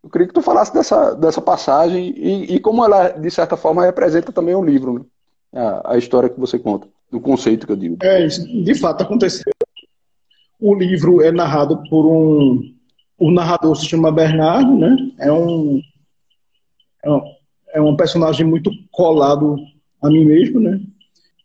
Eu 0.04 0.10
queria 0.10 0.28
que 0.28 0.34
tu 0.34 0.42
falasse 0.42 0.74
dessa, 0.74 1.14
dessa 1.14 1.42
passagem 1.42 2.14
e, 2.18 2.56
e 2.56 2.60
como 2.60 2.84
ela, 2.84 3.10
de 3.10 3.32
certa 3.32 3.56
forma, 3.56 3.86
representa 3.86 4.34
também 4.34 4.56
o 4.56 4.64
livro, 4.64 4.94
né? 4.96 5.06
a, 5.54 5.94
a, 5.94 5.98
história 5.98 6.28
que 6.28 6.40
você 6.40 6.60
conta, 6.60 6.90
do 7.10 7.22
conceito 7.22 7.66
que 7.66 7.72
eu 7.72 7.78
digo. 7.78 7.98
É, 8.02 8.26
isso 8.26 8.46
de 8.46 8.76
fato 8.76 9.04
aconteceu. 9.04 9.54
O 10.60 10.76
livro 10.76 11.22
é 11.22 11.32
narrado 11.32 11.82
por 11.90 12.06
um. 12.06 12.74
O 13.22 13.30
narrador 13.30 13.76
se 13.76 13.86
chama 13.86 14.12
Bernardo, 14.12 14.76
né? 14.76 14.98
É 15.20 15.32
um, 15.32 15.80
é 17.04 17.12
um, 17.12 17.22
é 17.76 17.82
um 17.82 17.96
personagem 17.96 18.44
muito 18.44 18.72
colado 18.92 19.58
a 20.02 20.10
mim 20.10 20.26
mesmo, 20.26 20.60
né? 20.60 20.82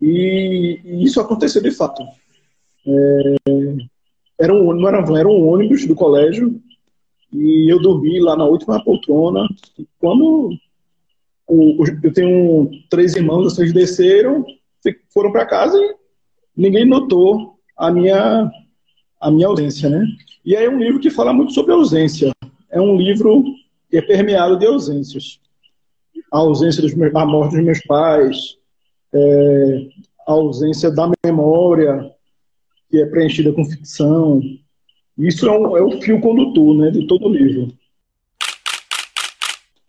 E, 0.01 0.81
e 0.83 1.05
isso 1.05 1.21
aconteceu 1.21 1.63
de 1.63 1.71
fato. 1.71 2.03
É, 2.87 3.37
era 4.41 4.55
um, 4.55 4.73
não 4.73 4.89
era, 4.89 5.19
era 5.19 5.29
um 5.29 5.47
ônibus 5.47 5.87
do 5.87 5.95
colégio 5.95 6.59
e 7.31 7.71
eu 7.71 7.79
dormi 7.79 8.21
lá 8.21 8.35
na 8.37 8.47
última 8.47 8.83
poltrona. 8.83 9.47
E 9.79 9.87
quando 9.99 10.57
o, 11.47 11.83
o, 11.83 11.85
eu 12.03 12.13
tenho 12.15 12.71
três 12.89 13.15
irmãos, 13.15 13.53
vocês 13.53 13.71
desceram, 13.75 14.47
foram 15.13 15.31
para 15.31 15.45
casa 15.45 15.79
e 15.79 15.95
ninguém 16.57 16.87
notou 16.87 17.59
a 17.77 17.91
minha 17.91 18.51
a 19.21 19.31
minha 19.31 19.47
ausência, 19.47 19.89
né? 19.89 20.07
E 20.45 20.55
é 20.55 20.69
um 20.69 20.79
livro 20.79 21.01
que 21.01 21.11
fala 21.11 21.33
muito 21.33 21.53
sobre 21.53 21.73
ausência. 21.73 22.33
É 22.71 22.81
um 22.81 22.97
livro 22.97 23.45
que 23.91 23.97
é 23.97 24.03
permeado 24.03 24.59
de 24.59 24.67
ausências. 24.67 25.41
A 26.33 26.39
ausência 26.39 26.83
dos 26.83 26.95
meus, 26.95 27.13
morte 27.13 27.57
dos 27.57 27.65
meus 27.65 27.81
pais, 27.83 28.57
é, 29.13 29.89
a 30.27 30.33
ausência 30.33 30.91
da 30.91 31.11
memória, 31.25 32.13
que 32.91 33.01
é 33.01 33.07
preenchida 33.07 33.53
com 33.53 33.65
ficção. 33.65 34.41
Isso 35.19 35.49
é, 35.49 35.53
um, 35.53 35.77
é 35.77 35.83
o 35.83 36.01
fio 36.01 36.21
condutor 36.21 36.77
né, 36.77 36.91
de 36.91 37.07
todo 37.07 37.27
o 37.27 37.33
livro. 37.33 37.73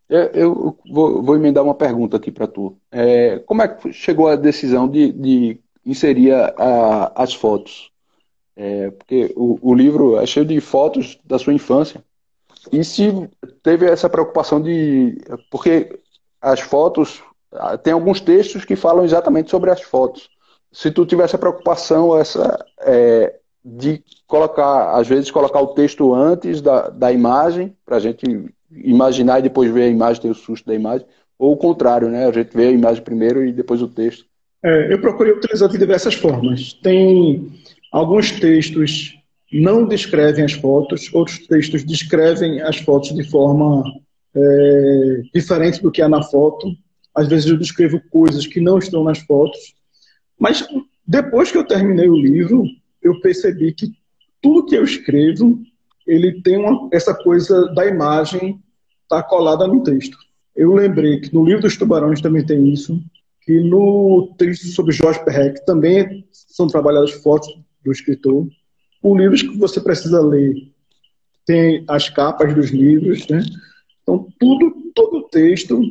É, 0.09 0.31
eu 0.33 0.77
vou, 0.89 1.21
vou 1.21 1.35
emendar 1.35 1.63
uma 1.63 1.75
pergunta 1.75 2.15
aqui 2.15 2.31
para 2.31 2.47
tu. 2.47 2.77
É, 2.91 3.39
como 3.39 3.61
é 3.61 3.67
que 3.67 3.91
chegou 3.91 4.27
a 4.27 4.35
decisão 4.35 4.87
de, 4.87 5.11
de 5.11 5.59
inserir 5.85 6.31
a, 6.33 7.11
as 7.15 7.33
fotos? 7.33 7.91
É, 8.59 8.89
porque 8.89 9.31
o, 9.35 9.59
o, 9.61 9.75
livro 9.75 10.17
é 10.17 10.25
cheio 10.25 10.43
de 10.43 10.59
fotos 10.59 11.19
da 11.23 11.37
sua 11.37 11.53
infância. 11.53 12.03
E 12.71 12.83
se 12.83 13.29
teve 13.61 13.85
essa 13.85 14.09
preocupação 14.09 14.59
de. 14.59 15.15
Porque 15.51 15.99
as 16.41 16.59
fotos 16.59 17.21
ah, 17.51 17.77
tem 17.77 17.93
alguns 17.93 18.19
textos 18.19 18.65
que 18.65 18.75
falam 18.75 19.05
exatamente 19.05 19.51
sobre 19.51 19.69
as 19.69 19.83
fotos. 19.83 20.27
Se 20.71 20.89
tu 20.89 21.05
tivesse 21.05 21.35
a 21.35 21.39
preocupação 21.39 22.17
essa 22.17 22.65
é, 22.81 23.35
de 23.63 24.03
colocar, 24.25 24.97
às 24.97 25.07
vezes, 25.07 25.29
colocar 25.29 25.61
o 25.61 25.67
texto 25.67 26.13
antes 26.15 26.59
da, 26.59 26.89
da 26.89 27.11
imagem, 27.11 27.75
para 27.85 27.97
a 27.97 27.99
gente 27.99 28.25
imaginar 28.71 29.37
e 29.37 29.43
depois 29.43 29.71
ver 29.71 29.83
a 29.83 29.87
imagem, 29.87 30.23
ter 30.23 30.29
o 30.29 30.35
susto 30.35 30.65
da 30.65 30.73
imagem, 30.73 31.05
ou 31.37 31.53
o 31.53 31.57
contrário, 31.57 32.09
né? 32.09 32.25
A 32.25 32.31
gente 32.31 32.57
vê 32.57 32.67
a 32.67 32.71
imagem 32.71 33.03
primeiro 33.03 33.45
e 33.45 33.53
depois 33.53 33.83
o 33.83 33.87
texto. 33.87 34.25
É, 34.63 34.91
eu 34.91 34.99
procurei 34.99 35.33
utilizar 35.33 35.69
de 35.69 35.77
diversas 35.77 36.15
formas. 36.15 36.73
Tem 36.73 37.51
alguns 37.91 38.31
textos 38.31 39.17
não 39.51 39.85
descrevem 39.85 40.43
as 40.43 40.53
fotos, 40.53 41.09
outros 41.13 41.47
textos 41.47 41.83
descrevem 41.83 42.61
as 42.61 42.77
fotos 42.77 43.13
de 43.13 43.23
forma 43.23 43.83
é, 44.35 45.21
diferente 45.33 45.81
do 45.81 45.91
que 45.91 46.01
há 46.01 46.09
na 46.09 46.21
foto. 46.21 46.75
Às 47.15 47.27
vezes 47.27 47.49
eu 47.49 47.57
descrevo 47.57 48.01
coisas 48.09 48.45
que 48.45 48.59
não 48.59 48.77
estão 48.77 49.03
nas 49.03 49.19
fotos. 49.19 49.75
Mas 50.37 50.67
depois 51.05 51.51
que 51.51 51.57
eu 51.57 51.65
terminei 51.65 52.09
o 52.09 52.15
livro, 52.15 52.65
eu 53.01 53.19
percebi 53.21 53.73
que 53.73 53.91
tudo 54.41 54.65
que 54.65 54.75
eu 54.75 54.83
escrevo, 54.83 55.59
ele 56.05 56.41
tem 56.41 56.57
uma, 56.57 56.89
essa 56.91 57.13
coisa 57.13 57.73
da 57.73 57.85
imagem 57.85 58.61
tá 59.09 59.23
colada 59.23 59.65
no 59.67 59.81
texto. 59.81 60.17
Eu 60.55 60.73
lembrei 60.73 61.19
que 61.19 61.33
no 61.33 61.45
livro 61.45 61.61
dos 61.61 61.77
tubarões 61.77 62.19
também 62.19 62.45
tem 62.45 62.71
isso, 62.71 63.01
que 63.41 63.59
no 63.61 64.33
texto 64.37 64.67
sobre 64.67 64.91
Jorge 64.91 65.23
Perrec 65.23 65.65
também 65.65 66.27
são 66.31 66.67
trabalhadas 66.67 67.11
fotos 67.11 67.47
do 67.87 67.91
escritor. 67.91 68.47
O 69.01 69.17
livro 69.17 69.35
que 69.35 69.57
você 69.57 69.79
precisa 69.79 70.21
ler 70.21 70.53
tem 71.45 71.83
as 71.87 72.09
capas 72.09 72.53
dos 72.53 72.71
livros, 72.71 73.27
né? 73.27 73.43
Então 74.03 74.27
tudo, 74.39 74.91
todo 74.93 75.17
o 75.17 75.23
texto 75.23 75.81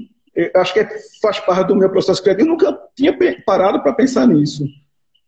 acho 0.54 0.74
que 0.74 0.80
é, 0.80 0.88
faz 1.20 1.40
parte 1.40 1.68
do 1.68 1.76
meu 1.76 1.90
processo 1.90 2.22
criativo. 2.22 2.48
Eu 2.48 2.52
nunca 2.52 2.78
tinha 2.94 3.16
parado 3.44 3.82
para 3.82 3.92
pensar 3.92 4.26
nisso. 4.26 4.68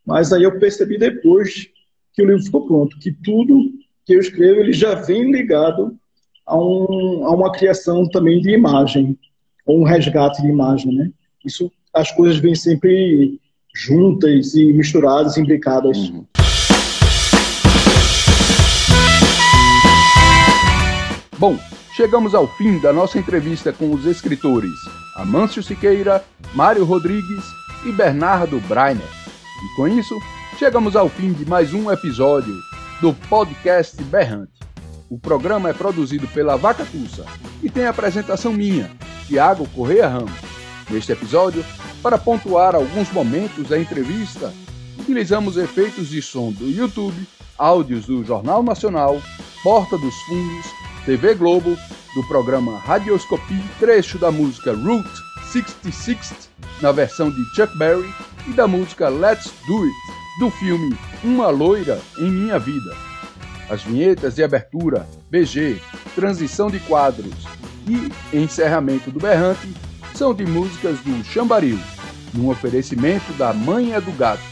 Mas 0.05 0.33
aí 0.33 0.43
eu 0.43 0.59
percebi 0.59 0.99
depois 0.99 1.69
que 2.13 2.23
o 2.23 2.27
livro 2.27 2.43
ficou 2.43 2.67
pronto, 2.67 2.99
que 2.99 3.13
tudo 3.13 3.73
que 4.05 4.15
eu 4.15 4.21
escrevo 4.21 4.61
ele 4.61 4.73
já 4.73 4.95
vem 4.95 5.31
ligado 5.31 5.97
a, 6.47 6.57
um, 6.57 7.25
a 7.25 7.35
uma 7.35 7.53
criação 7.53 8.09
também 8.09 8.41
de 8.41 8.51
imagem, 8.51 9.19
ou 9.67 9.81
um 9.81 9.85
resgate 9.85 10.41
de 10.43 10.49
imagem, 10.49 10.95
né? 10.95 11.11
Isso, 11.45 11.71
as 11.95 12.11
coisas 12.11 12.39
vêm 12.39 12.55
sempre 12.55 13.39
juntas 13.75 14.55
e 14.55 14.73
misturadas, 14.73 15.37
imbricadas. 15.37 16.09
Uhum. 16.09 16.27
Bom, 21.39 21.57
chegamos 21.93 22.35
ao 22.35 22.49
fim 22.49 22.81
da 22.81 22.93
nossa 22.93 23.17
entrevista 23.17 23.73
com 23.73 23.95
os 23.95 24.05
escritores 24.07 24.73
Amâncio 25.15 25.63
Siqueira, 25.63 26.25
Mário 26.53 26.85
Rodrigues 26.85 27.45
e 27.87 27.93
Bernardo 27.93 28.59
Breiner. 28.63 29.07
E 29.07 29.77
com 29.77 29.87
isso, 29.87 30.19
chegamos 30.59 30.97
ao 30.97 31.09
fim 31.09 31.33
de 31.33 31.47
mais 31.47 31.73
um 31.73 31.93
episódio 31.93 32.53
do 33.01 33.15
podcast 33.15 34.03
Berrante. 34.03 34.59
O 35.09 35.17
programa 35.17 35.69
é 35.69 35.73
produzido 35.73 36.27
pela 36.27 36.57
Vaca 36.57 36.85
Tussa 36.85 37.25
e 37.63 37.71
tem 37.71 37.87
a 37.87 37.91
apresentação 37.91 38.53
minha, 38.53 38.91
Tiago 39.29 39.69
Correia 39.69 40.09
Ramos. 40.09 40.33
Neste 40.91 41.13
episódio, 41.13 41.65
para 42.03 42.19
pontuar 42.19 42.75
alguns 42.75 43.13
momentos 43.13 43.69
da 43.69 43.79
entrevista, 43.79 44.53
utilizamos 44.99 45.57
efeitos 45.57 46.09
de 46.09 46.21
som 46.21 46.51
do 46.51 46.69
YouTube, 46.69 47.29
áudios 47.57 48.07
do 48.07 48.25
Jornal 48.25 48.61
Nacional, 48.61 49.23
Porta 49.63 49.97
dos 49.97 50.17
Fundos 50.23 50.88
TV 51.09 51.35
Globo, 51.37 51.75
do 52.15 52.23
programa 52.29 52.81
Radioscopy, 52.81 53.59
trecho 53.81 54.19
da 54.19 54.31
música 54.31 54.75
Route 54.75 55.09
66, 55.51 56.51
na 56.83 56.93
versão 56.93 57.31
de 57.31 57.43
Chuck 57.55 57.79
Berry, 57.79 58.13
e 58.47 58.53
da 58.53 58.69
música 58.69 59.09
Let's 59.09 59.51
Do 59.67 59.85
It, 59.85 59.97
do 60.39 60.51
filme 60.51 60.95
Uma 61.25 61.49
Loira 61.49 61.99
em 62.19 62.31
Minha 62.31 62.59
Vida. 62.59 62.95
As 63.71 63.83
vinhetas 63.85 64.35
de 64.35 64.45
abertura, 64.45 65.09
BG, 65.31 65.81
transição 66.15 66.71
de 66.71 66.79
quadros 66.81 67.47
e 67.87 68.37
encerramento 68.37 69.11
do 69.11 69.19
Berrante 69.19 69.73
são 70.15 70.35
de 70.35 70.45
músicas 70.45 70.99
do 70.99 71.25
Chambaril, 71.25 71.79
num 72.35 72.51
oferecimento 72.51 73.33
da 73.39 73.55
Manha 73.55 73.99
do 73.99 74.13
Gato. 74.13 74.43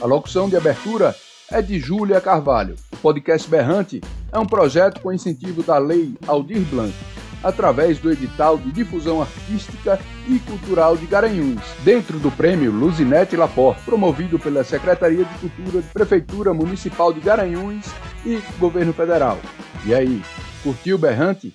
A 0.00 0.06
locução 0.06 0.48
de 0.48 0.56
abertura 0.56 1.14
é 1.52 1.60
de 1.60 1.78
Júlia 1.78 2.22
Carvalho. 2.22 2.74
Podcast 3.04 3.46
Berrante 3.50 4.00
é 4.32 4.38
um 4.38 4.46
projeto 4.46 4.98
com 5.02 5.12
incentivo 5.12 5.62
da 5.62 5.76
Lei 5.76 6.14
Aldir 6.26 6.62
Blanc, 6.62 6.94
através 7.42 7.98
do 7.98 8.10
edital 8.10 8.56
de 8.56 8.72
difusão 8.72 9.20
artística 9.20 10.00
e 10.26 10.38
cultural 10.38 10.96
de 10.96 11.04
Garanhuns, 11.04 11.60
dentro 11.84 12.18
do 12.18 12.30
prêmio 12.30 12.72
Luzinete 12.72 13.36
Laporte, 13.36 13.82
promovido 13.82 14.38
pela 14.38 14.64
Secretaria 14.64 15.22
de 15.22 15.34
Cultura 15.38 15.82
de 15.82 15.88
Prefeitura 15.88 16.54
Municipal 16.54 17.12
de 17.12 17.20
Garanhuns 17.20 17.84
e 18.24 18.40
Governo 18.58 18.94
Federal. 18.94 19.38
E 19.84 19.94
aí, 19.94 20.22
curtiu 20.62 20.96
Berrante? 20.96 21.54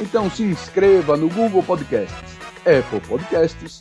Então 0.00 0.28
se 0.28 0.42
inscreva 0.42 1.16
no 1.16 1.28
Google 1.28 1.62
Podcasts, 1.62 2.36
Apple 2.62 3.00
Podcasts, 3.06 3.78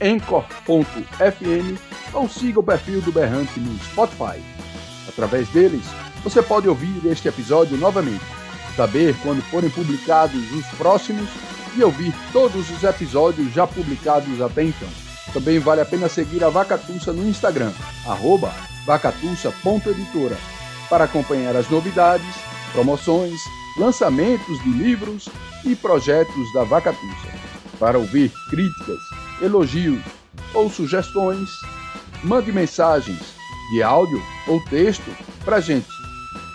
Anchor.fm 0.00 1.78
ou 2.14 2.26
siga 2.26 2.60
o 2.60 2.62
perfil 2.62 3.02
do 3.02 3.12
Berrante 3.12 3.60
no 3.60 3.78
Spotify. 3.78 4.40
Através 5.06 5.48
deles, 5.50 5.84
você 6.26 6.42
pode 6.42 6.68
ouvir 6.68 7.06
este 7.06 7.28
episódio 7.28 7.76
novamente, 7.76 8.24
saber 8.74 9.14
quando 9.22 9.40
forem 9.42 9.70
publicados 9.70 10.50
os 10.50 10.66
próximos 10.76 11.28
e 11.76 11.84
ouvir 11.84 12.12
todos 12.32 12.68
os 12.68 12.82
episódios 12.82 13.54
já 13.54 13.64
publicados 13.64 14.40
até 14.40 14.64
então. 14.64 14.88
Também 15.32 15.60
vale 15.60 15.82
a 15.82 15.84
pena 15.84 16.08
seguir 16.08 16.42
a 16.42 16.48
Vacatussa 16.48 17.12
no 17.12 17.28
Instagram, 17.28 17.72
arroba 18.04 18.52
vacatussa.editora, 18.84 20.36
para 20.90 21.04
acompanhar 21.04 21.54
as 21.54 21.70
novidades, 21.70 22.34
promoções, 22.72 23.38
lançamentos 23.78 24.60
de 24.64 24.70
livros 24.70 25.28
e 25.64 25.76
projetos 25.76 26.52
da 26.52 26.64
Vacatussa. 26.64 27.28
Para 27.78 27.98
ouvir 27.98 28.32
críticas, 28.50 28.98
elogios 29.40 30.02
ou 30.52 30.68
sugestões, 30.68 31.48
mande 32.24 32.50
mensagens 32.50 33.22
de 33.70 33.80
áudio 33.80 34.20
ou 34.48 34.60
texto 34.64 35.08
para 35.44 35.60
gente. 35.60 35.95